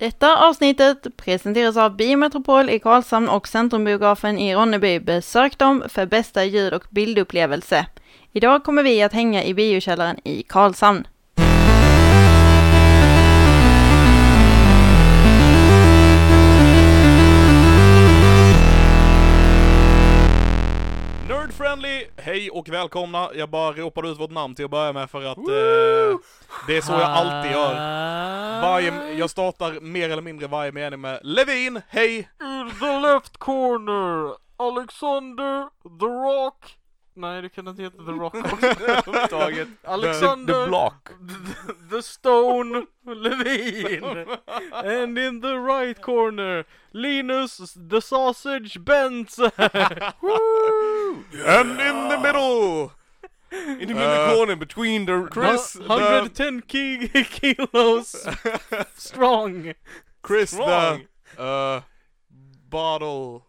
[0.00, 5.00] Detta avsnittet presenteras av Biometropol i Karlshamn och Centrumbiografen i Ronneby.
[5.00, 7.86] Besök dem för bästa ljud och bildupplevelse.
[8.32, 11.06] Idag kommer vi att hänga i biokällaren i Karlshamn.
[22.28, 23.30] Hej och välkomna.
[23.34, 26.18] Jag bara ropade ut vårt namn till att börja med för att eh,
[26.66, 27.74] det är så jag alltid gör.
[28.62, 32.28] Varje, jag startar mer eller mindre varje mening med Levin, hej!
[32.42, 35.68] In the left corner, Alexander
[36.00, 36.77] the Rock.
[37.18, 39.68] Nej, det kan inte heta The Rock överhuvudtaget.
[39.84, 41.08] Alexander The Block.
[41.28, 44.04] the, the Stone Levin.
[44.72, 49.50] And in the right corner, Linus the Sausage Benson.
[51.46, 52.92] And in the middle!
[53.50, 58.14] In the Uh, middle corner between the Chris, Hu- the, 110 ki kilos
[58.96, 59.72] strong.
[60.22, 61.06] Chris Strong.
[61.36, 61.80] the, uh,
[62.68, 63.46] bottle.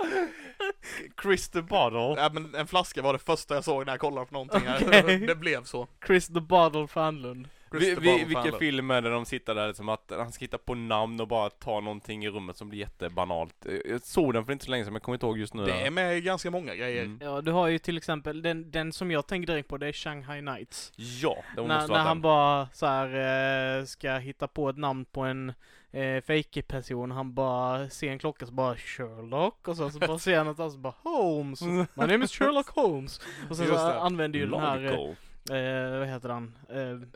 [1.22, 2.22] Chris the Bottle.
[2.22, 4.82] Ja men en flaska var det första jag såg när jag kollade på någonting här.
[4.86, 5.18] Okej.
[5.26, 5.88] Det blev så.
[6.06, 7.48] Chris the Bottle Fanlund.
[7.70, 8.58] Vi, vi, bottle vilken Fandler.
[8.58, 11.50] film är det de sitter där som att han ska hitta på namn och bara
[11.50, 13.66] ta någonting i rummet som blir jättebanalt.
[13.84, 15.64] Jag såg den för inte så länge sedan men jag kommer inte ihåg just nu.
[15.64, 17.04] Det är med i ganska många grejer.
[17.04, 17.18] Mm.
[17.22, 19.92] Ja, du har ju till exempel, den, den som jag tänker direkt på det är
[19.92, 20.92] Shanghai Nights.
[20.96, 25.04] Ja, det måste När, när han bara så här, eh, ska hitta på ett namn
[25.04, 25.52] på en
[25.96, 30.36] eh, fake-person, han bara ser en klocka så bara Sherlock och så, så bara ser
[30.36, 33.20] han något annat så bara Holmes, my name is Sherlock Holmes.
[33.50, 35.16] Och sen så använder ju den här, Logical.
[35.56, 37.08] eh, vad heter han, eh,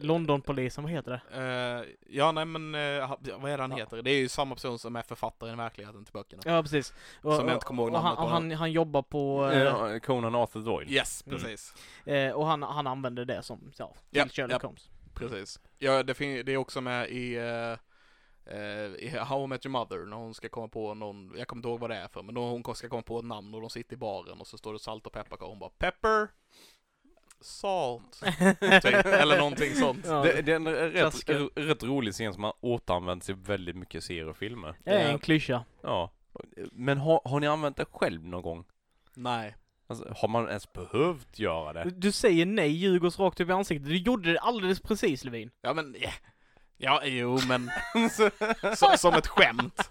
[0.00, 1.20] Londonpolisen, vad heter det?
[1.40, 4.02] Eh, ja nej men, eh, vad är det han heter?
[4.02, 6.42] Det är ju samma person som är författaren i verkligheten till böckerna.
[6.44, 6.94] Ja precis.
[7.22, 10.34] Och, Som jag inte kommer ihåg namnet han, han, han jobbar på, eh, Eh, Conan
[10.34, 10.90] Arthur Doyle.
[10.90, 11.38] Yes, Mm.
[11.38, 11.74] precis.
[12.06, 14.62] eh, och han, han använder det som, ja, till Japp, Sherlock japp.
[14.62, 14.90] Holmes.
[15.14, 15.60] Precis.
[15.78, 17.78] Ja, det, det är också med i, eh, eh,
[18.98, 21.68] i How I Met Your Mother, när hon ska komma på någon, jag kommer inte
[21.68, 23.94] ihåg vad det är för, men hon ska komma på ett namn och de sitter
[23.94, 26.28] i baren och så står det salt och pepparkakor och hon bara Pepper,
[27.40, 28.20] Salt,
[28.82, 30.06] typ, eller någonting sånt.
[30.06, 34.04] Ja, Det, det är en rätt, rätt rolig scen som har återanvänts i väldigt mycket
[34.04, 34.74] serier och filmer.
[34.84, 35.64] det är en klyscha.
[35.82, 36.10] Ja.
[36.72, 38.64] Men har, har ni använt det själv någon gång?
[39.14, 39.56] Nej.
[39.86, 41.90] Alltså, har man ens behövt göra det?
[41.90, 43.88] du säger nej, ljuger oss rakt upp i ansiktet.
[43.88, 45.50] Du gjorde det alldeles precis Levin.
[45.60, 46.14] Ja men, yeah.
[46.84, 47.70] Ja jo men,
[48.76, 49.90] så, som ett skämt.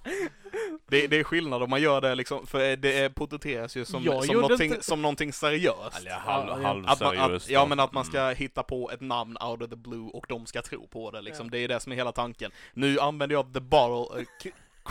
[0.87, 4.35] Det, det är skillnad om man gör det liksom, för det porträtteras ju som, som,
[4.35, 5.99] någonting, inte- som någonting seriöst.
[5.99, 8.35] Eller halv, Ja, halv Att man, seriöst att, ja men att man ska Mm.
[8.35, 11.45] hitta på ett namn out of the blue och de ska tro på det liksom.
[11.45, 11.49] Ja.
[11.51, 12.51] Det är det som är hela tanken.
[12.73, 14.25] Nu använder jag the bottle, eh,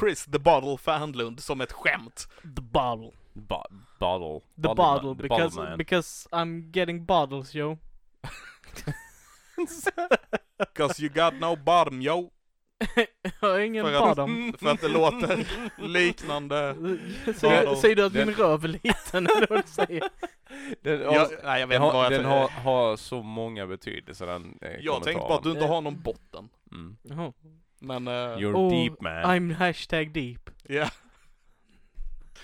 [0.01, 2.29] Chris the bottle Fanlund som ett skämt.
[2.43, 3.11] The bottle.
[3.33, 3.67] Ba-
[3.99, 4.41] bottle.
[4.57, 7.79] The Bottle bottle, man- the because, bottle because I'm getting bottles yo.
[10.75, 12.31] Cause you got no bottom yo.
[13.23, 14.55] Jag har ingen För att, bottom.
[14.59, 15.47] för att det låter
[15.89, 16.75] liknande.
[17.37, 20.03] Säger, säger du att Den- min röv är liten eller vad du säger?
[20.83, 23.67] Den, Jag, nej jag vet den inte vad har, jag den har, har så många
[23.67, 25.69] betydelser den eh, Jag tänkte på att du inte Eh.
[25.71, 26.49] har någon botten.
[26.72, 26.97] mm.
[27.03, 27.33] Jaha.
[27.81, 29.12] Men, eh, You're Oh, deep man.
[29.12, 30.51] I'm hashtag deep.
[30.62, 30.89] ja.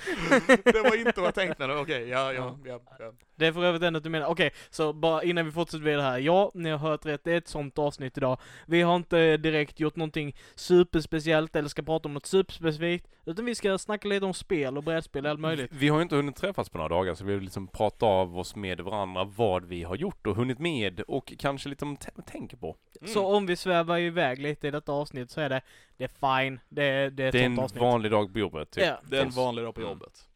[0.65, 3.12] det var inte vad jag tänkte nu, okej, ja, ja, ja, ja.
[3.38, 4.26] Det är för övrigt ändå du menar.
[4.26, 6.19] Okej, så bara innan vi fortsätter vidare här.
[6.19, 7.25] Ja, ni har hört rätt.
[7.25, 8.38] Det är ett sånt avsnitt idag.
[8.66, 13.06] Vi har inte direkt gjort någonting superspeciellt eller ska prata om något superspecifikt.
[13.27, 15.71] Utan vi ska snacka lite om spel och brädspel och allt möjligt.
[15.75, 18.38] Vi har ju inte hunnit träffas på några dagar så vi vill liksom prata av
[18.38, 21.97] oss med varandra vad vi har gjort och hunnit med och kanske lite om
[22.27, 22.77] tänker på.
[23.00, 23.12] Mm.
[23.15, 25.60] Så om vi svävar iväg lite i detta avsnitt så är det,
[25.97, 26.60] det är fine.
[26.69, 27.82] Det är, det är ett Det är sånt en avsnitt.
[27.82, 28.71] vanlig dag på jobbet.
[28.71, 28.84] Typ.
[28.84, 29.00] Ja.
[29.03, 29.93] Det är en vanlig dag på Mm.
[29.93, 30.28] jobbet.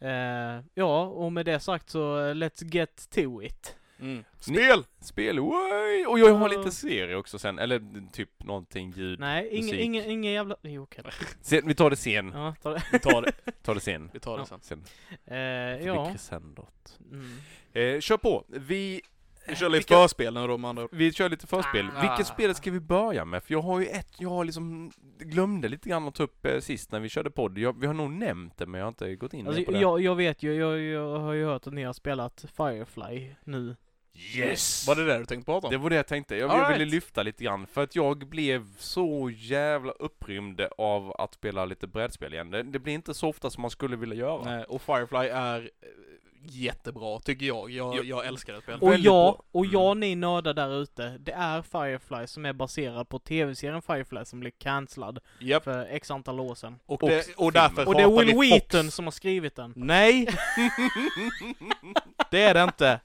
[0.00, 3.76] Eh, ja, och med det sagt så eh, let's get to it.
[4.00, 4.24] Mm.
[4.40, 4.84] Spel!
[5.00, 6.06] Spel, oj!
[6.06, 9.20] Och jag har lite serie också sen, eller typ någonting ljud.
[9.20, 9.80] Nej, ingen, musik.
[9.80, 10.56] ingen, ingen jävla...
[10.62, 11.10] Jo, okej då.
[11.40, 12.32] Sen, vi tar det sen.
[12.34, 12.82] Ja, ta det.
[12.92, 13.32] Vi tar det,
[13.62, 14.10] tar det sen.
[14.12, 14.60] vi tar det sen.
[14.62, 14.84] Sen
[15.26, 15.38] Eh,
[15.86, 16.14] ja.
[17.12, 17.38] Mm.
[17.72, 18.44] Eh, kör på.
[18.48, 19.00] Vi,
[19.48, 20.90] Vi kör lite Vilka- förspel nu då med andra ord.
[20.92, 21.86] vi kör lite förspel.
[21.96, 22.00] Ah.
[22.00, 23.42] Vilket spel ska vi börja med?
[23.42, 26.60] För jag har ju ett, jag har liksom glömde lite grann att ta upp eh,
[26.60, 27.58] sist när vi körde podd.
[27.58, 29.78] Jag, vi har nog nämnt det men jag har inte gått in Alltså, på det.
[29.78, 33.76] jag, jag vet ju, jag, jag har ju hört att ni har spelat Firefly nu.
[34.36, 34.86] Yes!
[34.88, 35.70] Var det det du tänkte prata om?
[35.72, 36.36] Det var det jag tänkte.
[36.36, 36.92] Jag, jag ville right.
[36.94, 42.34] lyfta lite grann för att jag blev så jävla upprymd av att spela lite brädspel
[42.34, 42.50] igen.
[42.50, 44.44] Det, det blir inte så ofta som man skulle vilja göra.
[44.44, 45.88] Nej, och Firefly är eh,
[46.42, 47.70] jättebra, tycker jag.
[47.70, 48.02] Jag, Ja.
[48.02, 48.82] jag älskar det spelet.
[48.82, 49.44] Och Väldigt ja, bra.
[49.60, 49.72] och Mm.
[49.80, 54.40] ja ni nördar där ute, det är Firefly som är baserad på tv-serien Firefly som
[54.40, 55.64] blev cancellad Japp.
[55.64, 56.78] för x antal år sedan.
[56.86, 58.94] Och, Och det, och därför Och det är Will Wheaton Fox.
[58.94, 59.72] som har skrivit den.
[59.76, 60.26] Nej!
[62.30, 63.00] det är det inte.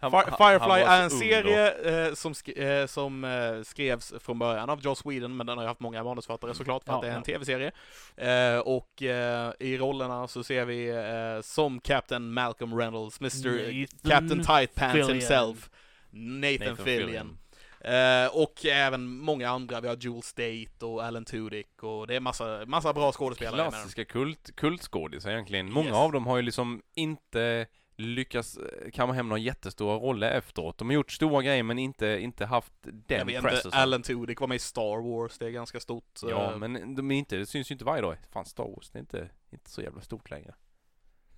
[0.00, 1.70] Han- han- Firefly han är en serie
[2.08, 5.64] eh, som, sk- eh, som eh, skrevs från början av Joss Whedon, men den har
[5.64, 7.24] ju haft många manusförfattare såklart för Ja, att det är en ja.
[7.24, 7.72] tv-serie.
[8.16, 13.86] Eh, och eh, i rollerna så ser vi eh, som Captain Malcolm Reynolds, Mr.
[14.08, 15.10] Captain Tight Pants Fillion.
[15.10, 15.70] himself,
[16.10, 17.38] Nathan, Fillion.
[17.80, 22.20] Eh, och även många andra, vi har Jules State och Alan Tudyk och det är
[22.20, 23.70] massa, massa bra skådespelare.
[23.70, 25.72] Klassiska kult, kultskådisar egentligen.
[25.72, 25.96] Många Yes.
[25.96, 27.66] av dem har ju liksom inte
[27.98, 30.78] lyckats eh, kamma hem några jättestora roller efteråt.
[30.78, 33.68] De har gjort stora grejer men inte, inte haft Jag den vet pressen.
[33.68, 36.20] inte, Alan Tudyk var med i Star Wars, det är ganska stort.
[36.22, 38.16] Ja, eh, men de är inte, det syns ju inte varje dag.
[38.30, 40.54] Fan, Star Wars, det är inte, inte så jävla stort längre.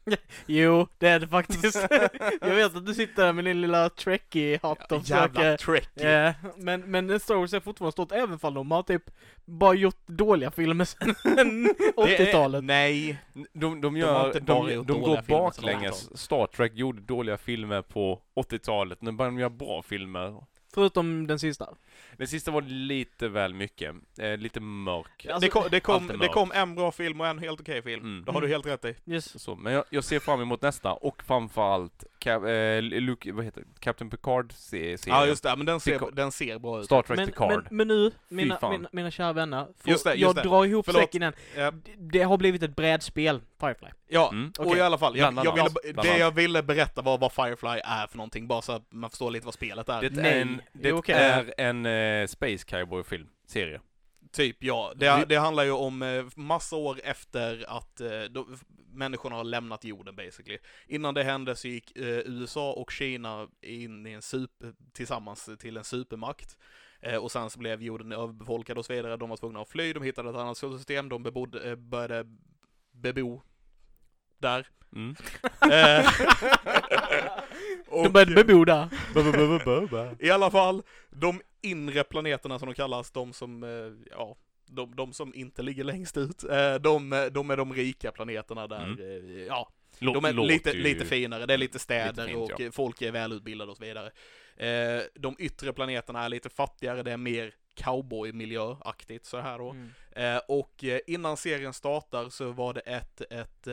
[0.47, 1.87] Jo, det är det faktiskt.
[2.41, 5.57] jag vet att du sitter där med din lilla Trekkie-hatt och Jävla försöker...
[5.57, 6.07] tricky.
[6.09, 9.03] Ja, men, men Star Wars är fortfarande stort även fall de har typ
[9.45, 12.65] bara gjort dåliga filmer är- 80-talet.
[12.65, 13.19] Nej,
[13.53, 16.19] De, de har gör, inte de, bara de, gjort går baklänges.
[16.21, 19.03] Star Trek gjorde dåliga filmer på 80-talet.
[19.03, 20.45] Nu börjar de göra bra filmer.
[20.75, 21.69] Förutom den sista.
[22.17, 23.95] Den sista var lite väl mycket.
[24.19, 25.27] Eh, lite mörk.
[25.27, 27.83] Alltså, det, kom, det, kom, är det kom en bra film och en helt okej
[27.83, 28.05] film.
[28.05, 28.25] Mm.
[28.25, 28.95] Det har du helt rätt i.
[29.07, 29.43] Yes.
[29.43, 33.61] Så, men jag, jag ser fram emot nästa och framförallt Cap, eh, Luke, vad heter
[33.61, 33.67] det?
[33.81, 35.19] Captain Picard se- serien.
[35.21, 36.15] Ja just det, men den ser, Picard.
[36.15, 36.85] den ser bra ut.
[36.87, 37.49] Star Trek Men, Picard.
[37.51, 40.43] men, men nu, mina, mina, mina kära vänner, får Just det, just jag det.
[40.43, 41.03] drar ihop Förlåt.
[41.03, 41.33] säcken igen.
[41.57, 43.89] Ja, Det har blivit ett brädspel, Firefly.
[44.09, 44.53] ja Mm.
[44.59, 44.79] och Okej.
[44.79, 46.19] i alla fall, jag, jag ville, det annat.
[46.19, 49.45] jag ville berätta var vad Firefly är för någonting, bara så att man förstår lite
[49.45, 50.01] vad spelet är.
[50.01, 51.15] Det Nej, är en, det jo, okej.
[51.15, 53.81] är en eh, Space Cowboy-film, serie.
[54.33, 58.59] Typ ja, det, det handlar ju om eh, massa år efter att eh, de,
[58.93, 60.59] människorna har lämnat jorden basically.
[60.87, 65.77] Innan det hände så gick eh, USA och Kina in i en super, tillsammans till
[65.77, 66.59] en supermakt.
[67.01, 69.17] Eh, och sen så blev jorden överbefolkad och så vidare.
[69.17, 72.37] De var tvungna att fly, de hittade ett annat solsystem, de bebodde, eh, började
[72.93, 73.43] bebo
[74.39, 74.69] där.
[74.95, 75.17] Mm.
[75.73, 76.11] Eh,
[77.91, 78.89] De började bebo där.
[80.19, 85.13] I alla fall, de inre planeterna som de kallas, de som, eh, ja, de, de
[85.13, 89.47] som inte ligger längst ut, eh, de, de är de rika planeterna där, Mm.
[89.47, 92.71] ja, de är låter lite, lite finare, det är lite städer Lite fint, och ja.
[92.73, 94.11] folk är välutbildade och så vidare.
[95.15, 99.71] De yttre planeterna är lite fattigare, det är mer cowboy-miljöaktigt så här då.
[99.71, 100.41] Mm.
[100.49, 103.69] Och innan serien startar så var det ett, ett,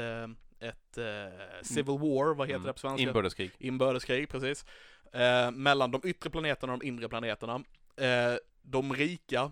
[0.59, 2.68] ett eh, Civil War, vad heter Mm.
[2.68, 3.04] det på svenska?
[3.07, 3.51] Inbördeskrig.
[3.57, 4.65] inbördeskrig, precis.
[5.13, 7.63] Eh, mellan de yttre planeterna och de inre planeterna.
[7.98, 9.51] Eh, de rika,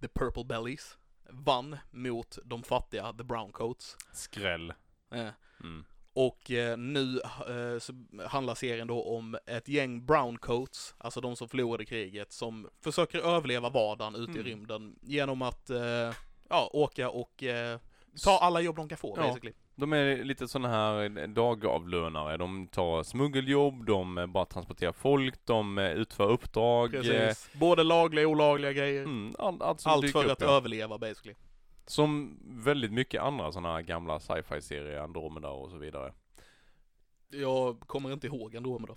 [0.00, 0.96] the purple bellies,
[1.30, 3.96] vann mot de fattiga, the brown coats.
[4.12, 4.72] Skräll.
[5.14, 5.28] Eh,
[5.60, 5.84] Mm.
[6.14, 11.48] och eh, nu eh, handlar serien då om ett gäng brown coats, alltså de som
[11.48, 14.44] förlorade kriget, som försöker överleva vardagen ute i Mm.
[14.44, 15.70] rymden genom att
[16.48, 17.44] ja, åka och
[18.24, 19.22] ta alla jobb de kan få Ja.
[19.28, 19.52] basically.
[19.74, 22.36] De är lite sådana här dagavlönare.
[22.36, 26.94] De tar smuggeljobb, de eh, bara transporterar folk, de eh, utför uppdrag.
[26.94, 27.50] eh, Precis.
[27.52, 29.02] Både lagliga och olagliga grejer.
[29.02, 30.46] Mm, all, som Allt för upp, att ja.
[30.46, 31.34] överleva basically.
[31.86, 36.12] Som väldigt mycket andra sådana här gamla sci-fi-serier, Andromeda och så vidare.
[37.28, 38.94] Jag kommer inte ihåg Andromeda.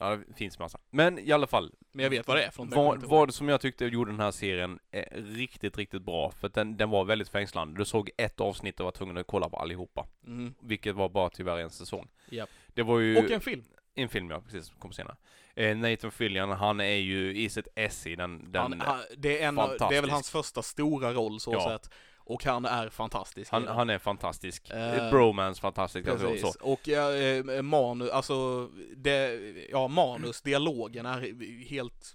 [0.00, 0.78] Ja, det finns massa.
[0.90, 1.72] Men i alla fall.
[1.92, 4.20] Men jag vet vad det är jag Vad, kommer vad som jag tyckte gjorde den
[4.20, 6.30] här serien eh, riktigt, riktigt bra.
[6.30, 7.78] För att den, den var väldigt fängslande.
[7.80, 10.06] Du såg ett avsnitt och var tvungen att kolla på allihopa.
[10.26, 10.54] Mm.
[10.60, 12.08] Vilket var bara tyvärr en säsong.
[12.30, 12.50] Japp.
[12.66, 13.18] Det var ju...
[13.18, 13.64] Och en film.
[13.94, 15.16] En film ja, precis, kom senare.
[15.54, 19.42] Eh, Nathan Fillion, han är ju i sitt ess i den, den Han, han, det,
[19.42, 21.68] är en, det är väl hans första stora roll så Ja.
[21.68, 21.90] sett.
[22.30, 23.50] Och han är fantastisk.
[23.52, 24.70] han, han är fantastisk.
[24.70, 26.08] Eh, Bromance fantastisk.
[26.08, 26.52] Alltså, Precis.
[26.52, 26.58] så.
[26.72, 32.14] Och eh, manus, alltså, det, ja manus, dialogen är helt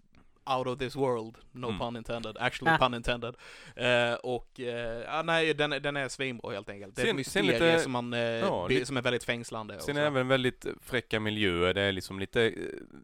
[0.57, 1.79] out of this world, no Mm.
[1.79, 2.77] pun intended, actually Ah.
[2.77, 3.35] pun intended.
[3.75, 6.95] Eh, och, eh, ja, nej, den, den är svinbra helt enkelt.
[6.95, 9.79] Det är ett Sen- sen mysterium lite- som, man, eh, ja, som är väldigt fängslande.
[9.79, 11.73] Sen är det även väldigt fräcka miljöer.
[11.73, 12.53] Det är liksom lite eh,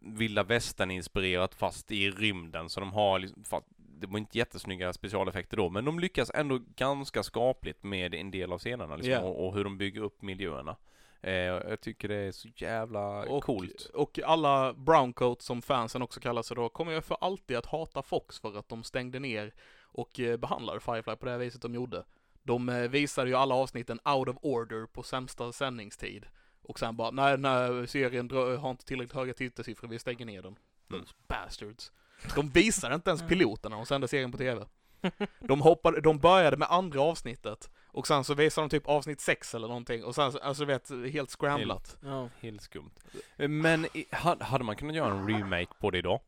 [0.02, 2.68] vilda västern inspirerat fast i rymden.
[2.70, 3.66] Så de har liksom, fast
[4.02, 8.52] det var inte jättesnygga specialeffekter då, men de lyckas ändå ganska skapligt med en del
[8.52, 9.20] av scenerna liksom, Ja.
[9.20, 10.76] och, och hur de bygger upp miljöerna.
[11.20, 13.90] Eh, jag tycker det är så jävla och, coolt.
[13.94, 18.02] Och alla browncoats som fansen också kallar sig då, kommer jag för alltid att hata
[18.02, 21.74] Fox för att de stängde ner och eh, behandlade Firefly på det här viset de
[21.74, 22.04] gjorde.
[22.42, 26.26] De eh, visade ju alla avsnitten out of order på sämsta sändningstid.
[26.62, 30.42] Och sen bara, nej, nej, serien dra- har inte tillräckligt höga tittarsiffror, vi stänger ner
[30.42, 30.56] den.
[30.90, 31.00] Mm.
[31.00, 31.92] Those bastards.
[32.34, 34.64] De visade inte ens piloten när de sände serien på TV.
[35.40, 39.54] De hoppade, de började med andra avsnittet och sen så visade de typ avsnitt sex
[39.54, 41.96] eller någonting och sen så, alltså du vet, helt scramblat.
[42.04, 42.28] Ja.
[42.40, 42.90] Helt skumt.
[43.36, 46.20] Men i- ha- hade man kunnat göra en remake på det idag?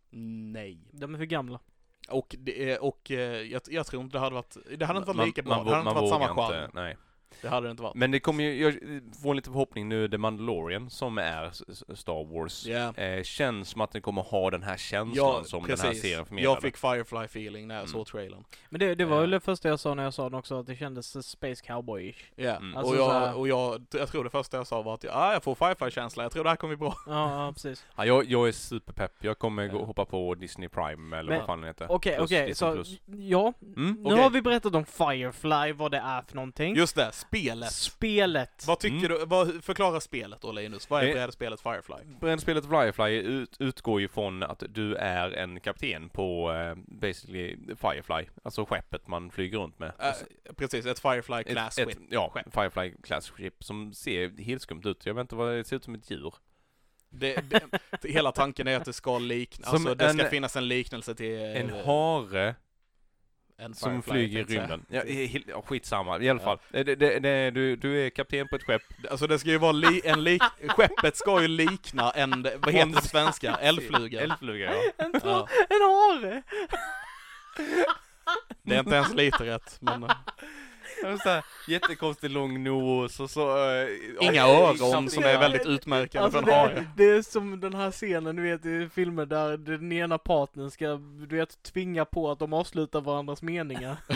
[0.53, 0.79] Nej.
[0.91, 1.59] De är för gamla.
[2.09, 5.27] Och, det, och eh, jag, jag tror inte det hade varit, det hade inte varit
[5.27, 6.65] lika bra, man, det hade inte varit samma charm.
[6.65, 6.97] inte, Nej.
[7.43, 7.95] Det hade det inte varit.
[7.95, 8.75] Men det kommer ju, jag
[9.23, 11.51] får lite förhoppning nu, The Mandalorian som är
[11.95, 12.67] Star Wars.
[12.67, 12.95] Ja.
[12.97, 15.81] Eh, känns som att den kommer ha den här känslan Ja, som precis.
[15.83, 16.55] den här serien förmedlade.
[16.55, 17.93] Jag fick Firefly feeling när jag Mm.
[17.93, 18.45] såg trailern.
[18.69, 20.67] Men det, det var väl det första jag sa när jag sa den också, att
[20.67, 22.15] det kändes eh, Space Cowboy-ish.
[22.37, 22.77] Ja, Mm.
[22.77, 25.33] Alltså och, jag, här- och jag, jag tror det första jag sa var att ah,
[25.33, 26.95] jag får Firefly-känsla, jag tror det här kommer bli bra.
[27.07, 27.87] Ja, ja precis.
[27.97, 29.13] Ja, jag, jag är superpepp.
[29.21, 31.87] Jag kommer gå, hoppa på Disney Prime eller Men- vad fan det heter.
[31.91, 33.01] Okej, Plus okej, Disney så Plus.
[33.07, 33.53] ja.
[33.77, 34.23] Mm, Nu okej.
[34.23, 36.77] har vi berättat om Firefly, vad det är för någonting.
[36.77, 37.73] Just det, spelet.
[37.73, 38.65] Spelet.
[38.67, 39.19] Vad tycker Mm.
[39.19, 40.91] du, vad, förklara spelet då Linus.
[40.91, 41.97] Vad är Eh, brädspelet Firefly?
[42.21, 48.27] Bränspelet Firefly ut, utgår ju från att du är en kapten på eh, basically Firefly,
[48.43, 49.93] alltså skeppet man flyger runt med.
[49.99, 50.13] Äh,
[50.57, 51.99] precis, ett Firefly Class ett, ett.
[52.11, 52.55] Ja, skepp.
[52.55, 55.07] Firefly Class Ship som ser helt skumt ut.
[55.07, 56.35] Jag vet inte vad det ser ut som ett djur.
[57.11, 57.63] Det, det,
[58.09, 61.39] hela tanken är att det ska likna, alltså det ska en- finnas en liknelse till
[61.41, 62.55] En eh, hare
[63.59, 64.85] en som Firefly, flyger i rymden.
[64.89, 66.59] Ja, he- ja, skitsamma, i alla fall.
[66.71, 68.83] Det, det, det, du, du är kapten på ett skepp.
[69.11, 72.87] Alltså det ska ju vara li, en lik, skeppet ska ju likna en, vad heter
[72.89, 73.55] det på svenska?
[73.55, 74.21] Eldfluga.
[74.21, 75.05] Eldfluga, ja.
[75.05, 75.49] En, Ja.
[75.69, 76.43] en hare!
[78.63, 80.11] Det är inte ens lite rätt, men eh,
[81.23, 83.57] så här, jättekonstig lång nos och så...
[83.71, 83.89] eh,
[84.21, 86.75] inga ögon knappt som är väldigt utmärkande Alltså för en hare.
[86.97, 90.71] det, det är som den här scenen du vet i filmer där den ena partnern
[90.71, 90.87] ska,
[91.29, 93.97] du vet, tvinga på att de avslutar varandras meningar.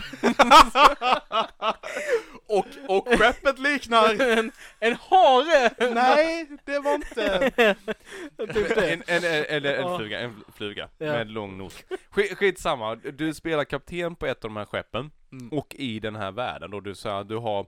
[2.49, 4.21] och, och skeppet liknar...
[4.39, 5.71] en, en hare!
[5.95, 7.51] Nej, det var inte...
[8.55, 8.91] typ det.
[8.93, 11.07] En, en, en, eller en fluga, en fluga Ja.
[11.13, 11.85] med lång nos.
[12.11, 15.49] Skit, skitsamma, du spelar kapten på ett av de här skeppen Mm.
[15.49, 17.67] och i den här världen då du, så här, du har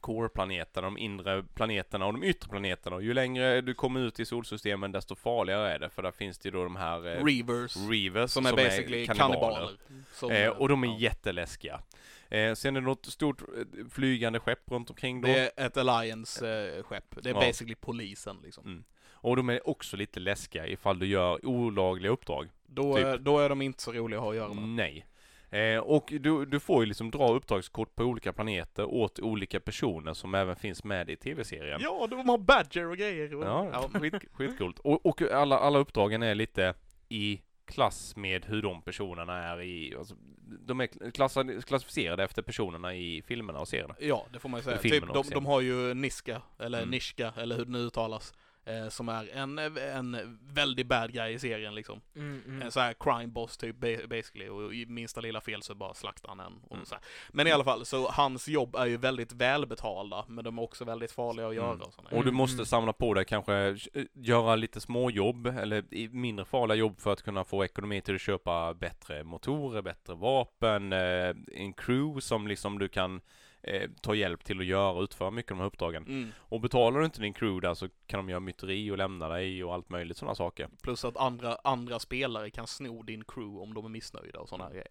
[0.00, 4.24] core-planeterna, de inre planeterna och de yttre planeterna och ju längre du kommer ut i
[4.24, 7.76] solsystemen desto farligare är det för där finns det ju då de här eh, Reavers.
[7.76, 9.70] Reavers Som är basically kannibaler.
[10.12, 10.96] Som, Eh, och de är ja.
[10.98, 11.80] jätteläskiga.
[12.28, 15.28] Eh, sen är det något stort eh, flygande skepp runt omkring då.
[15.28, 17.22] Det är ett Alliance-skepp.
[17.22, 17.40] Det är Ja.
[17.40, 18.64] basically polisen liksom.
[18.64, 18.84] Mm.
[19.12, 22.48] Och de är också lite läskiga ifall du gör olagliga uppdrag.
[22.66, 23.04] Då, Typ.
[23.06, 24.68] är, då är de inte så roliga att ha att göra med.
[24.68, 25.06] Nej.
[25.52, 30.14] Eh, och du, du får ju liksom dra uppdragskort på olika planeter åt olika personer
[30.14, 31.80] som även finns med i tv-serien.
[31.82, 33.34] Ja, de har badger och grejer.
[33.34, 34.78] Och, Ja, skit, skitcoolt.
[34.78, 36.74] Och, och alla, alla uppdragen är lite
[37.08, 40.14] i klass med hur de personerna är i, alltså,
[40.60, 43.94] de är klassade, klassificerade efter personerna i filmerna och serierna.
[44.00, 44.78] Ja, det får man ju säga.
[44.78, 46.90] Typ, de, de har ju Niska, eller Mm.
[46.90, 48.34] Nishka, eller hur det nu uttalas.
[48.64, 49.58] Eh, som är en,
[49.94, 52.00] en väldigt bad guy i serien liksom.
[52.16, 52.62] Mm, mm.
[52.62, 54.48] En sån här crime boss typ ba- basically.
[54.48, 56.52] Och i minsta lilla fel så bara slaktar han en.
[56.62, 56.86] Och Mm.
[56.86, 57.04] så här.
[57.32, 60.24] Men i alla fall, så hans jobb är ju väldigt välbetalda.
[60.28, 61.80] Men de är också väldigt farliga att göra Mm.
[61.80, 62.66] och Och du måste mm.
[62.66, 67.44] samla på dig kanske, eh, göra lite småjobb eller mindre farliga jobb för att kunna
[67.44, 72.88] få ekonomi till att köpa bättre motorer, bättre vapen, eh, en crew som liksom du
[72.88, 73.20] kan
[73.62, 76.06] eh, ta hjälp till att göra och utföra mycket av de här uppdragen.
[76.06, 76.32] Mm.
[76.36, 79.64] Och betalar du inte din crew där så kan de göra myteri och lämna dig
[79.64, 80.68] och allt möjligt sådana saker.
[80.82, 84.64] Plus att andra, andra spelare kan sno din crew om de är missnöjda och sådana
[84.64, 84.88] här grejer.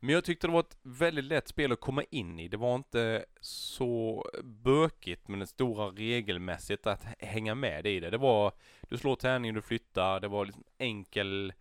[0.00, 2.48] Men jag tyckte det var ett väldigt lätt spel att komma in i.
[2.48, 8.10] Det var inte så bökigt men det stora regelmässigt att hänga med i det.
[8.10, 8.52] Det var,
[8.88, 11.52] du slår tärning, du flyttar, det var liksom enkel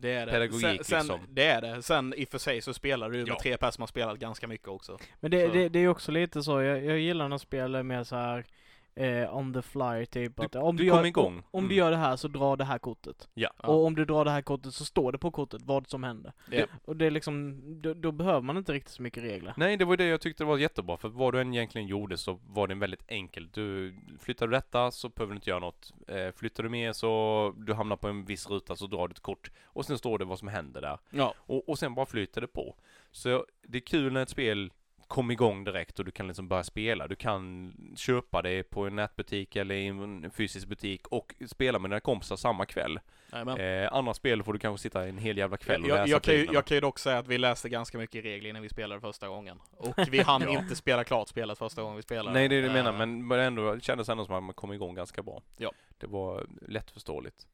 [0.00, 0.32] Det är det.
[0.32, 1.20] Pedagogik, sen, sen, liksom.
[1.28, 1.82] Det är det.
[1.82, 3.38] Sen i och för sig så spelar du ju med Ja.
[3.42, 4.98] tre personer som har spelat ganska mycket också.
[5.20, 8.04] Men det, det, det är också lite så, jag, jag gillar när spel är mer
[8.04, 8.44] så här
[8.94, 10.36] eh, on the fly typ.
[10.36, 11.26] Du- att om du du, kommer gör, igång.
[11.36, 11.68] Om, om Mm.
[11.68, 13.28] du gör det här så dra det här kortet.
[13.34, 13.50] Ja.
[13.62, 13.68] Ja.
[13.68, 16.32] Och om du drar det här kortet så står det på kortet vad som händer.
[16.50, 19.54] Det, Och det är liksom, då, då behöver man inte riktigt så mycket regler.
[19.56, 22.38] Nej, det var det jag tyckte var jättebra, för vad du än egentligen gjorde så
[22.46, 23.54] var det väldigt enkelt.
[23.54, 25.92] Du flyttar du detta så behöver du inte göra något.
[26.08, 29.20] Eh, flyttar du mer så du hamnar på en viss ruta så drar du ett
[29.20, 30.98] kort och sen står det vad som händer där.
[31.10, 31.34] ja.
[31.38, 32.74] Och, och sen bara flyter det på.
[33.12, 34.72] Så det är kul när ett spel
[35.10, 37.08] kommer igång direkt och du kan liksom börja spela.
[37.08, 41.90] Du kan köpa det på en nätbutik eller i en fysisk butik och spela med
[41.90, 43.00] dina kompisar samma kväll.
[43.32, 46.22] Eh, andra spel får du kanske sitta en hel jävla kväll och jag, läsa jag,
[46.22, 48.68] kan ju, jag kan ju dock säga att vi läste ganska mycket regler innan vi
[48.68, 49.58] spelade första gången.
[49.76, 50.58] Och vi hann Ja.
[50.60, 52.34] inte spela klart spelet första gången vi spelade.
[52.34, 54.42] Nej, det är det jag menar, Eh, men men ändå det kändes ändå som att
[54.42, 55.42] man kom igång ganska bra.
[55.56, 55.72] Ja.
[55.98, 57.46] Det var lättförståeligt.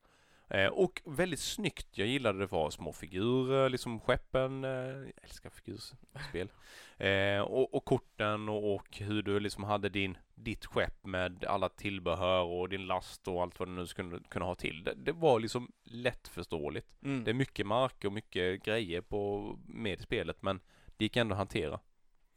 [0.49, 1.99] Eh, och väldigt snyggt.
[1.99, 4.65] Jag gillade det var små figurer, liksom skeppen.
[4.65, 6.49] Eh, jag älskar figurspel.
[6.97, 11.69] Eh, och, och korten och, och hur du liksom hade din, ditt skepp med alla
[11.69, 14.85] tillbehör och din last och allt vad du nu skulle kunna ha till.
[14.85, 17.03] Det, det var liksom lättförståeligt.
[17.03, 17.25] Mm.
[17.25, 20.61] Det är mycket mark och mycket grejer på, med spelet men
[20.97, 21.81] det gick ändå att hantera.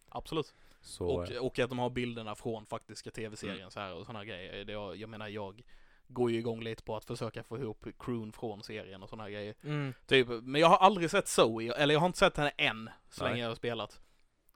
[0.09, 0.53] Absolut.
[0.81, 3.71] Så, Och, och att de har bilderna från faktiska tv-serien Mm.
[3.71, 4.65] så här och sådana grejer.
[4.65, 5.63] Det, jag, jag menar, jag
[6.09, 9.31] går ju igång lite på att försöka få ihop crewn från serien och sådana här
[9.31, 9.55] grejer.
[9.63, 9.93] Mm.
[10.07, 13.23] Typ, men jag har aldrig sett Zoe, eller jag har inte sett henne än, så
[13.23, 14.01] länge jag har spelat.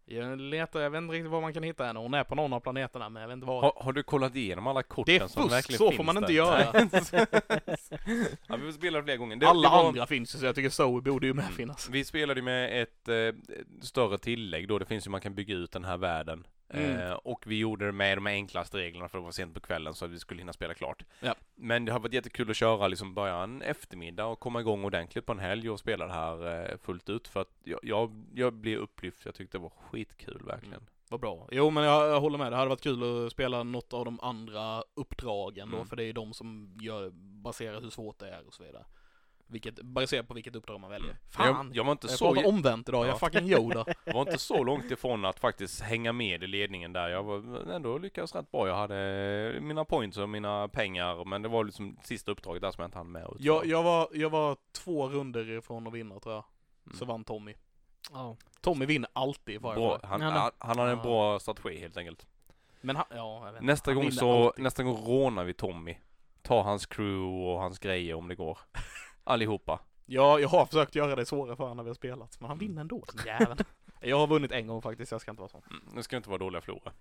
[0.06, 2.00] Jag letar, jag vet inte riktigt var man kan hitta henne.
[2.00, 3.62] Hon är på någon av planeterna men jag vet inte var.
[3.62, 6.04] Har, har du kollat igenom alla korten Det är som fusk, verkligen så finns får
[6.04, 6.60] man inte göra.
[8.48, 9.36] ja, vi spelade flera gånger.
[9.36, 11.56] Det, Alla det var, andra finns ju så jag tycker Zoe borde ju med Mm.
[11.56, 11.90] finnas.
[11.90, 13.16] Vi spelade ju med ett eh,
[13.82, 14.80] större tillägg då.
[14.80, 16.48] Det finns ju man kan bygga ut den här världen.
[16.74, 17.00] Mm.
[17.00, 19.94] Eh, och vi gjorde det med de enklaste reglerna för det var sent på kvällen
[19.94, 21.04] så att vi skulle hinna spela klart.
[21.20, 21.36] Ja.
[21.56, 25.26] Men det har varit jättekul att köra liksom börja en eftermiddag och komma igång ordentligt
[25.26, 28.54] på en helg och spela det här eh, fullt ut för att jag, jag, jag
[28.54, 29.26] blev upplyft.
[29.26, 30.74] Jag tyckte det var skitkul verkligen.
[30.74, 30.86] Mm.
[31.10, 31.48] Vad bra.
[31.52, 34.20] Jo men jag, jag håller med, det hade varit kul att spela något av de
[34.20, 35.88] andra uppdragen då, Mm.
[35.88, 37.10] för det är de som gör,
[37.44, 38.86] baserar hur svårt det är och så vidare.
[39.54, 41.08] Vilket, baserat på vilket uppdrag man väljer.
[41.10, 41.68] Men Fan!
[41.68, 43.14] Jag, jag var inte jag så omvänt idag, jag Ja.
[43.16, 43.86] är fucking Yoda.
[44.06, 47.10] var inte så långt ifrån att faktiskt hänga med i ledningen där.
[47.10, 48.68] Jag var ändå lyckades rätt bra.
[48.68, 52.82] Jag hade mina points och mina pengar, men det var liksom sista uppdraget där som
[52.82, 53.28] jag inte hann med.
[53.40, 56.44] jag, jag, var, jag var två runder ifrån att vinna tror jag.
[56.86, 56.98] Mm.
[56.98, 57.54] Så vann Tommy.
[58.12, 58.36] Ja.
[58.62, 60.00] Tommy vinner alltid varje bra.
[60.04, 62.26] Han, Ja, han, han har en bra strategi helt enkelt.
[62.82, 63.62] Men han, ja, jag vet.
[63.64, 64.64] Nästa Han gång så, alltid.
[64.64, 65.98] nästa gång rånar vi Tommy.
[66.42, 68.58] Ta hans crew och hans grejer om det går.
[69.24, 69.80] Allihopa.
[70.06, 72.58] Ja, jag har försökt göra det svårare för honom när vi har spelat, men han
[72.58, 73.58] vinner ändå, den jäveln.
[74.06, 75.62] Jag har vunnit en gång faktiskt, jag ska inte vara sån.
[75.70, 76.94] Mm, nu ska vi inte vara dåliga förlorare.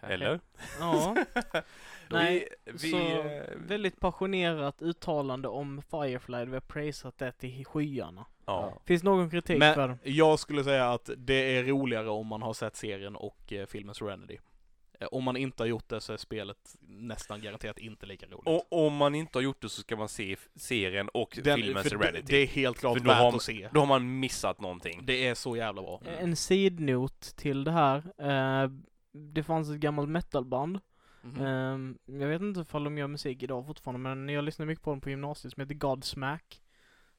[0.00, 0.40] Eller?
[0.80, 1.16] ja.
[2.08, 6.44] Nej, vi, vi, så eh, väldigt passionerat uttalande om Firefly.
[6.44, 8.26] Vi har praisat det till skyarna.
[8.46, 8.78] ja.
[8.84, 9.98] Finns någon kritik Men- för?
[10.02, 13.94] Jag skulle säga att det är roligare om man har sett serien och eh, filmen
[13.94, 14.38] Serenity.
[15.00, 18.46] Eh, Om man inte har gjort det så är spelet nästan garanterat inte lika roligt.
[18.46, 21.84] Och om man inte har gjort det så ska man se serien och Den- filmen
[21.84, 22.20] Serenity.
[22.20, 23.68] Det, det är helt klart värt har- att se.
[23.72, 25.00] Då har man missat någonting.
[25.06, 26.00] Det är så jävla bra.
[26.18, 27.96] En sidnot till det här.
[28.18, 28.70] Eh,
[29.12, 30.80] det fanns ett gammalt metalband.
[31.22, 31.40] Mhm.
[32.06, 34.90] Eh, jag vet inte ifall de gör musik idag fortfarande, men jag lyssnade mycket på
[34.90, 36.62] dem på gymnasiet som heter Godsmack.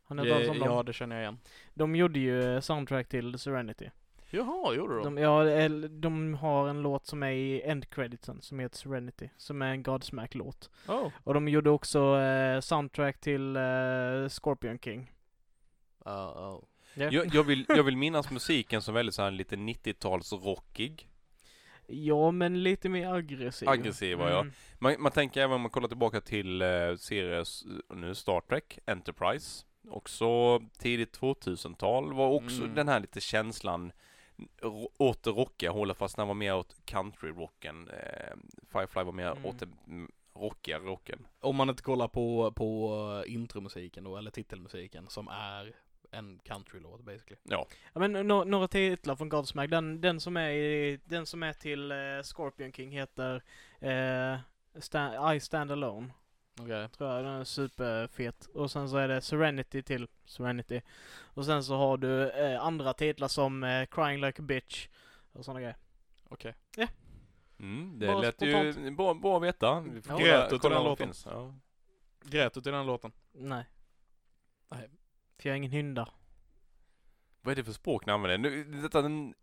[0.09, 0.57] Eh, om dem?
[0.62, 1.39] ja, det känner jag igen.
[1.74, 3.89] De gjorde ju soundtrack till Serenity.
[4.29, 5.03] Jaha, gjorde du?
[5.03, 9.62] De, ja, de har en låt som är i end creditsen som heter Serenity, som
[9.62, 10.69] är en Godsmack-låt.
[10.88, 11.07] Oh.
[11.24, 13.62] Och de gjorde också eh, soundtrack till eh,
[14.29, 15.12] Scorpion King.
[16.07, 16.63] Uh, oh.
[16.93, 21.09] Jag, jag, vill, jag vill minnas musiken som väldigt så här lite 90-tals rockig.
[21.88, 23.69] Ja, men lite mer aggressiv.
[23.69, 24.39] Aggressiv, ja, ja.
[24.39, 24.53] Mm.
[24.80, 27.63] Man, man tänker även om man kollar tillbaka till eh, series,
[27.95, 29.65] nu Star Trek, Enterprise.
[29.89, 32.75] Också tidigt 2000-tal var också Mm.
[32.75, 33.91] den här lite känslan
[34.97, 37.89] åt det rockiga hållet fast den var mer åt country-rocken.
[37.89, 38.36] Eh,
[38.71, 39.45] Firefly var mer Mm.
[39.45, 39.67] åt det
[40.34, 41.28] rockiga rocken.
[41.39, 42.93] Om man inte kollar på, på
[43.25, 45.73] eh, intromusiken då, eller titelmusiken, som är
[46.12, 47.38] en countrylåt basically.
[47.43, 49.69] Ja, men no- några titlar från Godsmack.
[49.69, 53.43] Den, den som är i, den som är till eh, Scorpion King heter
[53.80, 54.38] eh,
[54.75, 56.10] Sta- I Stand Alone.
[56.60, 56.89] Okej.
[56.89, 57.24] Tror jag.
[57.26, 58.45] Den är superfet.
[58.45, 60.82] Och sen så är det Serenity till Serenity.
[61.22, 64.88] Och sen så har du eh, andra titlar som eh, Crying Like a Bitch.
[65.32, 65.78] Och sådana grejer.
[66.30, 66.54] Okej.
[67.60, 69.80] Mm, det Bara lät ju bra, bra att veta.
[69.80, 70.17] Vi får Ja.
[70.17, 71.08] kolla- Grät du till kolla den det låten?
[71.08, 71.26] finns.
[71.26, 71.56] Ja.
[72.24, 73.12] Grät du till den låten?
[73.32, 73.65] Nej.
[74.69, 74.89] Nej.
[75.38, 76.10] För jag är ingen hynda.
[77.41, 78.38] Vad är det för språk ni använder?
[78.38, 79.34] Nu, detta, den, En,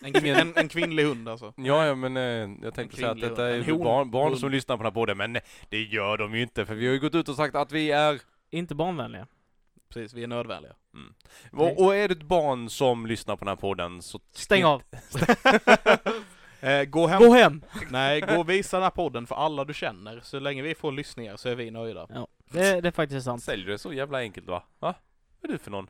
[0.00, 1.52] kvin- en, en kvinnlig hund alltså?
[1.56, 3.54] ja, ja, men eh, jag tänkte säga att detta hund.
[3.68, 6.34] är En barn, barn som lyssnar på den här podden, men eh, det gör de
[6.34, 9.26] ju inte, för vi har ju gått ut och sagt att vi är Inte barnvänliga.
[9.88, 10.72] Precis, vi är nödvändiga.
[11.52, 11.62] Nej.
[11.62, 14.20] Och, och är du ett barn som lyssnar på den här podden så...
[14.32, 14.82] Stäng av.
[16.62, 17.22] Eh, gå hem.
[17.22, 17.62] Gå hem!
[17.90, 20.20] Nej, gå och visa den här podden för alla du känner.
[20.20, 22.06] Så länge vi får lyssningar så är vi nöjda.
[22.52, 23.42] Det, det är faktiskt sant.
[23.42, 24.62] Säljer du det så jävla enkelt va?
[24.78, 24.94] Va?
[25.40, 25.86] Vad är du för någon?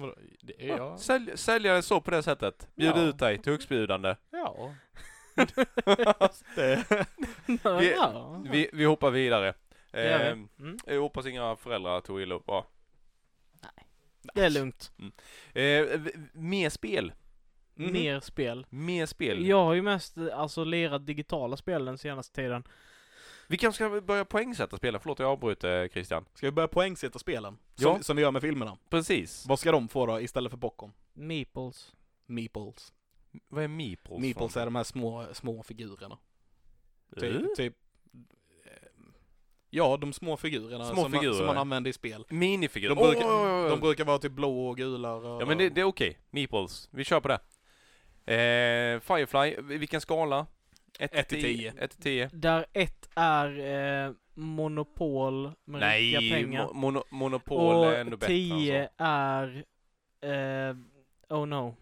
[0.00, 0.14] Vadå?
[0.40, 0.98] Det är jag.
[1.00, 2.68] Sälj, sälja det så på det sättet?
[2.76, 3.08] Bjuda Ja.
[3.08, 4.16] ut dig till högstbjudande?
[4.30, 4.74] Ja.
[6.56, 6.84] det.
[7.46, 8.42] Vi- ja.
[8.50, 9.54] Vi, vi hoppar vidare.
[9.90, 10.24] Det gör vi.
[10.24, 10.76] Eh, Mm.
[10.86, 12.44] jag hoppas inga föräldrar tog illa upp.
[12.46, 12.66] Ja.
[14.34, 14.92] Det är lugnt.
[15.54, 17.12] Eh, v- mer spel.
[17.74, 17.92] Mhm.
[17.92, 18.66] Mer spel.
[18.70, 19.46] Mer spel.
[19.46, 22.64] Jag har ju mest eh, alltså lirat digitala spel den senaste tiden.
[23.50, 25.00] Vi kanske ska börja poängsätta spelen.
[25.00, 26.24] Förlåt jag avbryter Christian.
[26.34, 27.58] Ska vi börja poängsätta spelen?
[27.74, 28.02] Som, Ja.
[28.02, 28.78] som vi gör med filmerna.
[28.90, 29.46] Precis.
[29.48, 30.92] Vad ska de få då istället för popcorn?
[31.12, 31.92] Meeples.
[32.26, 32.92] Meeples.
[33.48, 34.18] Vad är Meeples?
[34.20, 36.18] Meeples är de här små, små figurerna.
[37.20, 37.74] Ty, typ...
[38.64, 38.72] eh,
[39.70, 41.34] Ja, de små figurerna Små som, Man, figurer.
[41.36, 42.24] som man använder i spel.
[42.28, 42.94] Minifigurer.
[42.94, 43.68] De brukar, åh.
[43.70, 45.42] de brukar vara typ blå och gula och...
[45.42, 46.18] Ja men det, det är okej.
[46.30, 46.88] Meeples.
[46.92, 47.34] Vi kör på det.
[48.34, 50.46] Eh, Firefly, vilken skala?
[50.98, 51.72] Ett till tio.
[51.78, 52.30] 1 till 10.
[52.32, 53.58] Där ett är
[54.06, 56.66] eh, monopol med riktiga Nej, pengar.
[56.66, 59.04] mo mono monopol är ändå och bättre tio så.
[59.04, 59.64] är...
[60.20, 60.76] Eh,
[61.28, 61.74] oh no.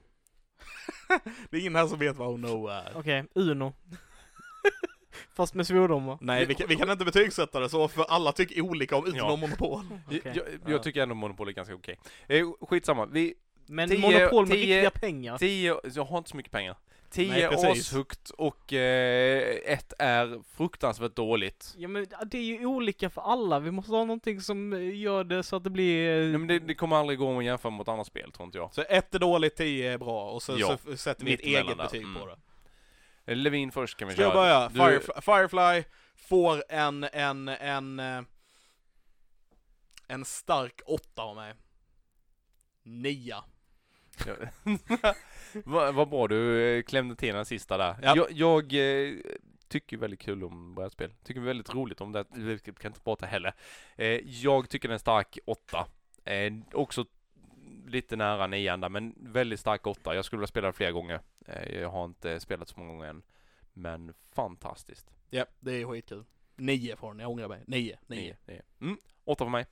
[1.50, 2.92] Det är ingen här som vet vad Oh No är.
[2.94, 3.72] Okej, Uno.
[5.34, 6.18] Fast med svordomar.
[6.20, 9.18] Nej, vi kan, vi kan inte betygsätta det så, för alla tycker olika om utom
[9.18, 9.36] Ja.
[9.36, 9.80] monopol.
[10.06, 10.20] Okej.
[10.24, 10.78] Jag, jag Ja.
[10.78, 11.98] tycker ändå monopol är ganska okej.
[12.28, 13.06] Eh, skitsamma.
[13.06, 13.34] Vi,
[13.66, 15.38] Men Tio- monopol med tio- riktiga pengar.
[15.38, 16.76] 10, jag har inte så mycket pengar.
[17.10, 21.74] 10 Nej, ashögt och eh, ett är fruktansvärt dåligt.
[21.78, 25.24] Ja men det är ju olika för alla, vi måste ha någonting som eh, gör
[25.24, 26.20] det så att det blir...
[26.22, 28.58] eh, Nej, men det, det kommer aldrig gå att jämföra mot andra spel tror inte
[28.58, 28.74] jag.
[28.74, 31.76] Så ett är dåligt, tio är bra och så, Ja, så sätter vi ett eget
[31.78, 32.20] betyg Mm.
[32.22, 33.34] på det.
[33.34, 34.42] Levin först kan vi Ska jag köra.
[34.42, 34.68] börja?
[34.68, 35.84] Du- Firefly, Firefly
[36.16, 38.22] får en, en, en, eh,
[40.08, 41.54] en stark åtta av mig.
[42.82, 43.44] Nia.
[45.64, 47.96] Vad bra du eh, klämde till den sista där.
[48.02, 48.16] Ja.
[48.16, 48.74] Jag, jag
[49.06, 49.14] eh,
[49.68, 51.12] tycker väldigt kul om brädspel.
[51.24, 52.24] Tycker väldigt roligt om det.
[52.30, 53.54] Vi kan inte prata heller.
[53.96, 55.86] Eh, jag tycker den är stark åtta.
[56.24, 57.04] Eh, också
[57.86, 60.14] lite nära nian där, men väldigt stark åtta.
[60.14, 61.20] Jag skulle vilja spela det flera gånger.
[61.46, 63.22] Eh, jag har inte spelat så många gånger än.
[63.72, 65.14] Men fantastiskt.
[65.30, 66.24] Ja, det är skitkul.
[66.56, 67.64] Nio får den, jag ångrar mig.
[67.66, 68.20] Nio, nio.
[68.20, 68.36] Nio.
[68.46, 68.62] nio.
[68.80, 69.66] Mm, åtta för mig.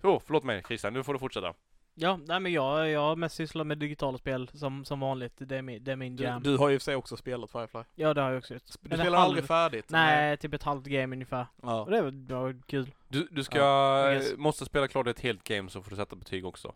[0.00, 1.54] Så, förlåt mig Christian, nu får du fortsätta.
[1.94, 5.32] Ja, nej men jag, jag har mest sysslat med digitala spel som, som vanligt.
[5.36, 6.42] Det är min, det är min Du, jam.
[6.42, 7.80] du har ju för sig också spelat Firefly.
[7.94, 8.62] Ja, det har jag också gjort.
[8.66, 9.84] Du spelar halv- aldrig färdigt?
[9.88, 11.46] Nej, typ ett halvt game ungefär.
[11.62, 11.80] Ja.
[11.82, 12.90] Och det var, det var kul.
[13.08, 16.16] Du, du ska, Ja, eh, måste spela klart ett helt game så får du sätta
[16.16, 16.72] betyg också.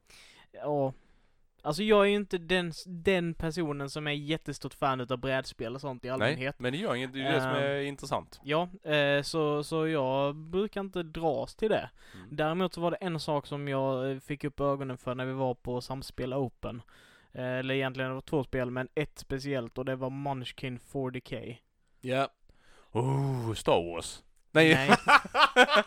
[0.52, 0.92] Ja.
[1.66, 5.80] Alltså jag är ju inte den, den personen som är jättestort fan utav brädspel och
[5.80, 6.58] sånt i Nej, allmänhet.
[6.58, 7.12] men det gör inget.
[7.12, 7.56] Det är ju det som Ehm.
[7.56, 8.40] är intressant.
[8.44, 11.90] Ja, eh, så, så jag brukar inte dras till det.
[12.14, 12.28] Mm.
[12.36, 15.32] Däremot så var det en sak som jag eh, fick upp ögonen för när vi
[15.32, 16.82] var på Samspel Open.
[17.32, 21.56] Eh, Eller egentligen det var två spel, men ett speciellt och det var Munchkin 4DK.
[22.00, 22.28] Ja.
[22.92, 24.22] Oh, Star Wars.
[24.56, 24.74] Nej.
[24.88, 24.96] Nej.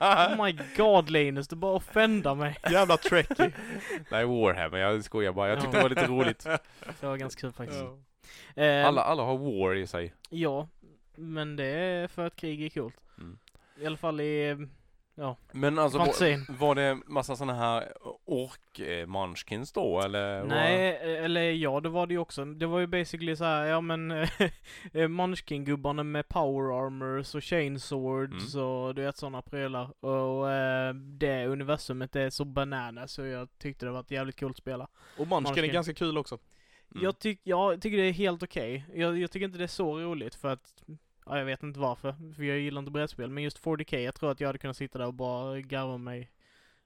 [0.00, 2.56] Oh my god Linus, du bara offendar mig.
[2.70, 3.52] Jävla trekkie.
[4.10, 4.78] Nej, Warhammer.
[4.78, 5.48] Jag skojar bara.
[5.48, 6.44] Jag tyckte det var lite roligt.
[7.00, 7.80] Det var ganska kul faktiskt.
[8.54, 8.62] Ja.
[8.62, 10.14] Eh, Alla, alla har War i sig.
[10.30, 10.68] Ja,
[11.16, 12.96] men det är för att krig är coolt.
[13.18, 13.38] Mm.
[13.80, 14.66] I alla fall i
[15.52, 17.92] Men alltså, var, var det massa sådana här
[18.24, 20.44] ork-munchkins då, eller?
[20.44, 22.44] Nej, eller ja det var det ju också.
[22.44, 24.10] Det var ju basically så här, ja men
[24.92, 30.04] eh, Munchkin-gubbarna med power armors och chainswords och du vet sådana prylar.
[30.04, 34.56] Och eh, det universumet är så banana så jag tyckte det var ett jävligt coolt
[34.56, 34.88] att spela.
[35.18, 35.72] Och Munchkin är Munchkin.
[35.72, 36.38] ganska kul också.
[36.90, 37.04] Mm.
[37.04, 38.84] Jag, tyck, jag tycker det är helt okej.
[38.94, 40.82] Jag, jag tycker inte det är så roligt för att
[41.26, 43.30] Ja, jag vet inte varför, för jag gillar inte brädspel.
[43.30, 46.30] Men just 40K, jag tror att jag hade kunnat sitta där och bara garva mig,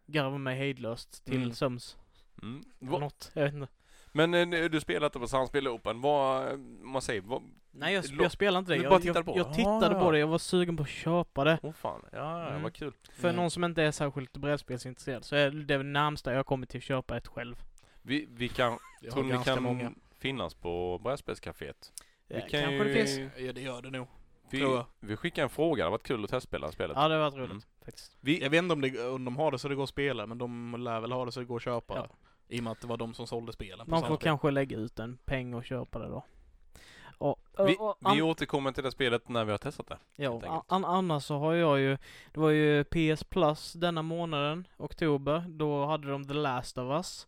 [0.06, 1.52] garva mig hejdlöst till Mm.
[1.52, 1.96] söms.
[2.42, 2.64] Mm.
[2.78, 3.68] Något, jag vet inte.
[4.12, 6.00] Men eh, du spelar inte på Samspel Open.
[6.00, 7.42] Vad, man säger, vad...
[7.70, 8.76] Nej, jag, jag spelar inte det.
[8.78, 9.38] du Jag, bara jag, tittade på?
[9.38, 10.00] jag tittade Ah.
[10.00, 11.58] på det, jag var sugen på att köpa det.
[11.62, 12.62] Åh fan, ja, ja, Mm.
[12.62, 12.92] vad kul.
[13.12, 13.36] För Mm.
[13.36, 17.16] någon som inte är särskilt brädspelsintresserad så är det närmsta jag kommit till att köpa
[17.16, 17.56] ett själv.
[18.02, 19.92] Vi, vi kan, Jag tror ni kan många.
[20.18, 21.92] finnas på brädspelscaféet?
[22.28, 23.32] Vi Eh, kan Kanske ju- det finns.
[23.38, 24.06] Ja, det gör det nog.
[24.50, 26.96] Vi, vi skickar en fråga, det har varit kul att testspela spelet.
[26.96, 27.62] Ja, det har varit roligt Mm.
[27.84, 28.16] faktiskt.
[28.20, 30.26] Vi, Jag vet inte om, det, om de har det så det går att spela,
[30.26, 32.06] men de lär väl ha det så det går att köpa Ja.
[32.48, 33.86] I och med att det var de som sålde spelen.
[33.90, 36.24] Man får kanske lägga ut en peng och köpa det då.
[37.18, 39.98] Och, vi, och, och, vi återkommer till det spelet när vi har testat det.
[40.16, 41.98] Ja, an, annars så har jag ju,
[42.32, 47.26] det var ju PS Plus denna månaden, oktober, då hade de The Last of Us.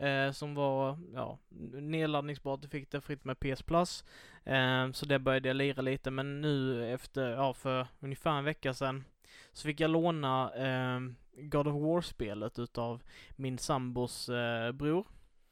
[0.00, 1.38] Eh, som var, ja,
[1.72, 4.04] nedladdningsbart, du fick det fritt med PS Plus.
[4.44, 8.74] Eh, så det började jag lira lite, men nu efter, ja, för ungefär en vecka
[8.74, 9.04] sedan
[9.52, 11.00] så fick jag låna eh,
[11.36, 13.02] God of War-spelet utav
[13.36, 15.06] min sambos eh, bror.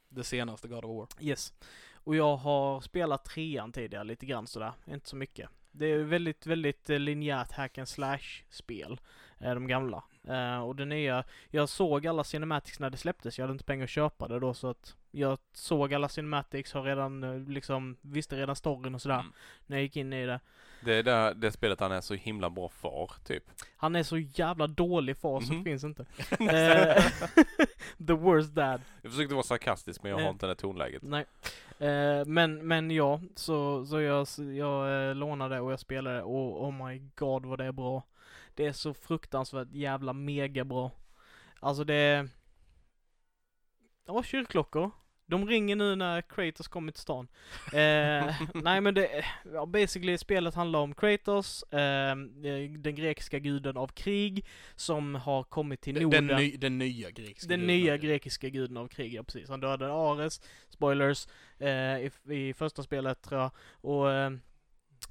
[0.09, 1.09] Det senaste God of War.
[1.21, 1.53] Yes.
[1.95, 5.51] Och jag har spelat trean tidigare lite grann sådär, inte så mycket.
[5.71, 9.01] Det är väldigt, väldigt eh, linjärt hack and slash spel,
[9.39, 10.05] eh, de gamla.
[10.29, 13.85] Eh, och det nya, jag såg alla cinematics när det släpptes, jag hade inte pengar
[13.85, 18.37] att köpa det då så att jag såg alla cinematics, har redan eh, liksom, visste
[18.37, 19.33] redan storyn och sådär, Mm.
[19.67, 20.41] när jag gick in i det.
[20.85, 23.45] Det är där, det spelet han är så himla bra far, typ.
[23.77, 25.64] Han är så jävla dålig far så Mhm.
[25.64, 26.07] det finns inte.
[26.41, 27.05] Eh,
[28.07, 28.81] The worst dad.
[29.03, 31.03] Jag försökte vara sarkastisk men jag har inte det tonläget.
[31.03, 31.25] Nej.
[32.27, 37.47] Men, men ja, så, så jag, jag lånade och jag spelade och oh my god
[37.47, 38.03] vad det är bra.
[38.59, 40.90] Det är så fruktansvärt jävla mega bra.
[41.61, 42.29] Alltså det är...
[44.07, 44.90] Ja, kyrkklockor.
[45.27, 47.29] De ringer nu när Kratos kommer till stan.
[47.73, 52.16] Eh, nej men det, ja, basically spelet handlar om Kratos, eh,
[52.79, 56.27] den grekiska guden av krig, som har kommit till Den, Norden.
[56.27, 57.77] den, ny, den nya grekiska Den guden.
[57.77, 59.49] nya grekiska guden av krig, ja precis.
[59.49, 61.27] Han dödade Ares, spoilers,
[61.59, 63.51] eh, i, i första spelet tror jag.
[63.81, 64.31] Och eh,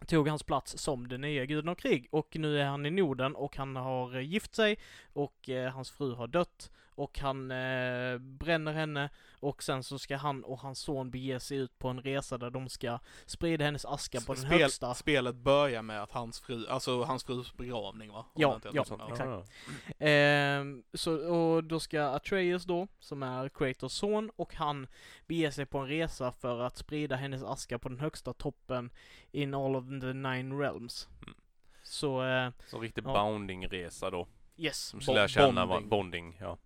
[0.08, 2.08] tog hans plats som den nya guden av krig.
[2.12, 4.78] Och nu är han i Norden och han har gift sig
[5.14, 10.18] och eh, hans fru har dött och han eh, bränner henne och sen så ska
[10.18, 13.86] han och hans son bege sig ut på en resa där de ska sprida hennes
[13.86, 14.94] aska på den Spel, högsta.
[14.94, 18.20] Spelet börjar med att hans fru, alltså hans frus begravning va?
[18.20, 19.08] Om Ja, ja, mistar mig.
[19.12, 19.52] exakt.
[20.00, 24.88] Ehm, så, och då ska Atreus då, som är Kratos son, och han
[25.28, 28.90] bege sig på en resa för att sprida hennes aska på den högsta toppen
[29.32, 31.08] in all of the nine realms.
[31.22, 31.36] Mm.
[31.84, 33.14] Så, eh, Så riktig Ja.
[33.14, 34.28] bounding-resa då.
[34.58, 34.78] yes.
[34.86, 35.90] Som skulle lära känna bonding.
[35.90, 36.24] bonding.
[36.32, 36.58] bonding, ja.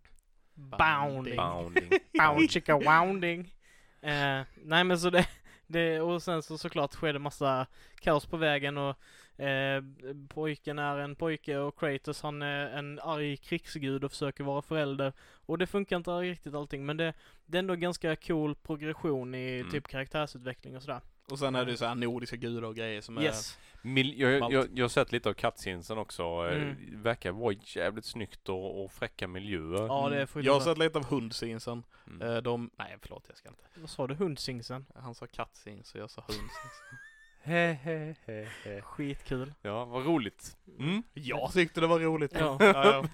[0.55, 1.35] Bounding.
[1.35, 1.89] Bounding.
[2.17, 3.53] Bound chicka wounding.
[4.01, 5.27] Eh, nej men så det,
[5.67, 7.67] det, och sen så såklart sker det massa
[7.99, 8.95] kaos på vägen och
[9.43, 9.83] eh,
[10.29, 15.13] pojken är en pojke och Kratos han är en arg krigsgud och försöker vara förälder.
[15.45, 17.13] Och det funkar inte riktigt allting men det,
[17.45, 19.71] det är ändå ganska cool progression i Mm.
[19.71, 21.01] typ karaktärsutveckling och sådär.
[21.31, 23.57] Och sen är det ju så här nordiska gudar och grejer som Yes.
[23.83, 26.23] Mil- jag, jag, jag har sett lite av cutscenesen också.
[26.23, 27.01] Eh, Mm.
[27.03, 29.85] Verkar vara jävligt snyggt och, och fräcka miljöer.
[29.87, 30.43] Ja det är är...
[30.45, 31.83] Jag har sett lite av hundscenesen.
[32.07, 32.21] Mm.
[32.35, 33.63] Eh, De, nej förlåt jag ska inte.
[33.75, 34.13] Vad sa du?
[34.15, 34.85] Hundsingsen?
[34.95, 36.97] Han sa kattscen så jag sa hundscen.
[37.43, 38.81] He, he, he, he.
[38.81, 39.53] Skitkul.
[39.61, 40.57] Ja, vad roligt.
[40.79, 41.03] Mm.
[41.13, 42.31] jag tyckte det var roligt.
[42.39, 42.57] Ja.
[42.59, 43.05] Ja,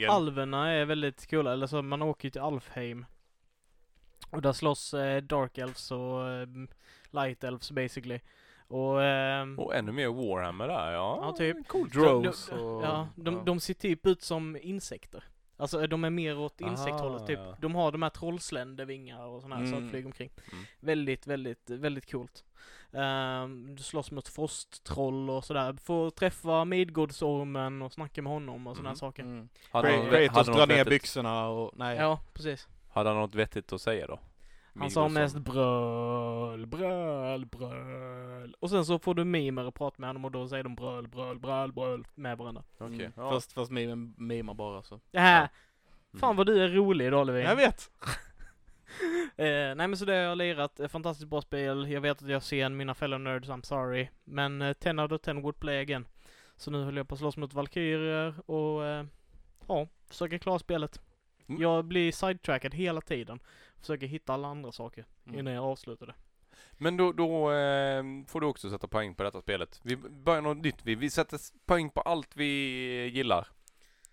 [0.00, 0.08] ja.
[0.12, 3.06] Alverna är väldigt coola, eller så man åker ju till Alfheim.
[4.30, 6.46] Och där slåss eh, Dark Elves och eh,
[7.10, 8.20] Light Elves basically.
[8.68, 11.18] Och ehm, Och ännu mer Warhammer där, ja.
[11.22, 11.68] Ja, typ.
[11.68, 11.92] Coolt.
[11.92, 12.82] Drows de, och...
[12.84, 13.42] ja, de, ja.
[13.46, 15.24] de ser typ ut som insekter.
[15.58, 17.38] Alltså de är mer åt Ah, insekthållet typ.
[17.38, 17.56] ja.
[17.60, 19.84] De har de här trollsländervingar och sådana här så Mm.
[19.84, 20.30] att flyga omkring.
[20.52, 20.64] Mm.
[20.80, 22.44] Väldigt, väldigt, väldigt coolt.
[22.90, 25.76] Um, du slåss mot frosttroll och sådär.
[25.84, 28.96] Får träffa Midgårdsormen och snacka med honom och sådana här Mm.
[28.98, 29.22] saker.
[29.22, 29.48] Mm.
[29.70, 31.96] Hade Kratos drar ner byxorna och, nej.
[31.96, 32.68] Ja, precis.
[32.96, 34.20] Hade han något vettigt att säga då?
[34.78, 38.54] Han sa mest bröl, bröl, bröl.
[38.60, 41.08] Och sen så får du mimer och prata med honom och då säger de bröl,
[41.08, 42.62] bröl, bröl, bröl med varandra.
[42.78, 42.94] Okej.
[43.00, 43.12] Mm.
[43.16, 43.30] Ja.
[43.30, 45.00] Fast, fast mimen mimar bara så.
[45.12, 45.48] Här,
[46.12, 46.20] Mm.
[46.20, 47.42] fan vad du är rolig idag Levin.
[47.44, 47.90] Jag vet!
[49.38, 51.90] Eh, nej men så det har jag lirat, eh, fantastiskt bra spel.
[51.90, 54.08] Jag vet att jag ser mina fellow nerds, I'm sorry.
[54.24, 56.06] Men eh, 10 out of 10 would play again.
[56.56, 59.04] Så nu håller jag på att slåss mot Valkyrier och eh,
[59.68, 61.00] ja, försöker klara spelet.
[61.48, 61.62] Mm.
[61.62, 63.40] Jag blir sidetrackad hela tiden.
[63.80, 65.38] Försöker hitta alla andra saker Mm.
[65.38, 66.14] innan jag avslutar det.
[66.72, 69.80] Men då, då eh, får du också sätta poäng på detta spelet.
[69.82, 70.76] Vi börjar något nytt.
[70.84, 72.46] Vi, vi sätter poäng på allt vi
[73.06, 73.48] gillar.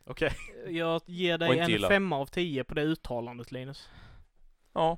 [0.05, 0.31] Okej.
[0.67, 1.89] Jag ger dig en gillar.
[1.89, 3.89] femma av tio på det uttalandet Linus.
[4.73, 4.97] Ja.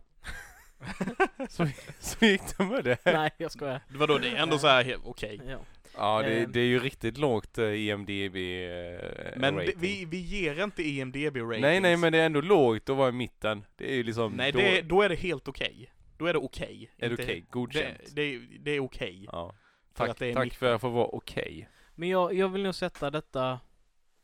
[1.50, 1.68] så,
[2.00, 3.06] så gick det med det.
[3.06, 3.82] Nej, jag skojar.
[3.90, 5.42] Vadå, det är ändå så här okej.
[5.48, 5.58] Ja.
[5.98, 6.52] Ja, det, Ehm.
[6.52, 9.74] det är ju riktigt lågt eh, IMDB eh, Men rating.
[9.78, 11.62] vi, vi ger inte E IMDB ratings.
[11.62, 13.66] Nej, nej, men det är ändå lågt att vara i mitten.
[13.76, 14.34] Det är ju liksom...
[14.34, 15.92] Nej, då, det, då är det helt okej.
[16.18, 16.92] Då är det okej.
[16.98, 17.46] är det okej.
[17.50, 17.98] Godkänt.
[18.16, 19.28] Det, det, det är okej.
[19.32, 19.56] Ja.
[19.94, 21.70] För Tack, att det är tack för att jag får vara okej.
[21.96, 23.60] Men jag, jag vill nog sätta detta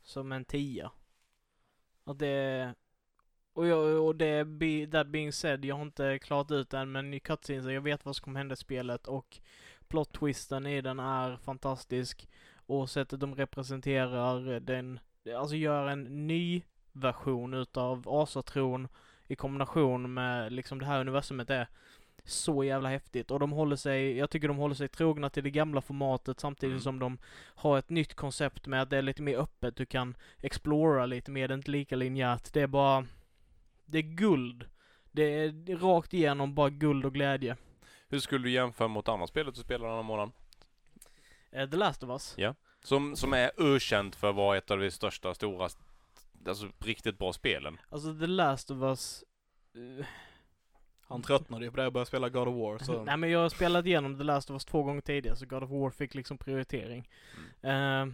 [0.02, 0.90] som en tia.
[2.04, 2.74] Att det...
[3.54, 7.14] Och, jag, och det, be, that being said, jag har inte klarat ut den men
[7.14, 9.40] i cutscenes, jag vet vad som kommer hända i spelet och
[9.92, 12.28] plot twisten i den är fantastisk.
[12.66, 15.00] Och sättet de representerar den,
[15.36, 18.88] alltså gör en ny version utav asatron
[19.26, 21.68] i kombination med liksom det här universumet är
[22.24, 25.50] så jävla häftigt och de håller sig, jag tycker de håller sig trogna till det
[25.50, 26.80] gamla formatet samtidigt Mm.
[26.80, 27.18] som de
[27.54, 31.30] har ett nytt koncept med att det är lite mer öppet, du kan explora lite
[31.30, 33.06] mer, det är inte lika linjärt, det är bara,
[33.84, 34.64] det är guld.
[35.12, 37.56] Det är rakt igenom bara guld och glädje.
[38.12, 40.32] Hur skulle du jämföra mot andra spelet du spelar den här månaden?
[41.50, 42.34] Eh, The Last of Us.
[42.82, 45.68] Som, som är ökänt för att vara ett av de största, stora,
[46.46, 47.80] alltså riktigt bra spelen.
[47.88, 49.24] Alltså The Last of Us,
[49.74, 50.06] eh,
[51.00, 53.04] Han tröttnade ju på det och började spela God of War så...
[53.04, 55.62] Nej men jag har spelat igenom The Last of Us två gånger tidigare så God
[55.62, 57.08] of War fick liksom prioritering.
[57.60, 58.06] Eh,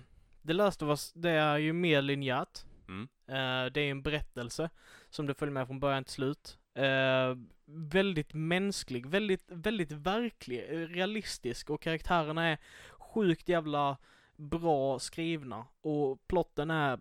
[0.46, 2.64] The Last of Us, det är ju mer linjärt.
[2.88, 3.08] Mm.
[3.26, 4.70] Eh, det är en berättelse
[5.10, 6.58] som du följer med från början till slut.
[6.74, 7.34] Eh,
[7.70, 12.58] väldigt mänsklig, väldigt, väldigt verklig, eh, realistisk och karaktärerna är
[12.98, 13.96] sjukt jävla
[14.36, 16.98] bra skrivna och plotten är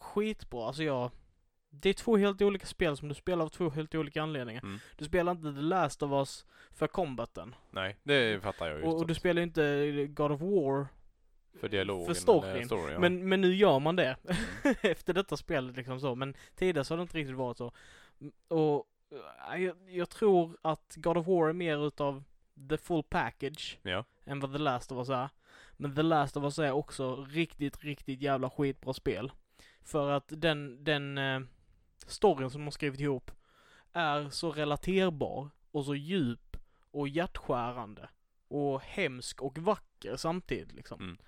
[0.00, 0.66] skitbra.
[0.66, 1.10] Alltså jag,
[1.70, 4.62] det är två helt olika spel som du spelar av två helt olika anledningar.
[4.62, 4.78] Mm.
[4.96, 7.54] Du spelar inte The Last of Us för combaten.
[7.70, 8.84] Nej, det fattar jag ju.
[8.84, 10.86] Och, och du spelar ju inte God of War
[11.60, 12.06] för dialogen.
[12.06, 12.50] för storyn.
[12.50, 12.98] eller story, ja.
[12.98, 14.16] Men, men nu gör man det.
[14.82, 16.14] Efter detta spelet liksom så.
[16.14, 17.72] Men tidigare så har det inte riktigt varit så.
[18.20, 18.84] Mm, Och
[19.58, 22.24] jag, jag tror att God of War är mer utav
[22.68, 24.04] the full package Ja.
[24.24, 25.28] än vad The Last of Us är.
[25.76, 29.32] Men The Last of Us är också riktigt, riktigt jävla skitbra spel.
[29.80, 31.40] För att den, den eh,
[32.06, 33.30] storyn som de har skrivit ihop
[33.92, 36.56] är så relaterbar och så djup
[36.90, 38.08] och hjärtskärande
[38.48, 41.18] och hemsk och vacker samtidigt liksom.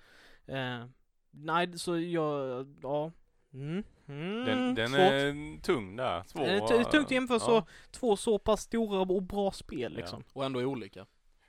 [0.47, 0.81] Mm.
[0.81, 0.87] Eh,
[1.31, 3.11] nej, så jag, ja,
[3.53, 3.83] Mm.
[4.07, 4.45] Mm.
[4.45, 4.99] Den, den svårt.
[4.99, 6.23] är tung där.
[6.23, 6.45] Svår.
[6.45, 7.65] Det är tungt att jämföra så Ja.
[7.91, 10.23] två så pass stora och bra spel liksom.
[10.33, 11.05] Och ändå är olika.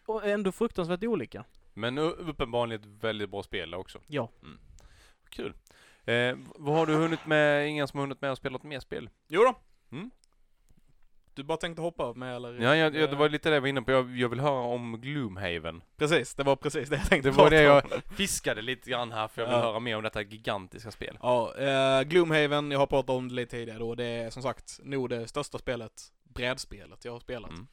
[0.07, 1.45] Och ändå fruktansvärt olika.
[1.75, 4.01] Men uppenbarligen ett väldigt bra spel också.
[4.07, 4.31] Ja.
[4.43, 4.59] Mm.
[5.29, 5.55] Kul.
[6.05, 7.69] Eh, vad har du hunnit med?
[7.69, 9.11] Ingen som har hunnit med och spelat mer spel?
[9.29, 9.55] Jo då.
[9.97, 10.11] Mm.
[11.41, 12.53] Du bara tänkte hoppa med eller?
[12.63, 13.91] Ja, jag, jag, det var lite det jag var inne på.
[13.93, 15.83] Jag, jag vill höra om Gloomhaven.
[15.97, 17.83] Precis, det var precis det jag tänkte Det var det jag
[18.17, 19.63] fiskade lite grann här för jag vill Ja.
[19.63, 21.19] höra mer om detta gigantiska spel.
[21.23, 23.95] Ja, eh, Gloomhaven, jag har pratat om det lite tidigare då.
[23.95, 27.51] Det är som sagt nog det största spelet, brädspelet jag har spelat.
[27.51, 27.67] Mm.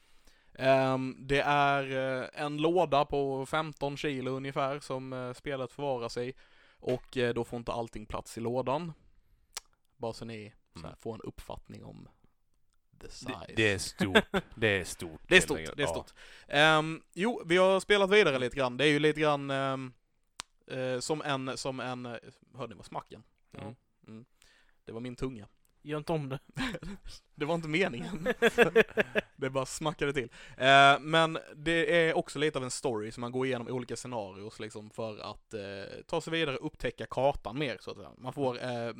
[0.54, 6.32] Ehm, det är eh, en låda på 15 kilo ungefär som eh, spelet förvaras i.
[6.80, 8.92] Och eh, då får inte allting plats i lådan.
[9.96, 10.96] Bara så ni så här, Mm.
[11.00, 12.08] får en uppfattning om
[13.00, 13.32] the size.
[13.46, 14.24] Det, det är stort.
[14.54, 15.20] Det är stort.
[15.28, 15.88] Det är stort, det är Ja.
[15.88, 16.12] stort.
[16.48, 18.76] Ehm, jo, vi har spelat vidare lite grann.
[18.76, 19.92] Det är ju lite grann ehm,
[20.66, 22.04] eh, som en, som en,
[22.54, 23.22] hörde ni vad smacken?
[23.50, 23.60] Ja.
[23.60, 23.74] Mm.
[24.08, 24.24] Mm.
[24.84, 25.48] Det var min tunga.
[25.82, 26.38] Gör inte om det.
[27.34, 28.28] Det var inte meningen.
[29.36, 30.28] det bara smackade till.
[30.56, 34.60] Eh, men det är också lite av en story som man går igenom olika scenarios
[34.60, 38.10] liksom för att eh, ta sig vidare och upptäcka kartan mer så att säga.
[38.18, 38.92] Man får eh,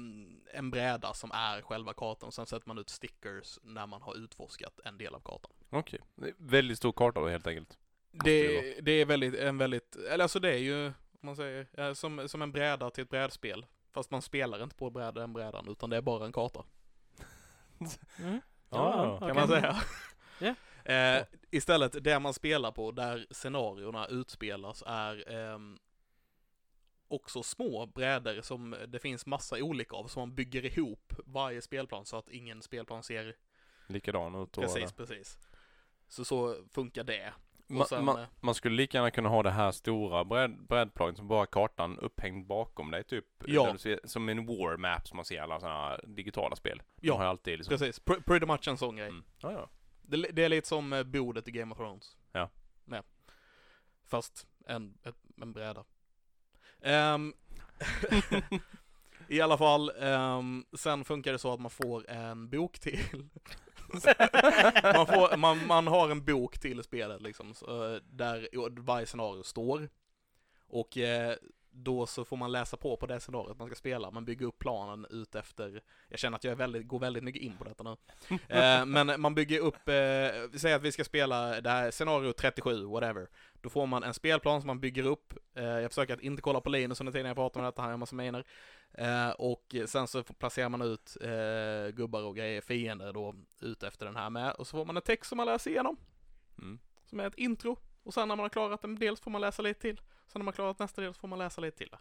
[0.54, 4.24] en bräda som är själva kartan och sen sätter man ut stickers när man har
[4.24, 5.52] utforskat en del av kartan.
[5.70, 6.00] Okej.
[6.14, 7.78] Det är Väldigt stor karta då helt enkelt.
[8.24, 11.92] Det, det är väldigt, en väldigt, eller alltså det är ju, om man säger, eh,
[11.92, 13.66] som, som en bräda till ett brädspel.
[13.92, 16.64] Fast man spelar inte på den brädan, utan det är bara en karta.
[18.18, 18.40] Mm.
[18.70, 19.34] Ja, kan okej.
[19.34, 19.76] man säga.
[20.40, 20.54] Ja.
[20.84, 25.78] Eh, istället, det man spelar på, där scenarierna utspelas, är ehm,
[27.08, 32.06] också små brädor som det finns massa olika av, som man bygger ihop varje spelplan
[32.06, 33.36] så att ingen spelplan ser
[33.86, 34.58] Likadan ut.
[34.58, 35.38] och- precis, precis.
[36.08, 37.32] Så så funkar det.
[37.70, 40.66] Ma, Och sen, ma, eh, man skulle lika gärna kunna ha det här stora bräd,
[40.68, 43.24] brädplanet som bara kartan upphängd bakom dig typ.
[43.46, 43.78] Ja.
[43.78, 46.82] Ser, som en war map som man ser i alla sådana här digitala spel.
[47.00, 47.70] Ja, har alltid liksom.
[47.78, 48.02] precis.
[48.04, 49.08] Pr- pretty much en sån grej.
[49.08, 49.24] Mm.
[49.38, 49.70] Ja, ja.
[50.02, 52.16] Det, det är lite som eh, bordet i Game of Thrones.
[52.32, 52.50] Ja.
[52.84, 53.02] Nej.
[54.06, 54.98] Fast en,
[55.42, 55.84] en bräda.
[56.82, 57.34] Ehm,
[59.28, 63.28] I alla fall, ehm, sen funkar det så att man får en bok till.
[64.82, 68.48] Man, får, man, man har en bok till spelet liksom, så, eh, där
[68.80, 69.88] varje scenario står.
[70.68, 71.34] Och eh,
[71.70, 74.10] då så får man läsa på på det scenariot man ska spela.
[74.10, 77.56] Man bygger upp planen ut efter, jag känner att jag väldigt, går väldigt mycket in
[77.56, 77.96] på detta nu.
[78.48, 82.84] Eh, men man bygger upp, eh, säger att vi ska spela det här scenario 37,
[82.84, 83.28] whatever.
[83.60, 85.34] Då får man en spelplan som man bygger upp.
[85.54, 87.92] Eh, jag försöker att inte kolla på Linus under tiden jag pratar om detta, han
[87.92, 88.44] en massa miner.
[88.94, 94.06] Eh, och sen så placerar man ut eh, gubbar och grejer, fiender då, ut efter
[94.06, 94.52] den här med.
[94.52, 95.96] Och så får man en text som man läser igenom,
[96.58, 96.78] Mm.
[97.04, 97.76] som är ett intro.
[98.02, 99.96] Och sen när man har klarat en del så får man läsa lite till.
[99.96, 101.96] Sen när man har klarat nästa del så får man läsa lite till.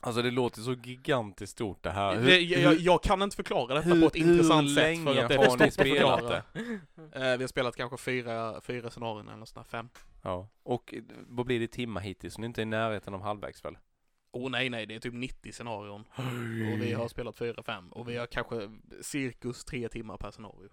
[0.00, 2.16] Alltså det låter så gigantiskt stort det här.
[2.16, 5.38] det, jag, jag kan inte förklara detta på ett intressant sätt för att det är
[5.38, 6.18] för stort att förklara.
[6.18, 6.80] spelat det?
[7.32, 9.88] Eh, vi har spelat kanske fyra, fyra scenarion eller sådär, fem.
[10.22, 10.48] Ja.
[10.62, 12.38] Och eh, vad blir det i timmar hittills?
[12.38, 13.76] Ni är inte i närheten av halvvägs väl?
[14.34, 16.04] Åh oh, nej nej, det är typ 90 scenarion.
[16.72, 17.92] Och vi har spelat fyra, fem.
[17.92, 18.70] Och vi har kanske
[19.02, 20.68] cirkus tre timmar per scenario.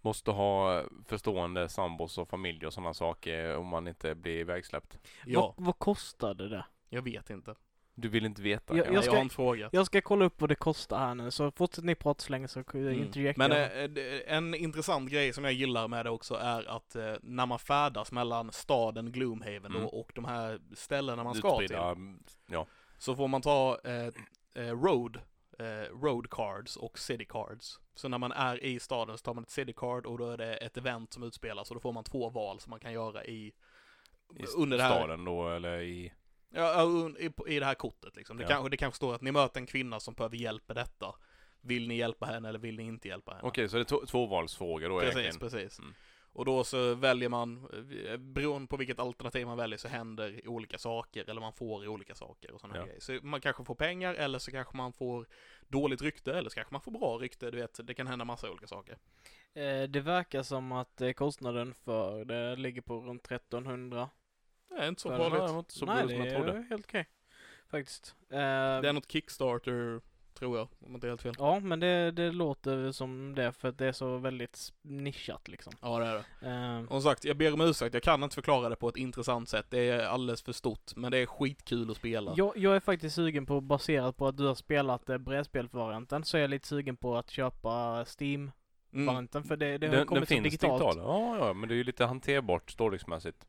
[0.00, 4.98] Måste ha förstående sambos och familj och sådana saker om man inte blir ivägsläppt.
[5.26, 6.64] Ja, Vad, vad kostade det?
[6.88, 7.54] jag vet inte.
[7.94, 8.76] Du vill inte veta?
[8.76, 9.72] Jag- Jag, jag ska- har inte frågat.
[9.72, 12.48] Jag ska kolla upp vad det kostar här nu, så fortsätt ni prata så länge
[12.48, 12.92] så mm.
[12.92, 13.90] Interjectar Men jag.
[13.90, 17.58] det- en intressant grej som jag gillar med det också är att eh, när man
[17.58, 19.82] färdas mellan staden Gloomhaven Mm.
[19.82, 21.72] då, och de här ställena man ska till.
[21.74, 22.66] Mm, ja.
[23.02, 24.06] Så får man ta eh,
[24.54, 25.20] eh, road,
[25.58, 25.64] eh,
[26.02, 27.80] road cards och city cards.
[27.94, 30.36] Så när man är i staden så tar man ett city card och då är
[30.36, 33.24] det ett event som utspelas och då får man två val som man kan göra
[33.24, 33.46] i,
[34.36, 36.12] I under det här, staden då eller i...
[36.54, 38.36] ja, i, i det här kortet liksom.
[38.36, 38.48] Det, Ja.
[38.48, 41.14] kanske, det kanske står att ni möter en kvinna som behöver hjälp med detta.
[41.60, 43.48] Vill ni hjälpa henne eller vill ni inte hjälpa henne?
[43.48, 45.50] Okej, så det är två- tvåvalsfrågor då Precis, egentligen?
[45.50, 45.78] precis.
[45.78, 45.94] Mm.
[46.34, 47.68] Och då så väljer man,
[48.06, 52.14] eh, beroende på vilket alternativ man väljer så händer olika saker eller man får olika
[52.14, 52.84] saker och sådana Ja.
[52.84, 53.00] grejer.
[53.00, 55.26] Så man kanske får pengar eller så kanske man får
[55.68, 58.50] dåligt rykte eller så kanske man får bra rykte, du vet, det kan hända massa
[58.50, 58.98] olika saker.
[59.54, 64.10] Eh, det verkar som att eh, kostnaden för det ligger på runt 1300.
[64.68, 65.50] Det är inte så För- farligt.
[65.58, 66.58] Inte så Nej, bra det som jag trodde.
[66.58, 67.08] är helt okej.
[67.70, 68.14] Faktiskt.
[68.30, 70.00] Eh, Det är något Kickstarter,
[70.42, 71.34] tror jag, om inte helt fel.
[71.38, 75.72] Ja, men det, det låter som det för att det är så väldigt nischat liksom.
[75.82, 76.48] Ja, det är det.
[76.78, 78.96] Eh, Och som sagt, jag ber om ursäkt, jag kan inte förklara det på ett
[78.96, 79.66] intressant sätt.
[79.68, 82.34] Det är alldeles för stort, men det är skitkul att spela.
[82.36, 86.36] jag, jag är faktiskt sugen på, baserat på att du har spelat eh, brädspelsvarianten, så
[86.36, 89.48] är jag lite sugen på att köpa Steam-varianten Mm.
[89.48, 90.82] för det, det har Den, kommit den finns digitalt.
[90.82, 90.98] digitalt?
[91.08, 93.46] Ja, ja, men det är ju lite hanterbart storleksmässigt.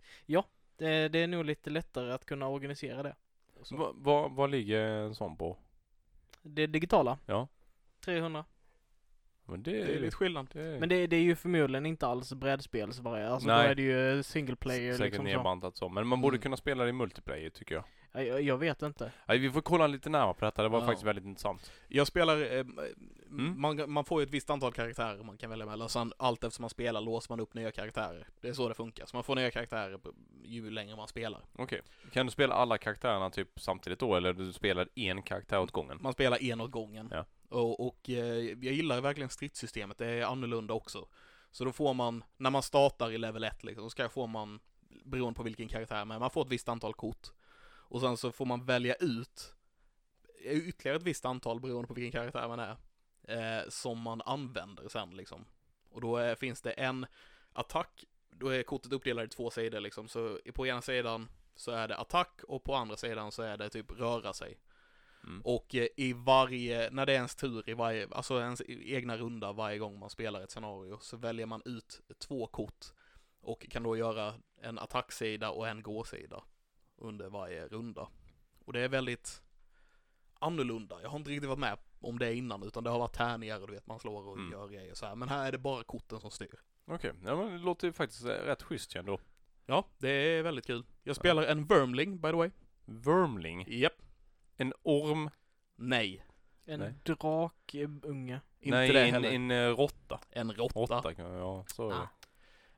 [0.77, 3.15] Det, det är nog lite lättare att kunna organisera det.
[3.63, 3.77] Så.
[3.77, 5.57] Va, va, vad ligger en sån på?
[6.43, 7.17] Det digitala?
[7.25, 7.47] Ja.
[8.05, 8.45] 300.
[9.45, 10.47] Men det, Det är lite skillnad.
[10.53, 13.31] det, Men det, det är ju förmodligen inte alls brädspelsvariant.
[13.31, 13.67] Alltså då Nej.
[13.67, 15.31] är det ju single player säkert liksom så.
[15.31, 15.89] nedbantat så.
[15.89, 16.41] Men man borde Mm.
[16.41, 17.83] kunna spela det i multiplayer tycker jag.
[18.13, 19.11] Ja, Jag, jag vet inte.
[19.25, 20.85] Nej, vi får kolla lite närmare på detta, det var Ja.
[20.85, 21.71] faktiskt väldigt intressant.
[21.87, 22.65] Jag spelar, eh,
[23.29, 23.61] Mm.
[23.61, 26.63] man, man får ju ett visst antal karaktärer man kan välja mellan, sen allt eftersom
[26.63, 28.27] man spelar låser man upp nya karaktärer.
[28.41, 29.99] Det är så det funkar, så man får nya karaktärer
[30.43, 31.41] ju längre man spelar.
[31.57, 31.81] Okej.
[32.11, 35.97] Kan du spela alla karaktärerna typ samtidigt då, eller du spelar en karaktär åt gången?
[36.01, 37.09] Man spelar en åt gången.
[37.11, 37.25] Ja.
[37.49, 41.07] Och, och eh, jag gillar verkligen stridssystemet, det är annorlunda också.
[41.51, 44.59] Så då får man, när man startar i level 1 liksom, så ska får man,
[45.05, 47.27] beroende på vilken karaktär, men man får ett visst antal kort.
[47.93, 49.53] Och sen så får man välja ut
[50.43, 52.77] ytterligare ett visst antal beroende på vilken karaktär man är,
[53.23, 55.45] eh, som man använder sen liksom.
[55.89, 57.05] Och då är, finns det en
[57.53, 61.87] attack, då är kortet uppdelat i två sidor liksom, så på ena sidan så är
[61.87, 64.59] det attack och på andra sidan så är det typ röra sig.
[65.23, 65.41] Mm.
[65.41, 69.51] Och eh, i varje, när det är ens tur i varje, alltså ens egna runda
[69.51, 72.85] varje gång man spelar ett scenario så väljer man ut två kort
[73.41, 76.43] och kan då göra en attacksida och en gåsida
[77.03, 78.07] under varje runda.
[78.65, 79.41] Och det är väldigt
[80.39, 81.01] annorlunda.
[81.01, 83.67] Jag har inte riktigt varit med om det innan utan det har varit tärningar och
[83.67, 84.51] du vet man slår och Mm.
[84.51, 85.15] gör grejer så här.
[85.15, 86.59] Men här är det bara korten som styr.
[86.85, 89.19] Okej, ja men det låter ju faktiskt eh, rätt schysst ju ändå.
[89.65, 90.85] Ja, det är väldigt kul.
[91.03, 92.49] Jag spelar en Wormling by the way.
[92.85, 93.93] Wormling, Japp.
[94.57, 95.29] en orm,
[95.75, 96.25] Nej.
[96.65, 96.93] En Nej.
[97.03, 98.41] drakunge.
[98.59, 99.31] Inte nej det en, heller.
[99.31, 100.19] en eh, råtta.
[100.29, 100.79] En råtta.
[100.79, 101.91] Råtta kan ja, så.
[101.91, 102.07] Ah.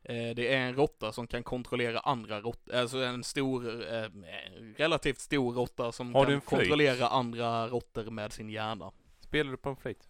[0.09, 4.09] Eh, Det är en råtta som kan kontrollera andra råttor, alltså en stor, eh,
[4.77, 8.91] relativt stor råtta som Har kan kontrollera andra råttor med sin hjärna.
[9.19, 10.09] Spelar du på en flöjt?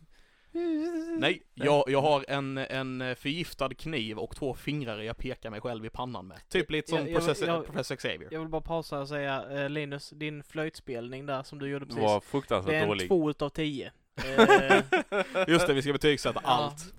[1.19, 5.85] Nej, jag, jag har en, en förgiftad kniv och två fingrar jag pekar mig själv
[5.85, 6.37] i pannan med.
[6.49, 8.27] Typ lite som Jag- jag- professor, jag- professor Xavier.
[8.31, 11.89] Jag vill bara pausa och säga, eh, Linus, din flöjtspelning där som du gjorde Det
[11.89, 12.03] precis.
[12.03, 13.07] var Det är fruktansvärt en dålig.
[13.07, 13.91] två utav tio.
[15.47, 16.49] Just det, vi ska betygsätta Ja.
[16.49, 16.93] allt.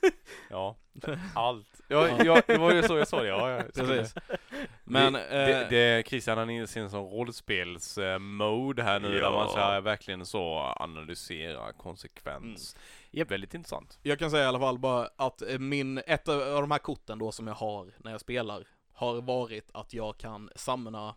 [0.50, 0.76] Ja,
[1.34, 1.80] allt.
[1.88, 3.28] Ja, ja, det var ju så jag sa det.
[3.28, 3.62] Ja.
[3.74, 4.14] Precis.
[4.84, 9.20] Men, det, eh, det, det, Christian han är i sin sån rollspels-mode här nu där
[9.20, 9.30] Ja.
[9.30, 12.76] man ska verkligen så analysera konsekvens.
[13.10, 13.30] Japp.
[13.30, 13.98] Väldigt intressant.
[14.02, 17.18] Jag kan säga i alla fall bara att eh, min, ett av de här korten
[17.18, 21.14] då som jag har när jag spelar har varit att jag kan samla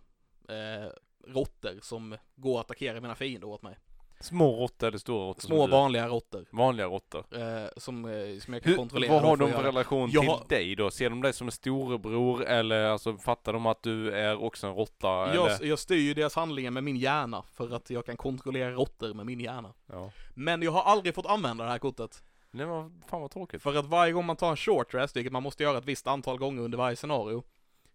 [0.49, 0.89] eh,
[1.27, 3.77] råttor som går att attackera mina fiender åt mig.
[4.21, 5.41] Små råttor eller stora råttor?
[5.41, 7.25] Små vanliga råttor Vanliga råttor.
[7.31, 9.13] eh, som, eh, som jag kan Hur, kontrollera.
[9.13, 10.91] vad har de för relation Jag till dig då?
[10.91, 14.75] Ser de dig som en storebror eller alltså fattar de att du är också en
[14.75, 15.07] råtta?
[15.07, 15.65] jag, eller?
[15.65, 19.25] jag styr ju deras handlingar med min hjärna för att jag kan kontrollera råttor med
[19.25, 19.73] min hjärna.
[19.85, 20.11] Ja.
[20.33, 22.23] Men jag har aldrig fått använda det här kortet.
[22.51, 23.61] Nej men fan vad tråkigt.
[23.61, 26.07] För att varje gång man tar en short rest, vilket man måste göra ett visst
[26.07, 27.43] antal gånger under varje scenario.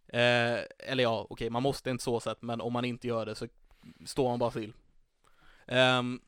[0.09, 3.35] Eh, eller ja, okej, man måste inte så sett, men om man inte gör det
[3.35, 3.47] så
[4.07, 4.73] står man bara still.
[5.67, 6.21] Ehm,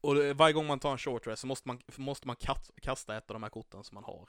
[0.00, 2.36] och varje gång man tar en short rest så måste man, måste man
[2.82, 4.28] kasta ett av de här korten som man har.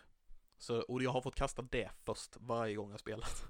[0.57, 3.43] Så, och jag har fått kasta det först varje gång jag spelat.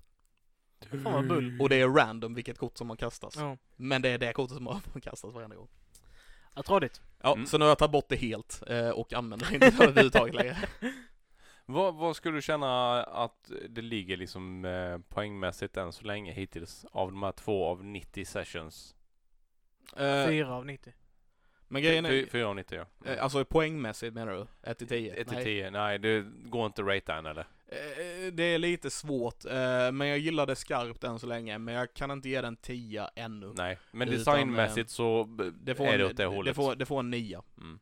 [1.04, 1.62] fan vad bull.
[1.62, 3.36] Och det är random vilket kort som har kastats.
[3.38, 3.58] Ja.
[3.76, 5.68] Men det är det kortet som har kastats varenda gång.
[6.56, 7.02] Ja, trådigt.
[7.22, 7.46] Ja, Mm.
[7.46, 10.58] så nu har jag tagit bort det helt eh, och använder det inte överhuvudtaget längre.
[11.66, 16.86] Vad, vad skulle du känna att det ligger liksom eh, poängmässigt än så länge hittills
[16.92, 18.96] av de här två av 90 sessions?
[19.98, 20.94] Eh, Fyra av 90.
[21.68, 23.12] men grejen är, Fyra av 90 ja.
[23.12, 24.70] eh, alltså poängmässigt menar du?
[24.72, 25.14] 1 till 10?
[25.14, 27.48] 1 till 10, nej det går inte att ratea än eller?
[27.68, 29.44] Eh, Det är lite svårt,
[29.94, 33.10] men jag gillar det skarpt än så länge, men jag kan inte ge den 10
[33.16, 33.54] ännu.
[33.56, 35.24] Nej, men designmässigt så
[35.62, 36.56] Det får, är det åt det det, hållet.
[36.56, 37.42] får, det får en 9.
[37.58, 37.80] Mm.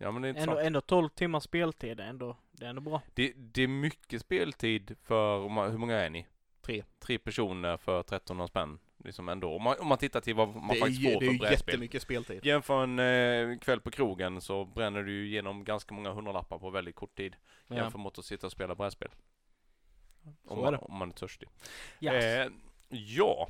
[0.00, 2.80] Ja men det är Ändå, ändå 12 timmars speltid, det är ändå, det är ändå
[2.82, 3.02] bra.
[3.14, 6.26] Det, det är mycket speltid för, hur många är ni?
[6.60, 6.84] Tre.
[6.98, 8.78] Tre personer för 1300 spänn.
[9.04, 9.54] Liksom ändå.
[9.56, 11.28] Om man, om man tittar till vad man det är, faktiskt ju- får det är
[11.28, 11.72] för ju brädspel.
[11.74, 12.46] jättemycket speltid.
[12.46, 16.70] Jämför en eh, kväll på krogen så bränner du ju igenom ganska många hundralappar på
[16.70, 17.36] väldigt kort tid.
[17.66, 17.76] Ja.
[17.76, 19.08] Jämfört mot att sitta och spela brädspel.
[20.44, 20.78] Så Om är man, det.
[20.78, 21.48] om man är törstig.
[21.98, 22.12] Ja.
[22.14, 22.48] Eh,
[22.88, 23.48] ja.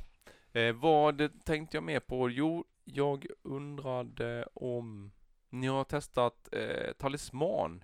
[0.53, 2.29] Eh, vad tänkte jag mer på?
[2.29, 5.11] Jo, jag undrade om
[5.49, 7.83] ni har testat eh, Talisman.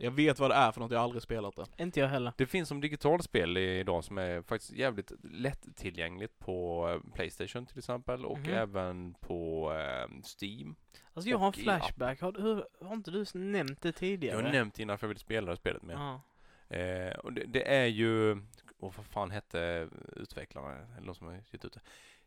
[0.00, 1.82] Jag vet vad det är för något, jag har aldrig spelat det.
[1.82, 2.32] Inte jag heller.
[2.36, 8.24] Det finns som digitalspel idag som är faktiskt jävligt lättillgängligt på eh, Playstation till exempel
[8.24, 8.48] och Mhm.
[8.54, 10.08] även på eh,
[10.40, 10.74] Steam.
[11.14, 12.20] Alltså jag har en flashback.
[12.20, 14.42] Har, hur, har inte du nämnt det Jag tidigare?
[14.42, 15.96] har nämnt innan för jag ville spela det spelet med.
[15.96, 16.20] Ja.
[16.76, 18.30] Eh, och det, det är ju,
[18.78, 21.80] och vad fan hette utvecklarna, eller de som har gett ut det?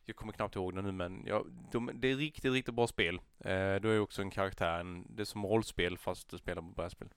[0.06, 3.16] Jag kommer knappt ihåg det nu men ja, de, det är riktigt, riktigt bra spel.
[3.40, 6.62] Eh, du är ju också en karaktär, en, det är som rollspel fast du spelar
[6.62, 7.08] på brädspel.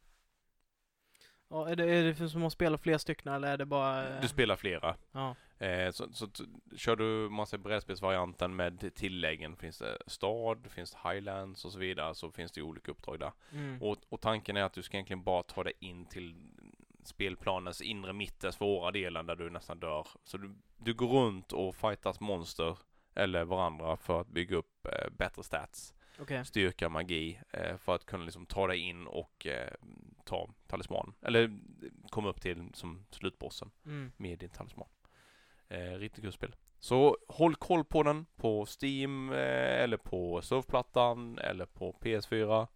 [1.48, 4.08] Ja, är det, är det som att spela fler stycken eller är det bara...
[4.14, 4.96] eh, Du spelar flera.
[5.12, 5.34] Ja.
[5.58, 6.28] Eh, så, så
[6.76, 12.14] kör du massa brädspelsvarianten med tilläggen, finns det stad, finns det highlands och så vidare,
[12.14, 13.32] så finns det olika uppdrag där.
[13.52, 13.82] Mm.
[13.82, 16.34] Och, och tanken är att du ska egentligen bara ta dig in till
[17.04, 20.06] spelplanens inre mitt, den svåra delen där du nästan dör.
[20.24, 22.78] Så du, du går runt och fightas monster
[23.14, 26.44] eller varandra för att bygga upp eh, bättre stats, Okej.
[26.44, 29.70] styrka, magi, eh, för att kunna liksom ta dig in och eh,
[30.24, 31.14] ta talisman.
[31.22, 31.50] Eller eh,
[32.10, 34.12] komma upp till som slutbossen Mm.
[34.16, 34.88] med din talisman.
[35.68, 36.54] Eh, riktigt kul spel.
[36.78, 42.66] Så håll koll på den på Steam eh, eller på surfplattan eller på PS4.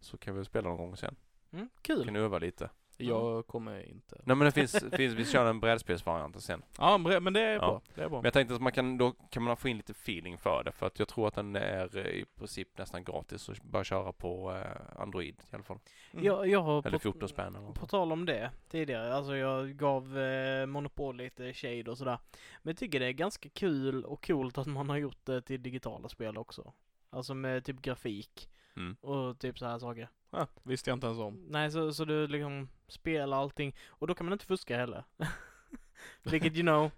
[0.00, 1.16] Så kan vi spela någon gång sen.
[1.52, 1.68] Mm.
[1.82, 2.04] Kul.
[2.04, 2.70] Kan öva lite.
[2.96, 4.20] Jag kommer inte.
[4.24, 6.62] Nej men det finns, finns vi kör en brädspelsvariant sen.
[6.78, 7.58] Ja, men det är Ja.
[7.58, 7.82] bra.
[7.94, 8.18] Det är bra.
[8.18, 10.72] Men jag tänkte att man kan, då kan man få in lite feeling för det
[10.72, 14.12] för att jag tror att den är eh, i princip nästan gratis att bara köra
[14.12, 15.78] på eh, Android i alla fall.
[16.12, 16.24] Mm.
[16.24, 19.68] Jag, jag har Eller på, 14 spänn eller på tal om det tidigare, alltså jag
[19.68, 22.18] gav eh, Monopol lite shade och sådär.
[22.62, 25.62] Men jag tycker det är ganska kul och coolt att man har gjort det till
[25.62, 26.72] digitala spel också.
[27.10, 28.96] Alltså med typ grafik Mm.
[29.00, 30.08] och typ så här saker.
[30.30, 31.46] Ja, visste jag inte ens om.
[31.48, 35.04] Nej, så, så du liksom spelar allting och då kan man inte fuska heller.
[36.22, 36.90] Vilket you know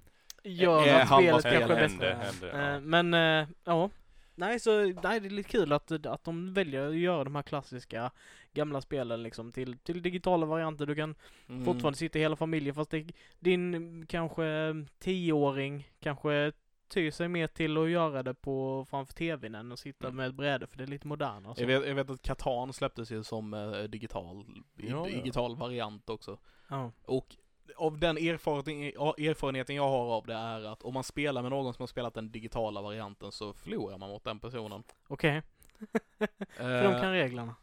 [0.42, 2.42] gör Är att halva spelet kanske är bäst.
[2.42, 2.74] Ja.
[2.74, 3.90] Eh, Men eh, ja.
[4.34, 7.42] Nej, så nej, det är lite kul att, att de väljer att göra de här
[7.42, 8.10] klassiska
[8.52, 10.86] gamla spelen liksom till, till digitala varianter.
[10.86, 11.14] Du kan
[11.48, 11.64] Mm.
[11.64, 13.06] fortfarande sitta hela familjen fast det,
[13.38, 14.46] din kanske
[14.98, 16.52] tioåring kanske
[16.88, 20.16] tyr sig mer till att göra det på framför tvn än att sitta Mm.
[20.16, 21.54] med ett bräde för det är lite modernare.
[21.56, 24.44] Jag vet, jag vet att Catan släpptes ju som eh, digital,
[24.76, 25.04] Ja, ja.
[25.04, 26.38] digital variant också.
[26.68, 26.92] Ja.
[27.04, 27.36] Och
[27.76, 31.74] av den erfarenheten, erfarenheten jag har av det är att om man spelar med någon
[31.74, 34.82] som har spelat den digitala varianten så förlorar man mot den personen.
[35.08, 35.42] Okej,
[36.56, 37.54] för de kan reglerna.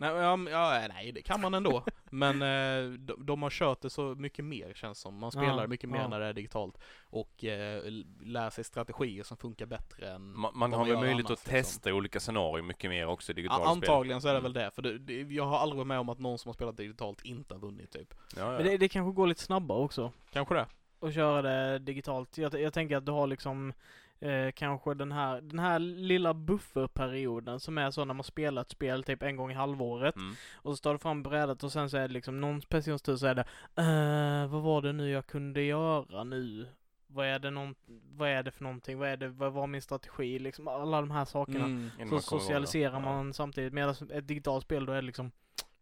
[0.00, 1.84] Nej, ja, ja, nej, det kan man ändå.
[2.10, 5.18] Men eh, de, de har kört det så mycket mer känns som.
[5.18, 6.08] Man spelar Ja, mycket mer ja.
[6.08, 6.78] när det är digitalt.
[7.10, 7.82] Och eh,
[8.20, 11.94] lär sig strategier som funkar bättre än Man, man har väl möjlighet annars, att testa
[11.94, 13.70] olika scenarier mycket mer också i Ja, digitala spel.
[13.70, 14.52] antagligen så är det Mm.
[14.52, 14.70] väl det.
[14.70, 17.22] För det, det, jag har aldrig varit med om att någon som har spelat digitalt
[17.24, 18.14] inte har vunnit typ.
[18.36, 18.50] Ja, ja.
[18.52, 20.12] Men det, det kanske går lite snabbare också.
[20.32, 20.66] Kanske det.
[20.98, 22.38] och köra det digitalt.
[22.38, 23.72] Jag, jag tänker att du har liksom
[24.20, 28.70] eh, kanske den här, den här lilla bufferperioden som är så när man spelar ett
[28.70, 30.34] spel typ en gång i halvåret Mm.
[30.54, 33.16] och så tar du fram brädet och sen så är det liksom någon persons tur
[33.16, 33.44] så är det
[33.76, 36.68] eh, vad var det nu jag kunde göra nu?
[37.06, 37.74] Vad är det någon,
[38.16, 38.98] vad är det för någonting?
[38.98, 40.38] Vad är det, vad var min strategi?
[40.38, 41.64] Liksom alla de här sakerna.
[41.64, 41.90] Mm.
[42.10, 42.98] Så socialiserar Ja.
[43.00, 43.72] man samtidigt.
[43.72, 45.30] Medan ett digitalt spel då är det liksom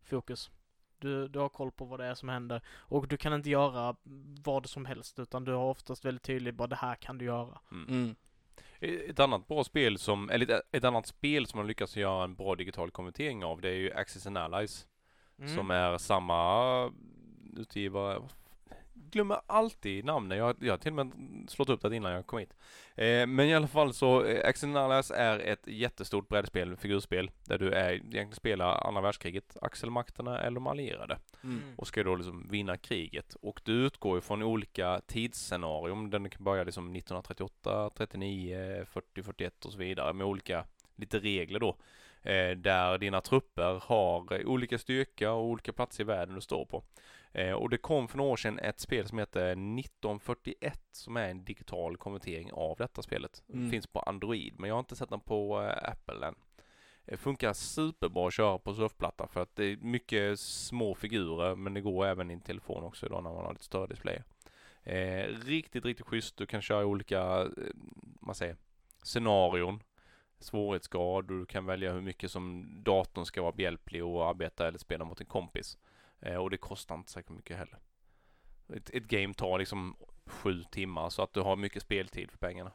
[0.05, 0.51] fokus.
[0.99, 2.61] Du, du har koll på vad det är som händer.
[2.79, 3.97] Och du kan inte göra
[4.45, 7.59] vad som helst utan du har oftast väldigt tydligt bara det här kan du göra.
[7.73, 7.89] Mm.
[7.89, 8.15] Mm.
[8.81, 12.35] Ett annat bra spel som, eller ett, ett annat spel som man lyckats göra en
[12.35, 14.87] bra digital konvertering av det är ju Access and Allies.
[15.39, 15.55] Mm.
[15.55, 16.93] Som är samma
[17.57, 18.23] utgivare.
[19.11, 20.39] Glömmer alltid namnet.
[20.39, 21.13] Jag, jag har till och med
[21.49, 22.55] slått upp det innan jag kom hit.
[22.95, 27.59] Eh, men i alla fall så, eh, and Allies är ett jättestort brädspel, figurspel, där
[27.59, 31.19] du är, egentligen spelar andra världskriget, axelmakterna eller de allierade.
[31.45, 31.61] Mm.
[31.77, 33.37] och ska då liksom vinna kriget.
[33.43, 36.11] Och du utgår ju från olika tidsscenarium.
[36.11, 40.65] Den kan börja liksom 1938, 39, 40, 41 och så vidare med olika
[40.97, 41.77] lite regler då.
[42.23, 46.85] Eh, där dina trupper har olika styrka och olika platser i världen du står på.
[47.37, 51.29] Eh, och det kom för några år sedan ett spel som heter 1941 som är
[51.29, 53.43] en digital konvertering av detta spelet.
[53.53, 53.71] Mm.
[53.71, 56.35] Finns på Android men jag har inte sett den på eh, Apple än.
[57.05, 61.75] Det funkar superbra att köra på surfplatta för att det är mycket små figurer men
[61.75, 64.23] det går även i en telefon också idag när man har lite större display.
[64.83, 66.37] Eh, riktigt, riktigt schysst.
[66.37, 67.49] Du kan köra olika, eh,
[68.21, 68.57] vad säger,
[69.03, 69.83] scenarion,
[70.39, 74.79] svårighetsgrad och du kan välja hur mycket som datorn ska vara behjälplig och arbeta eller
[74.79, 75.79] spela mot en kompis.
[76.27, 77.79] Eh, och det kostar inte särskilt mycket heller.
[78.69, 79.97] Ett, ett game tar liksom
[80.27, 82.73] sju timmar så att du har mycket speltid för pengarna.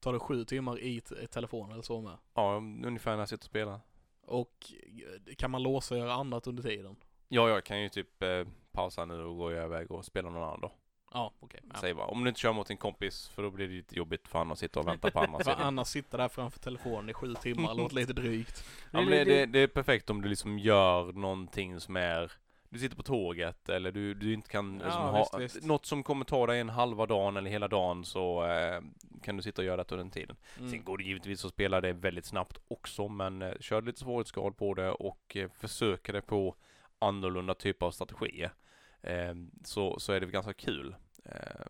[0.00, 2.16] Tar det sju timmar i i telefon eller så med.
[2.34, 3.80] Ja, ungefär när jag sitter och spelar.
[4.22, 4.72] Och
[5.28, 6.96] eh, kan man låsa och göra annat under tiden?
[7.28, 10.60] Ja, jag kan ju typ eh, pausa nu och gå iväg och spela någon annan
[10.60, 10.72] då.
[11.12, 11.60] Ja, okej.
[11.72, 11.78] Ja.
[11.80, 14.28] Säg bara, om du inte kör mot en kompis för då blir det lite jobbigt
[14.28, 15.60] för han att sitta och vänta på andra sidan.
[15.60, 18.64] annars sitta där framför telefonen i sju timmar låter lite drygt.
[18.90, 22.32] Ja, men det, det, det är perfekt om du liksom gör någonting som är
[22.70, 25.66] du sitter på tåget eller du, du inte kan liksom Ja, ha visst, visst.
[25.66, 28.80] något som kommer ta dig en halva dagen eller hela dagen så eh,
[29.22, 30.36] kan du sitta och göra det under den tiden.
[30.56, 30.84] Sen Mm.
[30.84, 34.74] går det givetvis att spela det väldigt snabbt också men eh, kör lite svårighetsgrad på
[34.74, 36.54] det och eh, försöker det på
[36.98, 38.50] annorlunda typer av strategier.
[39.02, 40.96] Eh, så, så är det ganska kul.
[41.24, 41.66] Eh,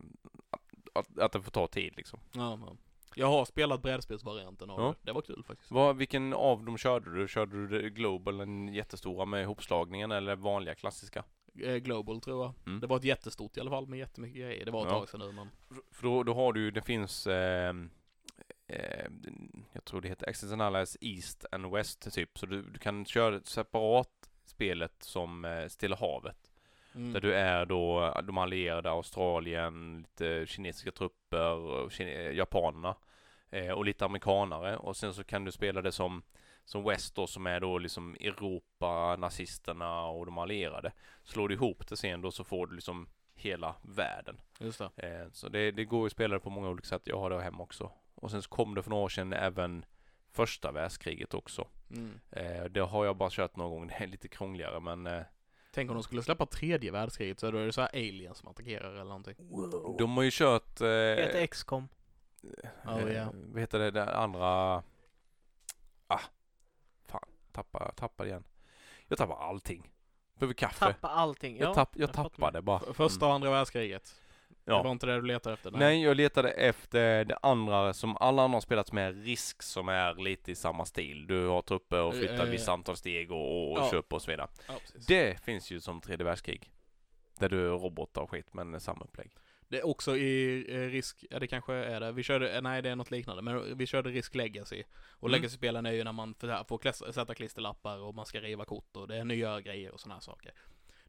[0.50, 0.60] att,
[0.94, 2.20] att, att det får ta tid liksom.
[2.32, 2.76] Ja, ja.
[3.14, 4.86] Jag har spelat brädspelsvarianten av Ja.
[4.88, 4.94] det.
[5.02, 5.70] Det var kul faktiskt.
[5.70, 7.28] Vad, vilken av dem körde du?
[7.28, 11.24] Körde du Global, den jättestora med ihopslagningen eller vanliga klassiska?
[11.62, 12.52] eh, Global tror jag.
[12.66, 12.80] Mm.
[12.80, 14.64] Det var ett jättestort i alla fall med jättemycket grejer.
[14.64, 14.98] Det var ett Ja.
[14.98, 15.48] tag sedan nu men.
[15.92, 17.74] För då, då har du ju, det finns, eh,
[18.66, 19.06] eh,
[19.72, 24.30] jag tror det heter Allies East and West typ, så du, du kan köra separat
[24.44, 26.52] spelet som eh, Stilla havet.
[26.96, 27.12] Mm.
[27.12, 31.56] Där du är då de allierade, Australien, lite kinesiska trupper,
[31.90, 32.94] kine- japanerna
[33.50, 34.76] eh, och lite amerikanare.
[34.76, 36.22] Och sen så kan du spela det som,
[36.64, 40.92] som West då som är då liksom Europa, nazisterna och de allierade.
[41.24, 44.40] Slår du ihop det sen då så får du liksom hela världen.
[44.60, 45.08] Just det.
[45.08, 47.02] Eh, så det, det går ju att spela det på många olika sätt.
[47.04, 47.90] Jag har det hem också.
[48.14, 49.84] Och sen så kom det för några år sedan även
[50.32, 51.68] första världskriget också.
[51.90, 52.20] Mm.
[52.30, 53.86] Eh, det har jag bara kört någon gång.
[53.98, 55.22] Det är lite krångligare men eh,
[55.76, 58.48] Tänk om de skulle släppa tredje världskriget så då är det så här aliens som
[58.48, 59.34] attackerar eller någonting.
[59.98, 61.88] de har ju kört eh, Heter XCOM.
[62.84, 63.32] Oh, eh, ja.
[63.32, 64.82] Vad heter det, det andra?
[66.06, 66.20] Ah,
[67.06, 68.44] fan, tappar, tappar igen.
[69.08, 69.92] Jag tappar allting.
[70.34, 70.78] Behöver kaffe.
[70.78, 71.56] Tappa allting.
[71.56, 72.94] jag, Ja, tapp, jag jag tappade bara.
[72.94, 74.14] Första och andra världskriget.
[74.66, 74.90] Det var Ja.
[74.92, 75.70] inte det du letade efter?
[75.70, 80.14] Nej, jag letade efter det andra som alla andra har spelat med risk som är
[80.14, 81.26] lite i samma stil.
[81.26, 83.90] Du har trupper och flyttar Eh, ett visst antal steg och, och ja.
[83.90, 84.48] köper och så vidare.
[84.68, 84.74] Ja.
[85.08, 86.70] Det finns ju som tredje världskrig.
[87.38, 89.30] Där du är robotar och skit, men samma upplägg.
[89.68, 92.12] Det är också i eh, risk, ja det kanske är det.
[92.12, 94.82] Vi körde, eh, nej det är något liknande, men vi körde risk legacy.
[95.10, 95.40] Och Mm.
[95.40, 98.96] legacy-spelen är ju när man får, får kläs- sätta klisterlappar och man ska riva kort
[98.96, 100.52] och det är nya grejer och sådana här saker.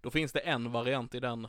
[0.02, 1.48] Då finns det en variant i den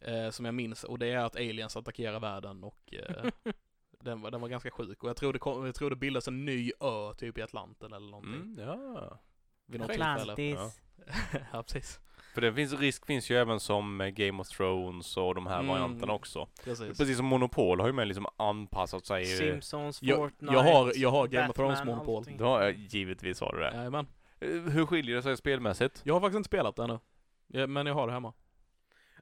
[0.00, 3.30] eh, som jag minns och det är att aliens attackerar världen och eh,
[4.00, 5.02] den, var, den var ganska sjuk.
[5.02, 7.92] Och jag tror det, kom, jag tror det bildas en ny ö typ i Atlanten
[7.92, 8.34] eller någonting.
[8.34, 9.18] Mm, ja.
[9.66, 9.90] Vid något.
[9.90, 10.58] Atlantis.
[11.52, 12.00] ja, precis.
[12.34, 15.54] För det finns, risk finns ju även som eh, Game of Thrones och de här
[15.58, 15.68] Mm.
[15.68, 16.48] varianterna också.
[16.64, 16.98] Precis.
[16.98, 19.22] Precis som Monopol har ju med liksom anpassat sig.
[19.32, 22.24] eh, Simpsons, Jag, Fortnite, jag har, jag har Game of Batman, Thrones monopol.
[22.38, 23.72] Det har jag, givetvis har du det.
[23.74, 24.06] Jajamän.
[24.40, 26.00] Eh, Hur skiljer det sig spelmässigt?
[26.04, 27.66] Jag har faktiskt inte spelat det ännu.
[27.66, 28.32] Men jag har det hemma.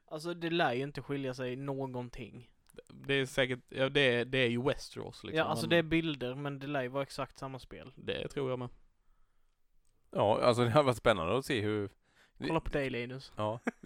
[0.07, 2.49] Alltså det lär ju inte skilja sig någonting.
[2.89, 5.37] Det är säkert, ja det är, det är ju Westeros liksom.
[5.37, 7.91] ja, alltså men det är bilder, men det lär ju vara exakt samma spel.
[7.95, 8.69] Det tror jag med.
[10.11, 11.89] Ja, alltså det har varit spännande att se hur...
[12.47, 13.31] Kolla på dig Linus.
[13.35, 13.59] Ja.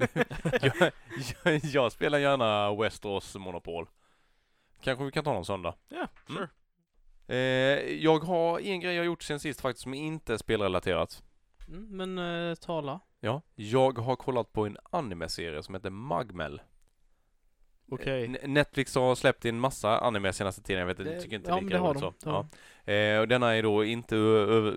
[0.61, 0.91] jag,
[1.43, 3.87] jag, jag spelar gärna Westeros Monopol.
[4.81, 5.75] Kanske vi kan ta någon söndag.
[5.89, 6.37] Ja, Mm.
[6.37, 6.49] sure.
[7.27, 11.23] Eh, jag har en grej jag gjort sen sist faktiskt som inte är spelrelaterat.
[11.67, 12.17] Mm, men
[12.49, 12.99] eh, tala.
[13.23, 13.41] Ja.
[13.55, 16.61] Jag har kollat på en anime-serie som heter Magmel.
[17.91, 18.25] Okej.
[18.25, 21.59] N- Netflix har släppt en massa anime senaste tiden, jag vet inte, tycker inte ja,
[21.59, 22.29] lika roligt så.
[22.29, 22.47] Har
[22.85, 22.93] Ja.
[22.93, 24.15] Eh, och denna är då inte,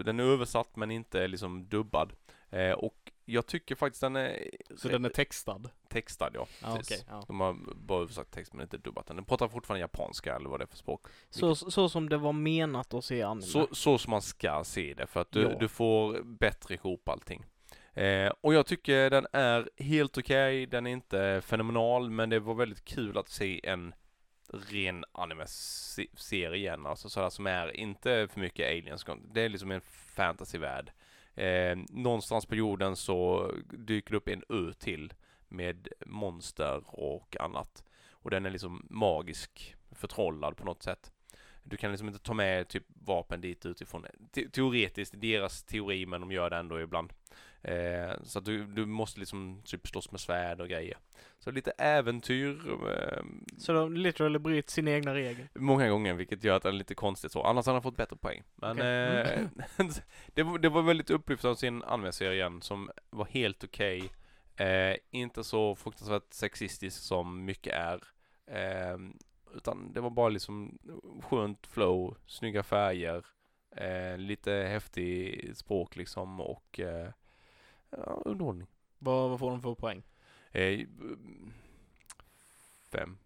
[0.04, 2.12] den är översatt men inte liksom dubbad.
[2.50, 5.70] Eh, och jag tycker faktiskt den är Så den är textad?
[5.88, 6.46] textad ja.
[6.62, 7.02] Ja, precis.
[7.02, 7.06] okej.
[7.10, 7.24] ja.
[7.26, 9.16] De har bara översatt text men inte dubbat den.
[9.16, 11.06] Den pratar fortfarande japanska eller vad det är för språk.
[11.30, 13.42] Så, så som det var menat att se anime.
[13.42, 15.56] Så, så som man ska se det för att du, Ja.
[15.60, 17.44] du får bättre ihop allting.
[17.94, 22.54] Eh, och jag tycker den är helt okej, den är inte fenomenal men det var
[22.54, 23.94] väldigt kul att se en
[24.52, 29.80] ren anime-serie igen, alltså sådär som är inte för mycket aliens, det är liksom en
[29.80, 30.92] fantasyvärld.
[31.34, 35.12] Eh, någonstans på jorden så dyker det upp en ö till
[35.48, 37.84] med monster och annat.
[38.10, 41.12] Och den är liksom magisk, förtrollad på något sätt.
[41.62, 44.06] Du kan liksom inte ta med typ vapen dit utifrån.
[44.32, 47.12] Te- teoretiskt, deras teori, men de gör det ändå ibland.
[47.64, 50.98] Eh, så att du, du måste liksom typ slåss med svärd och grejer.
[51.38, 52.60] Så lite äventyr,
[52.90, 53.22] eh,
[53.58, 55.48] Så de literally bryter sina egna regler.
[55.54, 57.42] många gånger, vilket gör att det är lite konstigt så.
[57.42, 58.42] Annars hade han fått bättre poäng.
[58.54, 59.48] Men Okej.
[59.78, 59.86] eh,
[60.34, 64.10] det, var, det var väldigt upplyft av sin anime-serie igen, som var helt okej.
[64.56, 68.02] Eh, inte så fruktansvärt sexistisk som mycket är.
[68.46, 68.98] Eh,
[69.54, 70.78] utan det var bara liksom
[71.22, 73.24] skönt flow, snygga färger,
[73.76, 77.08] eh, lite häftig språk liksom och eh,
[77.98, 78.66] ja, underhållning.
[78.98, 80.02] Vad, vad får de för poäng?
[80.52, 80.80] Eh,
[82.92, 83.18] fem.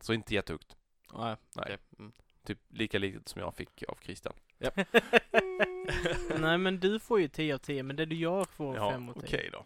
[0.00, 0.76] Så inte jättehögt.
[1.14, 1.64] Nej, Nej.
[1.64, 1.78] okej.
[1.98, 2.12] Mm.
[2.44, 4.34] Typ lika litet som jag fick av Christian.
[6.40, 9.08] Nej men du får ju 10 av 10, men det du gör får Ja, 5
[9.08, 9.22] av 10.
[9.24, 9.64] okej då.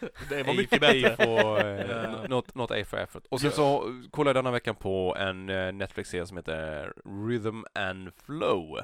[0.28, 1.16] Det var mycket bättre.
[1.16, 2.26] Får, eh, Ja.
[2.28, 3.26] något, något A för effort.
[3.30, 3.80] Och sen så
[4.10, 6.92] kollade jag denna veckan på en eh, Netflix-serie som heter
[7.28, 8.80] Rhythm and Flow.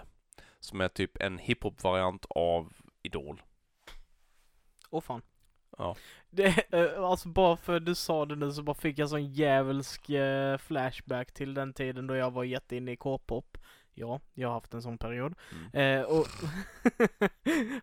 [0.60, 2.72] Som är typ en hiphop-variant av
[3.02, 3.42] Idol.
[4.94, 5.22] Åh fan.
[5.78, 5.96] Ja.
[6.30, 10.10] Det, eh, alltså bara för du sa det nu så bara fick jag sån djävulsk
[10.10, 13.58] eh, flashback till den tiden då jag var jätteinne i K-pop.
[13.94, 15.34] Ja, jag har haft en sån period.
[15.52, 16.00] Mm.
[16.00, 16.26] Eh, och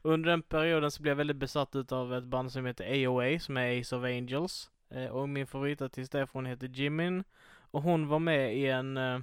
[0.11, 3.57] under den perioden så blev jag väldigt besatt utav ett band som heter AOA, som
[3.57, 4.69] är Ace of Angels.
[4.89, 7.23] Eh, och min favoritartist därifrån heter Jimin.
[7.71, 9.19] Och hon var med i en, eh,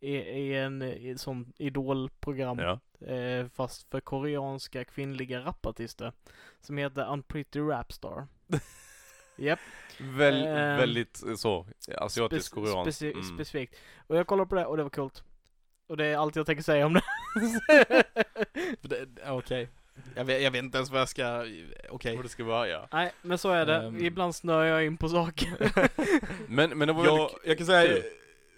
[0.00, 2.58] i, i en i ett sånt idolprogram.
[2.58, 2.80] Ja.
[3.06, 6.12] Eh, fast för koreanska kvinnliga rapartister.
[6.60, 8.26] Som heter Unpretty Rapstar.
[9.36, 9.58] Japp.
[10.00, 12.86] Väl, Ehm, väldigt eh, så, asiatisk Spec- korean.
[12.86, 13.22] speci- Mm.
[13.22, 13.74] Specifikt.
[14.06, 15.24] Och jag kollade på det och det var coolt.
[15.88, 17.02] Och det är allt jag tänker säga om det.
[19.28, 19.68] Okej.
[20.14, 21.44] Jag, vet, jag vet inte ens vad jag ska...
[21.90, 22.16] Okej.
[22.16, 22.88] Och det ska börja.
[22.92, 23.76] Nej, men så är det.
[23.76, 24.04] Ehm.
[24.04, 25.48] Ibland snör jag in på saker.
[26.48, 28.02] Men, men det var Jag, väldigt jag kan säga.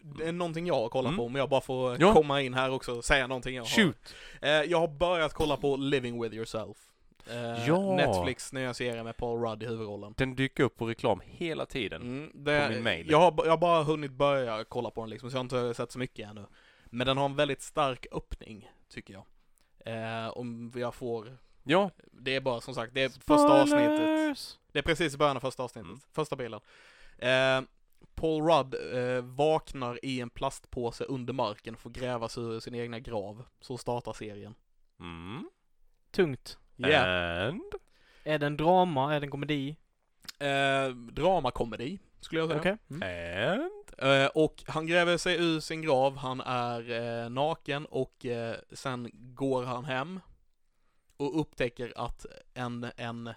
[0.03, 1.17] Det är någonting jag har kollat Mm.
[1.19, 2.13] på, om jag bara får Ja.
[2.13, 3.69] komma in här också och säga någonting jag har.
[3.69, 4.15] Shoot!
[4.43, 6.77] Eh, jag har börjat kolla på Living with yourself.
[7.31, 7.97] Eh, Ja.
[7.97, 10.15] Netflix nya serie med Paul Rudd i huvudrollen.
[10.17, 12.03] Den dyker upp på reklam hela tiden.
[12.03, 13.11] Mm, det, min mail.
[13.11, 15.75] Jag, har, jag har bara hunnit börja kolla på den liksom, så jag har inte
[15.75, 16.47] sett så mycket ännu.
[16.85, 19.25] Men den har en väldigt stark öppning, tycker jag.
[19.85, 23.97] Eh, om jag får, Ja, det är bara som sagt, det är första avsnittet.
[24.01, 24.59] Spoilers!
[24.73, 26.01] Det är precis i början av första avsnittet, Mm.
[26.13, 26.61] första bilden.
[27.19, 27.61] Eh,
[28.21, 32.75] Paul Rudd eh, vaknar i en plastpåse under marken och får gräva sig ur sin
[32.75, 33.45] egna grav.
[33.61, 34.55] Så startar serien.
[35.01, 35.51] mm.
[36.11, 36.59] Tungt.
[36.79, 37.49] Yeah.
[37.49, 37.73] And?
[38.25, 39.15] Är det en drama?
[39.15, 39.77] Är det en komedi?
[40.39, 42.61] Eh, dramakomedi, skulle jag säga.
[42.61, 42.77] Okej.
[42.91, 43.61] Mm.
[43.61, 44.23] And?
[44.23, 49.11] Eh, och han gräver sig ur sin grav, han är eh, naken och eh, sen
[49.13, 50.21] går han hem
[51.17, 53.31] och upptäcker att en, en,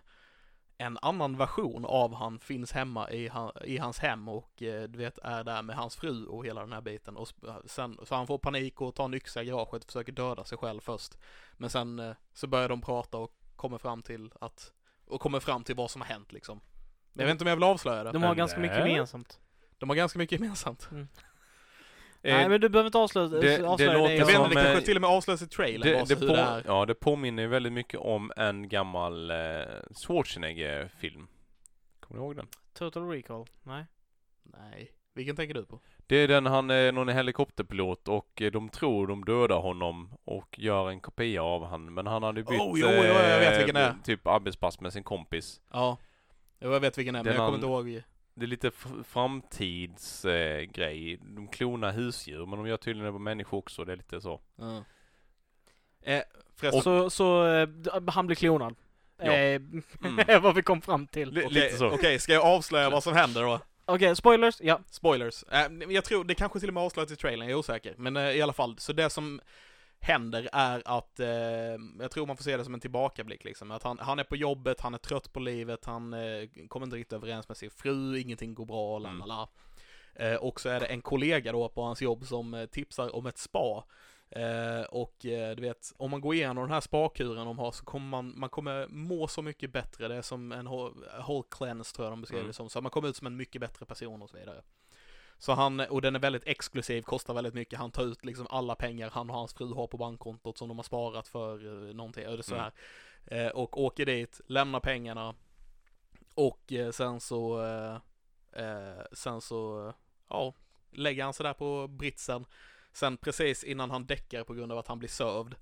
[0.86, 4.98] en annan version av han finns hemma i, han, i hans hem och eh, du
[5.00, 7.28] vet är där med hans fru och hela den här biten och
[7.66, 10.58] sen, så han får panik och tar en yxa i garaget och försöker döda sig
[10.58, 11.18] själv först.
[11.58, 14.74] Men sen eh, så börjar de prata och kommer fram till att,
[15.08, 16.62] och kommer fram till vad som har hänt liksom.
[17.14, 18.12] Jag vet inte om jag vill avslöja det.
[18.12, 19.40] De har Men ganska mycket där- gemensamt.
[19.78, 20.90] De har ganska mycket gemensamt.
[22.24, 24.44] Nej Eh, men du behöver inte avslöja det- det avslöja låter Jag jag vet inte,
[24.44, 26.64] som, det kanske eh, till och med avslöjas i trailern det, det, på, det är.
[26.66, 29.36] ja, det påminner väldigt mycket om en gammal eh,
[29.96, 31.28] Schwarzenegger-film.
[32.00, 32.48] Kommer du ihåg den?
[32.74, 33.46] Total Recall?
[33.64, 33.86] Nej.
[34.44, 34.92] Nej.
[35.16, 35.80] Vilken tänker du på?
[36.08, 40.60] Det är den han är någon helikopterpilot och eh, de tror de dödar honom och
[40.60, 41.94] gör en kopia av han.
[41.94, 43.96] Men han hade bytt Oh, jo, jo, jag vet vilken det är.
[44.04, 45.62] typ arbetspass med sin kompis.
[45.74, 45.98] Ja.
[46.60, 48.04] Jo, jag vet vilken det är, men jag kommer han- inte ihåg.
[48.36, 48.72] Det är lite
[49.08, 51.14] framtidsgrej.
[51.14, 53.86] Eh, de klonar husdjur men de gör tydligen det på människor också.
[53.86, 54.42] Det är lite så.
[54.56, 54.84] Ja.
[56.02, 56.24] Eh,
[56.56, 56.82] förresten.
[56.82, 57.68] Så, så eh,
[58.08, 58.76] han blir klonad?
[59.18, 59.34] Ja.
[59.34, 59.62] Eh,
[60.04, 60.26] Mm.
[60.42, 61.30] vad vi kom fram till.
[61.30, 61.92] Okej, lite så.
[61.92, 63.60] Okej, ska jag avslöja vad som händer då?
[63.86, 64.56] Okej, spoilers?
[64.62, 64.80] Ja.
[64.92, 65.44] Spoilers.
[65.44, 67.96] Eh, jag tror, det kanske till och med avslöjas i trailern, jag är osäker.
[67.98, 69.42] Men eh, i alla fall, så det som
[70.04, 71.28] händer är att, eh,
[72.00, 73.72] jag tror man får se det som en tillbakablick liksom.
[73.72, 76.98] Att han, han är på jobbet, han är trött på livet, han eh, kommer inte
[76.98, 79.50] riktigt överens med sin fru, ingenting går bra, la la la.
[80.16, 83.26] Eh, och så är det en kollega då på hans jobb som eh, tipsar om
[83.26, 83.84] ett spa.
[84.30, 87.86] Eh, och eh, du vet, om man går igenom den här spakuren de har så
[87.86, 90.08] kommer man, man kommer må så mycket bättre.
[90.08, 92.48] Det är som en whole, cleanse tror jag de beskriver Mm.
[92.48, 92.70] det som.
[92.70, 94.62] Så man kommer ut som en mycket bättre person och så vidare.
[95.44, 97.80] Så han, och den är väldigt exklusiv, kostar väldigt mycket.
[97.80, 100.78] Han tar ut liksom alla pengar han och hans fru har på bankkontot som de
[100.78, 102.72] har sparat för eh, någonting, eller så Mm.
[103.26, 105.36] Eh, och åker dit, lämnar pengarna
[106.36, 107.96] och eh, sen så, eh,
[108.64, 109.94] eh, sen så,
[110.30, 110.54] ja,
[110.92, 112.46] lägger han sig där på britsen.
[112.94, 115.56] Sen precis innan han däckar på grund av att han blir sövd,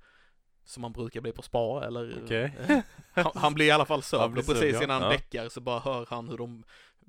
[0.63, 2.53] som man brukar bli på spa eller Okej.
[2.67, 2.79] eh,
[3.13, 4.83] han, han blir i alla fall Han sövd och precis sövd, ja.
[4.83, 6.63] innan han däckar så bara hör han hur de,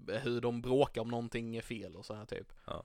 [0.09, 2.53] hur de bråkar om någonting är fel och så här typ.
[2.67, 2.85] Ja.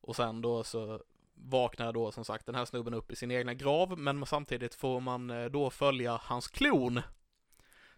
[0.00, 1.02] Och sen då så
[1.34, 5.00] vaknar då som sagt den här snubben upp i sin egna grav men samtidigt får
[5.00, 7.00] man eh, då följa hans klon.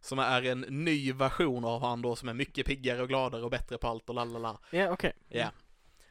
[0.01, 3.51] Som är en ny version av han då som är mycket piggare och gladare och
[3.51, 4.59] bättre på allt och lalala.
[4.71, 5.13] Ja, okej.
[5.29, 5.51] Ja.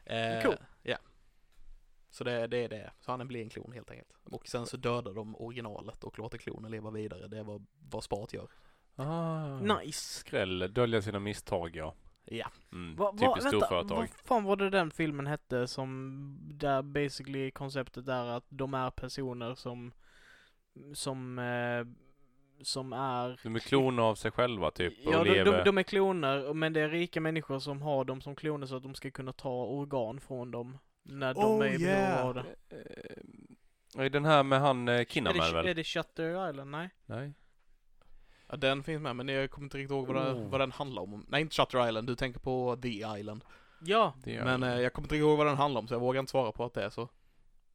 [0.05, 0.57] Eh, Cool.
[0.83, 0.97] Ja.
[2.09, 2.91] Så det, det är det.
[2.99, 4.13] Så han blir en klon helt enkelt.
[4.23, 7.27] Och sen så dödar de originalet och låter klonen leva vidare.
[7.27, 8.49] Det är vad, vad spat gör.
[8.95, 9.59] Ah.
[9.59, 10.19] Nice.
[10.19, 11.95] Skräll, dölja sina misstag ja.
[12.25, 12.47] Ja.
[12.71, 12.95] Mm.
[12.95, 13.97] Va, va, Typiskt storföretag.
[13.97, 18.89] vad fan var det den filmen hette som, där basically konceptet är att de är
[18.91, 19.91] personer som,
[20.93, 21.85] som, eh,
[22.63, 25.57] som är De är kloner av sig själva typ och Ja, de, lever.
[25.57, 28.75] de, de är kloner, men det är rika människor som har dem som kloner så
[28.75, 32.25] att de ska kunna ta organ från dem när de Oh, är i behov yeah.
[32.25, 32.45] av det.
[33.95, 35.67] Eh, Är den här med han eh, Kinnaman det, väl?
[35.67, 36.71] är det Shutter Island?
[36.71, 36.89] Nej?
[37.05, 37.33] Nej.
[38.51, 38.57] Ja.
[38.57, 40.49] Den finns med men jag kommer inte riktigt ihåg vad, det, Oh.
[40.49, 41.25] vad den handlar om.
[41.29, 42.89] Nej inte Shutter Island, du tänker på The
[43.19, 43.43] Island.
[43.83, 44.13] Ja!
[44.25, 46.51] Men eh, jag kommer inte ihåg vad den handlar om så jag vågar inte svara
[46.51, 47.09] på att det är så.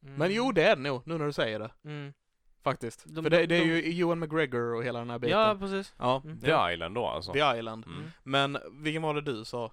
[0.03, 0.15] Mm.
[0.15, 1.69] Men jo det är det nog, nu när du säger det.
[1.83, 2.13] Mm.
[2.63, 3.05] Faktiskt.
[3.15, 5.39] De- För det, det är de- ju Ewan McGregor och hela den här biten.
[5.39, 5.93] Ja, precis.
[5.97, 6.21] ja.
[6.25, 6.39] Mm.
[6.39, 7.33] The Island då alltså.
[7.33, 7.85] The Island.
[7.85, 8.03] Mm.
[8.23, 9.71] Men vilken var det du sa?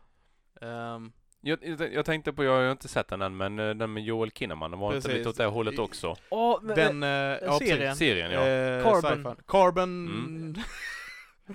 [0.60, 1.12] Ehm,
[1.46, 4.02] Jag, jag, jag tänkte på, jag har inte sett den än, men eh, den med
[4.02, 5.18] Joel Kinnaman, den var inte Precis.
[5.18, 6.16] lite åt det hållet också?
[6.62, 7.68] Men, den, eh, ja, precis.
[7.68, 7.96] serien.
[7.96, 8.46] Serien ja.
[8.46, 9.36] Eh, Carbon.
[9.46, 10.08] Carbon...
[10.08, 10.54] Mm.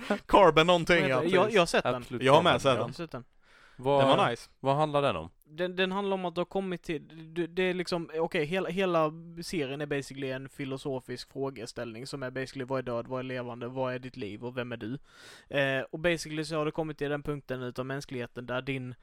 [0.26, 1.94] Carbon någonting ja, jag, jag har sett den.
[1.94, 2.92] Absolut Jag har med sett den.
[2.92, 3.24] sett den.
[3.76, 4.50] Vad, Den var nice.
[4.60, 5.30] vad handlar den om?
[5.44, 8.68] Den, den handlar om att du har kommit till, det, det är liksom, okej, hela,
[8.68, 9.12] hela
[9.42, 13.68] serien är basically en filosofisk frågeställning som är basically vad är död, vad är levande,
[13.68, 14.98] vad är ditt liv och vem är du?
[15.56, 18.94] Eh, och basically så har du kommit till den punkten utav mänskligheten där din,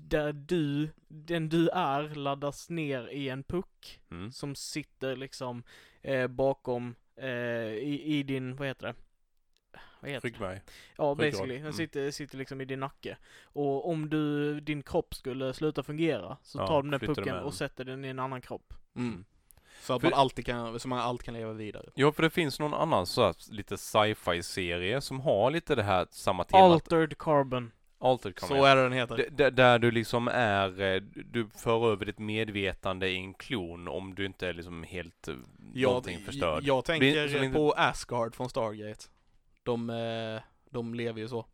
[0.00, 4.32] där du, den du är laddas ner i en puck Mm.
[4.32, 5.62] som sitter liksom
[6.02, 7.28] eh, bakom, eh,
[7.72, 8.94] i, i din, vad heter det?
[10.00, 10.34] Vad heter det?
[10.34, 10.60] Ryggmärg.
[10.96, 11.16] Ja, Ryggrad.
[11.16, 11.54] basically.
[11.54, 11.72] Den Mm.
[11.72, 13.16] sitter, sitter liksom i din nacke.
[13.44, 17.54] Och om du, din kropp skulle sluta fungera så Ja, tar du den pucken och
[17.54, 18.74] sätter den i en annan kropp.
[18.96, 19.24] Mm.
[19.82, 21.84] Så att För- man alltid kan, så man alltid kan leva vidare.
[21.94, 25.82] Ja, för det finns någon annan så här, lite sci-fi serie som har lite det
[25.82, 26.62] här samma temat.
[26.72, 27.72] Altered Carbon.
[28.04, 29.16] Altered kan Så är det den heter.
[29.16, 33.88] D- d- där du liksom är, eh, du för över ditt medvetande i en klon
[33.88, 35.34] om du inte är liksom helt eh,
[35.74, 36.62] någonting förstörd.
[36.64, 39.04] Jag tänker Blir- inte- på Asgard från Stargate.
[39.62, 41.46] De, eh, de lever ju så.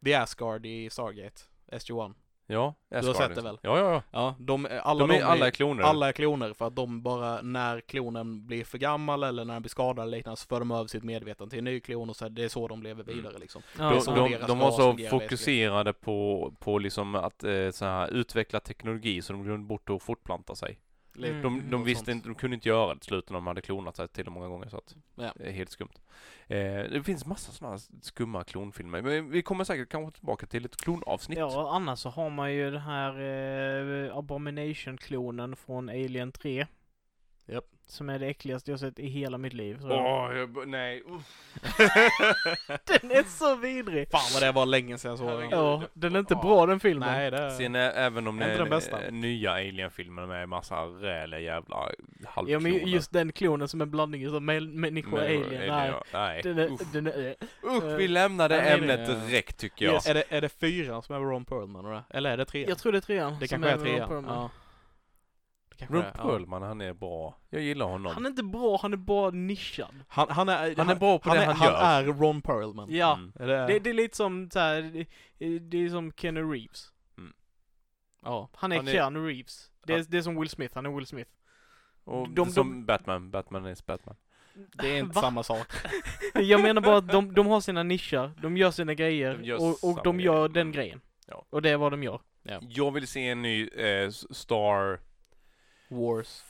[0.00, 1.40] Det är Asgard i Stargate,
[1.72, 2.14] SG-1.
[2.46, 3.44] Ja, har Asgard, sett det liksom.
[3.44, 3.58] väl?
[3.62, 4.02] Ja, ja, ja.
[4.10, 5.82] Ja, de, alla, De är, alla är kloner.
[5.82, 9.62] alla är kloner för att de bara, när klonen blir för gammal eller när den
[9.62, 12.16] blir skadad eller liknande så för de över sitt medvetande till en ny klon och
[12.16, 13.16] så är det är så de lever Mm.
[13.16, 13.62] vidare liksom.
[13.78, 18.08] Ja, de, så de, de var så fokuserade på, på liksom att eh, så här,
[18.08, 20.78] utveckla teknologi så de glömde bort att fortplanta sig.
[21.18, 21.42] Mm.
[21.42, 22.14] De, de och visste sånt.
[22.16, 24.48] inte, de kunde inte göra det till slut när de hade klonat sig till många
[24.48, 25.32] gånger så att Ja.
[25.36, 25.92] det är helt skumt.
[26.46, 26.56] Eh,
[26.90, 31.38] det finns massa sådana skumma klonfilmer, men vi kommer säkert kanske tillbaka till ett klonavsnitt.
[31.38, 33.20] Ja, annars så har man ju den här
[34.06, 36.66] eh, Abomination-klonen från Alien 3.
[37.46, 37.64] Japp.
[37.86, 39.78] Som är det äckligaste jag sett i hela mitt liv.
[39.82, 39.90] jag.
[39.90, 41.02] Åh, jag, b- nej.
[41.06, 41.22] uff.
[42.84, 44.10] Den är så vidrig!
[44.10, 45.50] Fan vad det var länge sedan jag såg den.
[45.50, 46.40] Ja, den är inte Ja.
[46.42, 47.08] bra den filmen.
[47.12, 49.02] Nej, det Sen är, även om det är den bästa.
[49.04, 51.76] eh, nya Alien-filmer med massa räliga jävla
[52.22, 52.60] Ja halvkloner.
[52.80, 55.66] men just den klonen som är en blandning mäl- människa och Men- alien.
[55.66, 55.92] ja, Nej.
[56.12, 56.40] nej.
[56.42, 56.80] Den är, Uff.
[56.92, 57.34] den är,
[57.64, 59.26] Usch, eh, vi lämnar det nej, nej, ämnet nej.
[59.26, 59.94] direkt tycker jag.
[59.94, 60.06] Yes.
[60.06, 61.84] Är det, är det fyran som är Ron Perlman?
[61.86, 62.68] Eller, eller är det trean?
[62.68, 63.36] jag tror det är trean.
[63.40, 64.08] det kanske är Ron trean.
[64.08, 64.34] Perlman.
[64.34, 64.50] Ja.
[65.63, 66.22] Det kanske Ron ja.
[66.22, 67.36] Perlman, han är bra.
[67.50, 68.14] Jag gillar honom.
[68.14, 69.94] Han är inte bra, han är bara nischad.
[70.08, 71.66] Han, han, är, Han är bra på han det är, han han
[72.04, 72.12] gör.
[72.12, 72.88] är Ron Perlman.
[72.90, 73.14] Ja.
[73.14, 73.32] Mm.
[73.40, 74.82] Är det, Det, det är lite som så här,
[75.38, 76.92] det, det är som Keanu Reeves.
[78.22, 78.48] ja.
[78.54, 79.70] Han är Han är- Keanu Reeves.
[79.86, 80.04] Det är, Ja.
[80.08, 81.30] det är som Will Smith, han är Will Smith.
[82.04, 84.16] Och De- som Batman, Batman är Batman.
[84.74, 85.20] Det är inte Va?
[85.22, 85.66] samma sak.
[86.34, 89.56] Jag menar bara att de, de har sina nischer, de gör sina grejer De gör
[89.62, 90.72] och, och de gör den Mm.
[90.72, 91.00] grejen.
[91.26, 91.44] Ja.
[91.50, 92.20] Och det är vad de gör.
[92.60, 95.00] Jag vill se en ny eh, Star...
[95.94, 96.42] Wars.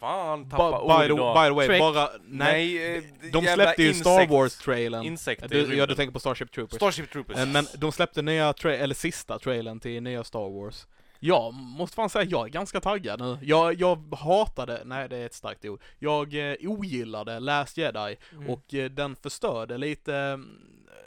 [0.00, 1.80] Fan, By, tappa by, ord the, by the way, Trek.
[1.80, 2.10] bara...
[2.28, 2.76] Nej.
[2.78, 3.02] Nej, eh,
[3.32, 5.04] de släppte ju Star insekt- Wars-trailern.
[5.06, 6.76] Insekter Du, i ja, du tänker på Starship Troopers.
[6.76, 7.38] Starship Troopers.
[7.38, 10.86] Eh, Men de släppte nya, tra- eller sista trailern till nya Star Wars.
[11.20, 13.38] Jag måste fan säga, jag är ganska taggad nu.
[13.42, 18.50] Jag, jag hatade, nej det är ett starkt ord, jag eh, ogillade Last Jedi Mm.
[18.50, 20.58] och eh, den förstörde lite mm,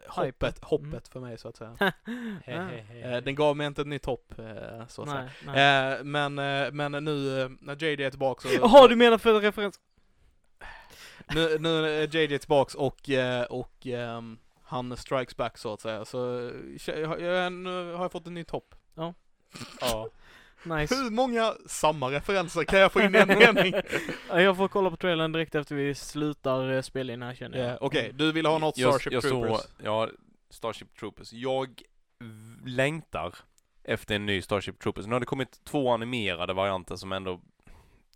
[0.07, 1.01] hoppet, hoppet Mm.
[1.11, 1.77] för mig så att säga.
[1.79, 1.91] Ah.
[2.51, 5.55] Eh, den gav mig inte ett nytt hopp, eh, så att Nej, nej.
[5.55, 5.97] säga.
[5.97, 8.55] Eh, men, eh, men nu eh, när JD är tillbaka så...
[8.55, 9.79] Jaha, du menar för referens?
[11.35, 16.05] Nu, nu är JJ tillbaks och, eh, och ehm, han strikes back så att säga.
[16.05, 16.53] Så eh,
[16.87, 18.75] jag, jag, nu har jag fått ett nytt hopp.
[18.95, 19.13] Ja.
[20.63, 20.95] Nice.
[20.95, 23.73] Hur många samma referenser kan jag få in i en mening?
[24.29, 27.57] Ja, Jag får kolla på trailern direkt efter vi slutar eh, spela in här känner
[27.57, 27.69] jag.
[27.69, 29.59] Ja, Okej, du vill ha något jag, Starship jag Troopers?
[29.59, 30.09] Såg, ja,
[30.49, 31.33] Starship Troopers.
[31.33, 31.81] Jag
[32.65, 33.35] längtar
[33.83, 35.05] efter en ny Starship Troopers.
[35.05, 37.41] Nu har det kommit två animerade varianter som ändå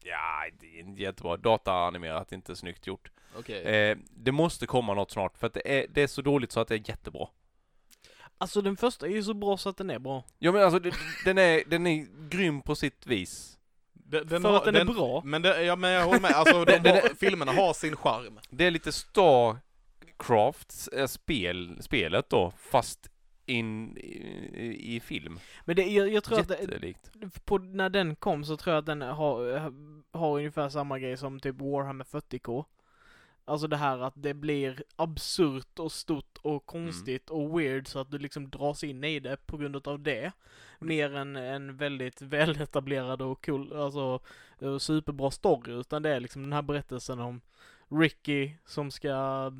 [0.04, 1.38] Ja, det är inte jättebra.
[1.38, 3.12] Dataanimerat, inte snyggt gjort.
[3.38, 3.64] Okej.
[3.64, 6.60] Eh, det måste komma något snart, för att det är, det är så dåligt så
[6.60, 7.28] att det är jättebra.
[8.38, 10.24] Alltså den första är ju så bra så att den är bra.
[10.40, 10.94] Ja men alltså, det,
[11.26, 13.58] den, är, den är grym på sitt vis.
[13.94, 15.22] Den, den För har- att den är bra.
[15.26, 17.96] Men det, ja men jag håller med, alltså de Den- den har, filmerna har sin
[17.96, 18.40] charm.
[18.50, 23.10] Det är lite Starcraft, eh, spel, spelet då, fast
[23.46, 25.40] in i, i film.
[25.66, 27.12] Men det, jag, jag tror att det, Jättelikt.
[27.46, 29.72] på, när den kom så tror jag att den har,
[30.18, 32.66] har ungefär samma grej som typ Warhammer 40K.
[33.46, 38.12] Alltså det här att det blir absurt och stort och konstigt och weird så att
[38.12, 40.32] du liksom dras in i det på grund av det.
[40.80, 44.20] Mer än en väldigt väletablerad och cool, alltså
[44.60, 45.74] eh, superbra story.
[45.74, 47.42] Utan det är liksom den här berättelsen om
[48.00, 49.52] Ricky som ska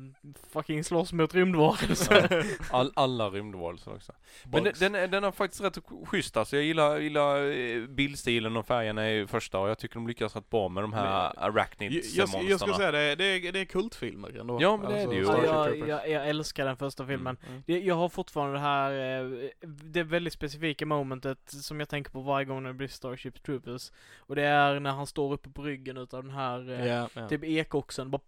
[0.50, 2.46] fucking slåss mot rymdvarelser.
[2.70, 4.12] All, alla rymdvarelser också.
[4.44, 6.56] Men den, den, är, den är faktiskt rätt schysst alltså.
[6.56, 10.50] Jag gillar, gillar eh, bildstilen och färgerna i första och jag tycker de lyckas rätt
[10.50, 14.38] bra med de här arachnids jag, jag skulle säga det, det, är, det är kultfilmer
[14.38, 14.58] ändå.
[14.60, 15.22] Ja, men det är det ju.
[15.22, 17.36] Ja, jag, jag, jag älskar den första filmen.
[17.48, 17.62] Mm.
[17.66, 22.20] Jag, jag har fortfarande det här, eh, det väldigt specifika momentet som jag tänker på
[22.20, 23.92] varje gång när det blir Starship Troopers.
[24.18, 27.28] Och det är när han står uppe på ryggen utav den här, Ja, ja.
[27.28, 28.18] typ ekoxen, bara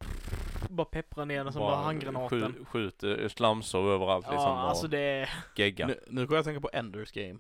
[0.69, 2.41] bara pepprar ner den som Bara bara handgranaten.
[2.55, 4.43] skju- Skjuter slamsor överallt liksom.
[4.51, 5.31] Ja, alltså det är...
[5.57, 5.87] gegga.
[5.87, 7.39] Nu, nu kommer jag tänka på Enders Game.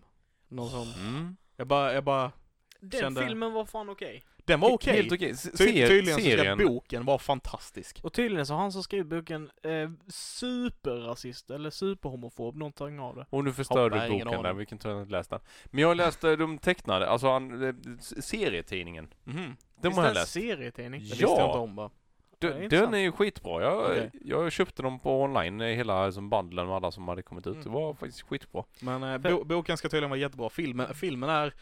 [0.48, 1.36] Någon som, Mm.
[1.57, 2.32] jag bara, jag bara,
[2.80, 4.22] Den Kände- filmen var fan okej.
[4.44, 4.96] den var okej.
[4.96, 5.34] Helt okej.
[5.36, 8.00] Se- Ty, tydligen så ska serien, boken vara fantastisk.
[8.02, 13.26] Och tydligen så har han som skrivit boken eh, superrasist eller superhomofob, någonting av det.
[13.30, 15.40] Och nu Hoppar, du boken där, tur jag inte läst den.
[15.64, 17.74] Men jag läste de tecknade, alltså han, eh,
[18.20, 19.09] serietidningen.
[19.24, 19.36] Mhm.
[19.36, 20.32] Den Finns har det jag läst.
[20.32, 21.00] serietidning?
[21.00, 21.59] Det visste jag inte Ja!
[21.59, 21.90] om bara.
[22.39, 23.62] Ja, Den, är ju skitbra.
[23.62, 24.11] Jag, Okej.
[24.24, 27.53] jag köpte dem på online, eh, hela som bundlen med alla som hade kommit ut.
[27.55, 27.64] Mm.
[27.64, 28.64] Det var faktiskt skitbra.
[28.80, 30.49] Men eh, bo, boken ska tydligen vara jättebra.
[30.51, 31.55] Filmen, filmen är,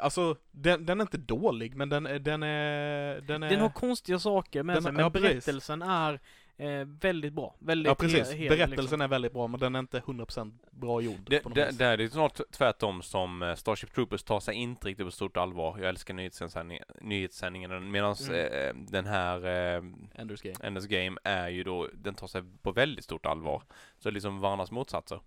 [0.00, 3.50] alltså den, den är inte dålig men den, är- den är, den är...
[3.50, 5.30] Den har konstiga saker med Den- sig, ja, men precis.
[5.30, 6.20] berättelsen är
[6.62, 7.54] eh, väldigt bra.
[7.58, 9.00] Väldigt Ja precis, he- hel, berättelsen liksom.
[9.00, 12.10] är väldigt bra men den är inte 100% bra gjord Det, det, det är det
[12.10, 15.78] snart tvärtom som eh, Starship Troopers tar sig inte riktigt på stort allvar.
[15.78, 18.52] Jag älskar nyhetssändningen, nyhetssändningen medan Mm.
[18.52, 19.46] eh, den här
[19.76, 19.82] eh,
[20.14, 20.54] Enders Game.
[20.62, 23.62] Enders Game är ju då, den tar sig på väldigt stort allvar.
[23.98, 25.20] Så det är liksom varandras motsatser.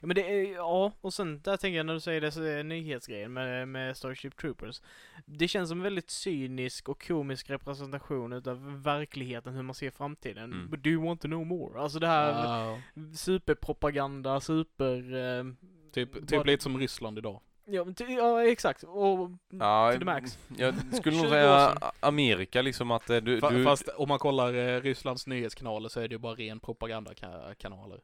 [0.00, 2.42] Ja, men det är, ja, och sen där tänker jag när du säger det så
[2.42, 4.82] är nyhetsgrejen med, med Starship Troopers.
[5.26, 10.52] Det känns som en väldigt cynisk och komisk representation utav verkligheten, hur man ser framtiden.
[10.52, 10.70] Mm.
[10.70, 11.80] But do you want to know more?
[11.80, 12.78] Alltså det här Ja,
[13.14, 15.14] superpropaganda, super...
[15.38, 15.44] Eh,
[15.92, 17.40] typ, Vad- typ lite som Ryssland idag.
[17.66, 18.82] ja, ja, exakt.
[18.82, 20.38] Och Ja, to the max.
[20.56, 24.08] Jag skulle nog 20 år säga Amerika liksom att eh, du, Fa- du Fast om
[24.08, 28.00] man kollar eh, Rysslands nyhetskanaler så är det ju bara ren propagandakanaler.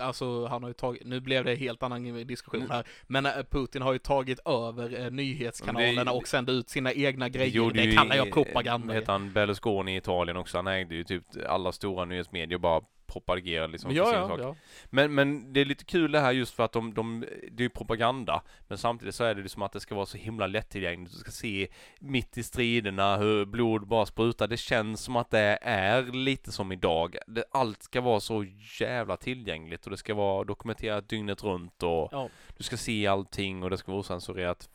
[0.00, 2.70] Alltså han har ju tagit, nu blev det en helt annan diskussion Mm.
[2.70, 6.92] här, men eh, Putin har ju tagit över eh, nyhetskanalerna Det- och sänder ut sina
[6.92, 7.70] egna grejer.
[7.74, 8.94] Det kallar jag propaganda.
[8.94, 9.32] Heter han?
[9.32, 10.58] Berlusconi i Italien också.
[10.58, 14.40] Han ägde ju typ alla stora nyhetsmedier bara propagerade liksom för ja, sin ja, sak.
[14.40, 14.56] ja.
[14.84, 17.20] Men, men det är lite kul det här just för att de, de,
[17.52, 20.18] det är ju propaganda Men samtidigt så är det liksom att det ska vara så
[20.18, 25.16] himla lättillgängligt Du ska se mitt i striderna hur blod bara sprutar Det känns som
[25.16, 28.44] att det är lite som idag det, Allt ska vara så
[28.80, 32.28] jävla tillgängligt och det ska vara dokumenterat dygnet runt och Ja.
[32.56, 34.70] Du ska se allting och det ska vara osensurerat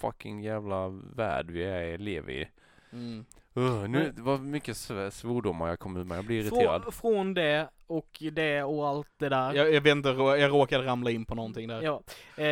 [0.00, 2.48] Fucking jävla värld vi är, lever i
[2.92, 3.24] Mm.
[3.56, 6.92] Uh, Nu, det var mycket sv- svordomar jag kom ut med, jag blir irriterad från,
[6.92, 9.52] från det och det och allt det där.
[9.54, 11.82] Jag, jag vet inte, jag råkade ramla in på någonting där.
[11.82, 12.02] Ja.
[12.42, 12.46] Eh,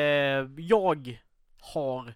[0.59, 1.19] jag
[1.75, 2.15] har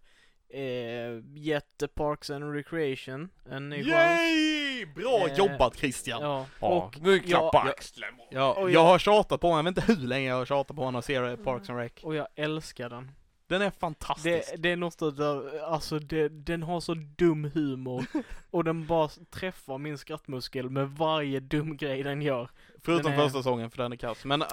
[0.48, 4.20] eh, gett Parks and Recreation en ny chans.
[4.20, 4.86] Yay!
[4.86, 6.22] Bra Eh, jobbat Christian!
[6.22, 6.46] Ja.
[6.60, 9.72] Ja, Och nu jag- klappar axeln Ja, Och jag jag- har tjatat på honom, jag
[9.72, 11.92] vet inte hur länge jag har tjatat på honom att se Parks and Rec.
[12.02, 13.10] Och jag älskar den.
[13.48, 14.50] Den är fantastisk.
[14.50, 18.04] Det, det är något av, alltså det, den har så dum humor
[18.50, 22.50] och den bara träffar min skrattmuskel med varje dum grej den gör.
[22.82, 24.24] Förutom den är- första säsongen för den är kass.
[24.24, 24.48] Men Uh,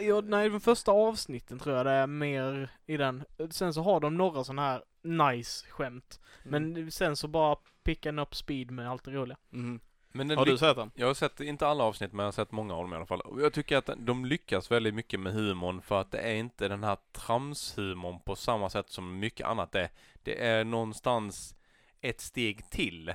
[0.00, 3.24] ja, nej, de första avsnitten tror jag det är mer i den.
[3.50, 6.20] Sen så har de några sådana här nice skämt.
[6.42, 9.36] Men sen så bara pick and up speed med allt det roliga.
[9.52, 9.80] mm.
[10.18, 10.90] Har du sett den?
[10.94, 13.06] Jag har sett, inte alla avsnitt, men jag har sett många av dem i alla
[13.06, 13.20] fall.
[13.20, 16.68] Och jag tycker att de lyckas väldigt mycket med humorn för att det är inte
[16.68, 19.88] den här tramshumorn på samma sätt som mycket annat är.
[20.22, 21.54] Det är någonstans
[22.00, 23.14] ett steg till.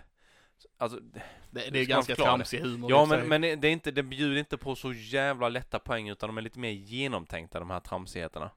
[0.78, 1.20] Alltså, Det,
[1.52, 2.92] det Ska är ganska tramsig humor.
[2.92, 6.30] ja men, men det är inte, det bjuder inte på så jävla lätta poäng utan
[6.30, 8.52] de är lite mer genomtänkta de här tramsigheterna.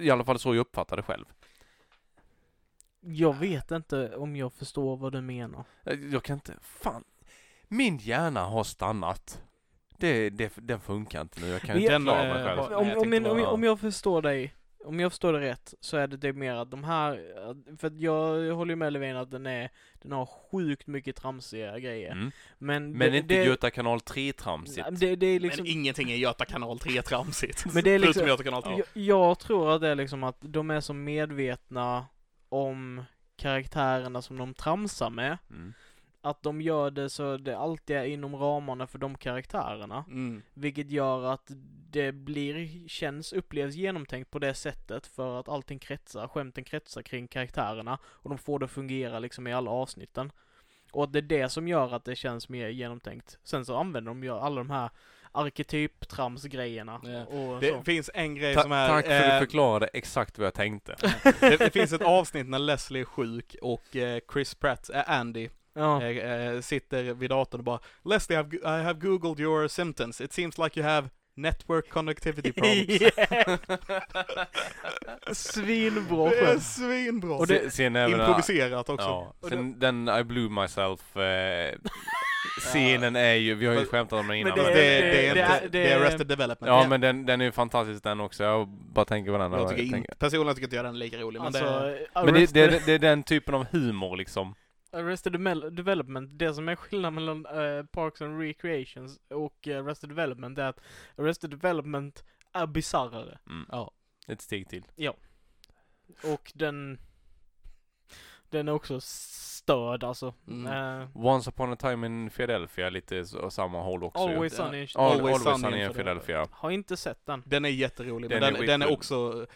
[0.00, 1.24] I alla fall så jag uppfattar det själv.
[3.00, 5.64] Jag vet inte om jag förstår vad du menar.
[5.82, 7.04] Jag, jag kan inte, fan.
[7.72, 9.42] Min hjärna har stannat.
[9.98, 12.60] Det, det, den funkar inte nu, jag kan inte jag- klara den, mig eh, själv.
[12.60, 14.54] Om, Nej, jag om, jag, om, jag, om jag förstår dig,
[14.84, 17.20] om jag förstår det rätt, så är det det mer att de här,
[17.76, 19.70] för att jag håller ju med Levin att den är,
[20.02, 22.12] den har sjukt mycket tramsiga grejer.
[22.12, 22.30] Mm.
[22.58, 24.86] Men, Men det, inte det, Göta kanal 3 tramsigt.
[24.90, 27.74] det, det är liksom, Men ingenting är Göta kanal 3 tramsigt.
[27.74, 28.72] Men det är liksom- Göta kanal 3.
[28.72, 32.06] jag, jag tror att det är liksom att de är så medvetna
[32.48, 33.04] om
[33.36, 35.72] karaktärerna som de tramsar med, Mm.
[36.22, 40.04] Att de gör det så det alltid är inom ramarna för de karaktärerna.
[40.08, 40.42] Mm.
[40.54, 41.50] Vilket gör att
[41.90, 47.28] det blir, känns, upplevs genomtänkt på det sättet för att allting kretsar, skämten kretsar kring
[47.28, 50.32] karaktärerna och de får det att fungera liksom i alla avsnitten.
[50.92, 53.38] Och att det är det som gör att det känns mer genomtänkt.
[53.44, 54.90] Sen så använder de ju alla de här
[55.32, 56.96] arketyp-trams-grejerna
[57.28, 57.82] och Det så.
[57.82, 58.88] finns en grej Ta- som är...
[58.88, 60.96] tack för att eh, du förklarade exakt vad jag tänkte.
[61.40, 65.48] det, det finns ett avsnitt när Leslie är sjuk och eh, Chris Pratt, äh, Andy,
[65.74, 66.02] Ja.
[66.02, 70.20] eh, eh, sitter vid datorn och bara Leslie, I've, I have googled your symptoms.
[70.20, 73.00] It seems like you have network connectivity problems.
[73.00, 73.58] Yeah.
[75.32, 77.34] Svinbra Det är svinbra.
[77.34, 79.06] Och det- Se- sen Improviserat också.
[79.06, 81.74] Ja, sen den I blew myself eh,
[82.60, 84.56] scenen är ju, vi har ju skämtat om den innan.
[84.56, 86.68] Fast det- det, det, är det inte, är- det, det är Arrested Development.
[86.68, 86.88] Ja Ja.
[86.88, 89.52] men den, den är ju fantastisk den också, jag bara tänker på den.
[89.52, 89.96] jag jag tycker tänker.
[89.98, 92.86] in, personligen tycker inte jag den är lika rolig, men Alltså, det, Men det, det,
[92.86, 94.54] det är den typen av humor liksom.
[94.92, 95.32] Arrested
[95.72, 100.64] Development, det som är skillnaden mellan eh, Parks and Recreations och eh, Arrested Development är
[100.64, 100.80] att
[101.16, 103.38] Arrested Development är bisarrare.
[103.46, 103.66] Mm.
[103.72, 103.90] Ja.
[104.26, 104.84] Ett steg till.
[106.24, 106.98] Och den...
[108.50, 110.34] Den är också störd alltså.
[110.48, 111.00] Mm.
[111.02, 114.34] Eh, Once upon a time in Philadelphia, lite så, samma håll också ju.
[114.34, 114.64] Always Ja.
[114.64, 116.48] Sunny in All, Always Always, Sunny Sunny in Philadelphia.
[116.50, 117.42] Har inte sett den.
[117.46, 119.46] Den är jätterolig, Den men är den, den är också,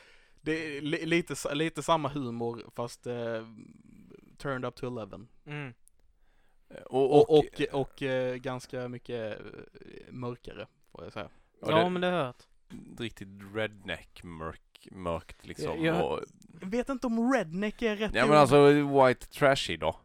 [0.41, 3.15] det är li, lite, lite samma humor fast eh,
[4.39, 5.21] turned up to 11.
[5.47, 5.75] Mm.
[6.87, 9.47] Och, Och, och, och, eh, ganska mycket eh,
[10.13, 11.29] mörkare, får jag säga.
[11.61, 12.43] och Ja det- men det har jag hört.
[12.99, 15.85] riktigt redneck mörk, mörkt liksom.
[15.85, 16.21] Ja, jag- och,
[16.63, 19.97] vet inte om redneck är rätt ja men alltså white trashy då.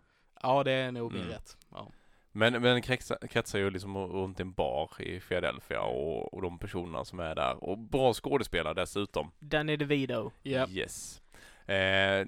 [0.42, 1.28] Ja, det är nog Mm.
[1.28, 1.58] rätt.
[1.72, 1.92] Ja.
[2.32, 6.60] Men, men den kretsar, kretsar ju liksom runt en bar i Philadelphia och, och de
[6.60, 7.64] personerna som är där.
[7.64, 9.32] Och bra skådespelare dessutom.
[9.40, 10.32] Danny DeVito.
[10.44, 10.68] Ja.
[10.70, 11.19] Yes.
[11.70, 12.28] Eh,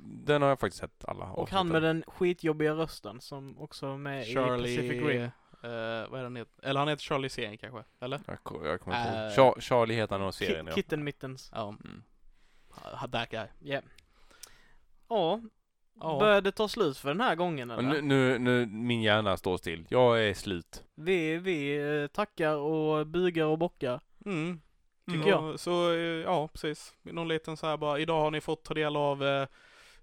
[0.00, 3.96] den har jag faktiskt sett alla Och han med den skitjobbiga rösten som också är
[3.96, 5.00] med i Pacific Rim.
[5.00, 6.66] Charlie, eh, vad är han heter?
[6.68, 7.84] Eller han heter Charlie Serien kanske?
[8.00, 8.20] Eller?
[8.26, 9.26] Jag, jag kommer inte ihåg.
[9.26, 10.72] Eh, Char- Charlie heter han och Ki- serien ja.
[10.74, 11.50] Kitten Mittens.
[11.54, 12.02] Ja, Mm.
[13.04, 13.46] uh, that guy.
[13.58, 13.80] Ja.
[15.08, 15.40] Ja.
[16.00, 16.18] Ja.
[16.18, 17.82] Börjar det ta slut för den här gången eller?
[17.82, 19.86] nu, nu, nu, min hjärna står still.
[19.88, 20.84] Jag är slut.
[20.94, 24.00] Vi, vi eh, tackar och bugar och bockar.
[24.26, 24.60] Mm.
[25.12, 25.60] Tycker Ja, jag.
[25.60, 26.94] Så, eh, ja precis.
[27.02, 29.46] Någon liten så här bara, idag har ni fått ta del av eh,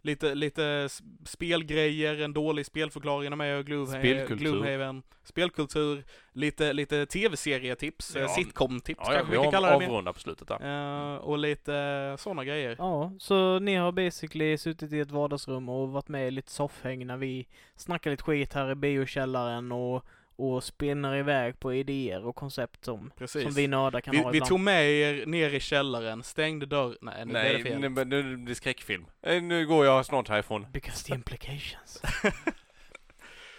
[0.02, 0.90] lite, lite
[1.26, 4.36] spelgrejer, en dålig spelförklaring är med och Spelkultur.
[4.36, 5.04] Gloomhaven.
[5.24, 6.04] Spelkultur,
[6.34, 8.22] lite, lite tv-serietips, Ja.
[8.22, 9.88] eh, sitcom-tips Ja, ja, kanske vi vi kan kalla det mer.
[9.88, 11.14] avrundar på slutet där.
[11.14, 12.76] Eh, och lite sådana grejer.
[12.80, 17.08] Ja, så ni har basically suttit i ett vardagsrum och varit med i lite soffhäng
[17.08, 20.06] när vi snackar lite skit här i biokällaren och,
[20.38, 23.44] och spinner iväg på idéer och koncept som, Precis.
[23.44, 24.50] som vi nördar kan vi, ha vi ibland.
[24.50, 26.98] tog med er ner i källaren, stängde dörren.
[27.02, 27.80] Nej, nu blev det Nej, fel.
[27.80, 29.06] nu, nu, nu blir det skräckfilm.
[29.22, 30.66] Eh, Nu går jag snart härifrån.
[30.74, 32.02] Because the implications.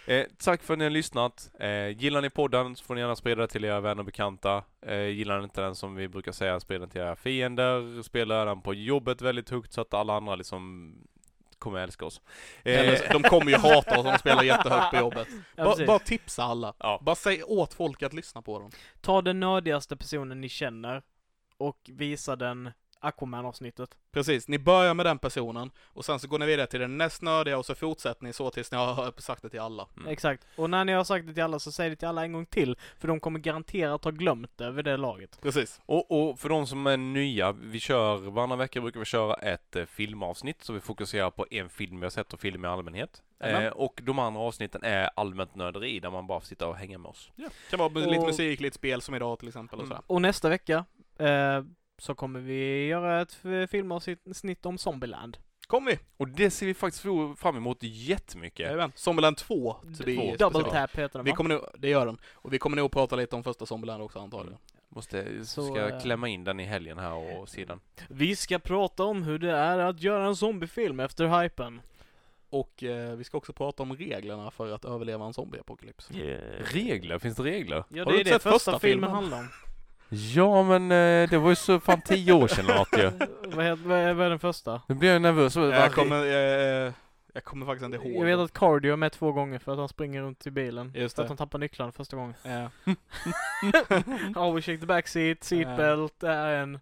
[0.07, 1.51] Eh, tack för att ni har lyssnat.
[1.59, 4.63] Eh, gillar ni podden så får ni gärna sprida det till era vänner och bekanta.
[4.85, 8.01] Eh, gillar ni inte den som vi brukar säga, sprida den till era fiender.
[8.01, 10.93] Spela den på jobbet väldigt högt så att alla andra liksom
[11.59, 12.21] kommer älska oss.
[12.63, 15.27] Eh, de kommer ju hata oss om de spelar jättehögt på jobbet.
[15.55, 16.73] Ja, Ba, bara tipsa alla.
[16.79, 16.99] ja.
[17.01, 18.71] Bara säg åt folk att lyssna på dem.
[19.01, 21.01] Ta den nördigaste personen ni känner
[21.57, 23.97] och visa den Aquaman-avsnittet.
[24.11, 27.21] Precis, ni börjar med den personen och sen så går ni vidare till den näst
[27.21, 29.87] nördiga och så fortsätter ni så tills ni har sagt det till alla.
[29.97, 30.07] Mm.
[30.07, 30.45] Exakt.
[30.55, 32.45] Och när ni har sagt det till alla så säg det till alla en gång
[32.45, 32.77] till.
[32.99, 35.39] För de kommer garanterat ha glömt det vid det laget.
[35.41, 35.81] Precis.
[35.85, 39.75] Och, och för de som är nya, vi kör, varannan vecka brukar vi köra ett
[39.75, 43.23] eh, filmavsnitt så vi fokuserar på en film vi har sett och film i allmänhet.
[43.43, 46.97] Eh, och de andra avsnitten är allmänt nörderi där man bara får sitta och hänga
[46.97, 47.31] med oss.
[47.35, 47.49] Ja.
[47.69, 49.89] Kan vara lite Och- musik, lite spel som idag till exempel och Mm.
[49.97, 50.03] sådär.
[50.07, 50.85] Och nästa vecka
[51.19, 51.63] eh,
[51.99, 53.33] så kommer vi göra ett
[53.69, 55.37] filmavsnitt om Zombieland.
[55.67, 55.99] Kom vi!
[56.17, 57.03] Och det ser vi faktiskt
[57.39, 58.59] fram emot jättemycket.
[58.59, 58.91] Jajamän.
[58.95, 60.35] Zombieland 2 to be Två.
[60.39, 60.71] Double specific.
[60.73, 61.37] tap heter den Vi va?
[61.37, 62.17] kommer nog, det gör den.
[62.33, 64.59] Och vi kommer nog prata lite om första Zombieland också antagligen.
[64.89, 67.79] Måste, Så, ska eh, klämma in den i helgen här och se den.
[68.09, 71.81] Vi ska prata om hur det är att göra en zombiefilm efter hypen.
[72.49, 76.09] Och eh, vi ska också prata om reglerna för att överleva en zombieapokalyps.
[76.59, 77.19] Regler?
[77.19, 77.83] Finns det regler?
[77.89, 79.11] Ja, Har det du är det sett första, första filmen filmen?
[79.15, 79.47] handlar om.
[80.09, 83.03] Ja, men eh, det var ju så fan tio år sedan något ju.
[83.55, 84.81] vad, heter, vad, är, vad är den första?
[84.87, 85.55] Nu blir jag nervös.
[85.55, 86.93] Jag kommer, eh,
[87.33, 88.21] jag kommer faktiskt inte ihåg.
[88.21, 90.91] Jag vet att Cardio är med två gånger för att han springer runt i bilen.
[90.95, 92.35] Just För att han tappar nycklarna första gången.
[92.43, 92.69] Ja.
[94.41, 96.79] Always shake the backseat, seatbelt, det är en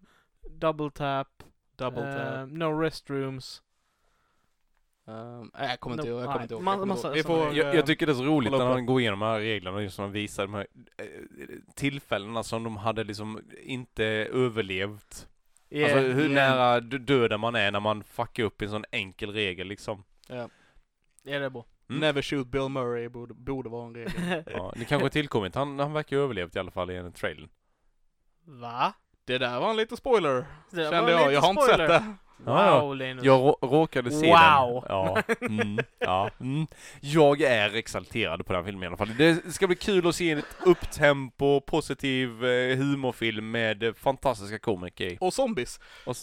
[0.49, 1.27] double tap,
[1.75, 2.49] Double eh, tap.
[2.49, 3.61] no restrooms.
[5.09, 6.21] Um, nej, jag kommer inte No, ihåg.
[6.21, 6.63] Jag kommer inte ihåg.
[6.63, 7.15] Ma- Jag kommer massa inte ihåg.
[7.17, 9.25] Vi sådana får, jag, jag tycker det är så roligt när han går igenom de
[9.25, 11.05] här reglerna, just när han visar de här eh,
[11.75, 15.27] tillfällena som de hade liksom inte överlevt.
[15.69, 15.91] Yeah.
[15.97, 16.33] Alltså hur Mm.
[16.33, 20.03] nära dö- döden man är när man fuckar upp en sån enkel regel liksom.
[20.27, 20.49] ja.
[21.23, 21.65] Ja, det är bra.
[21.89, 21.99] Mm.
[21.99, 24.43] Never shoot Bill Murray borde, borde vara en regel.
[24.53, 25.55] Ja, det kanske har tillkommit.
[25.55, 27.49] Han, han verkar ha överlevt i alla fall i en trailer.
[28.45, 28.93] Va?
[29.27, 31.33] Det där var en liten spoiler, Det var kände jag.
[31.33, 31.87] Jag har inte spoiler.
[31.87, 32.13] sett det.
[32.51, 33.25] Wow, Linus.
[33.25, 34.83] Jag rå- råkade se Wow.
[34.87, 34.89] den.
[34.89, 35.23] Ja.
[35.41, 36.29] Mm, ja.
[36.39, 36.67] Mm.
[37.01, 39.15] Jag är exalterad på den filmen i alla fall.
[39.17, 45.17] Det ska bli kul att se en upptempo, positiv eh, humorfilm med fantastiska komiker.
[45.19, 45.79] Och zombies.
[46.05, 46.15] Och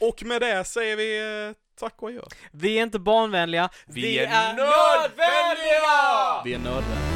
[0.00, 2.20] Och med det säger vi eh, tack och adjö.
[2.52, 3.68] Vi är inte barnvänliga.
[3.86, 6.42] Vi är nödvändiga!
[6.44, 7.15] Vi är nödvändiga.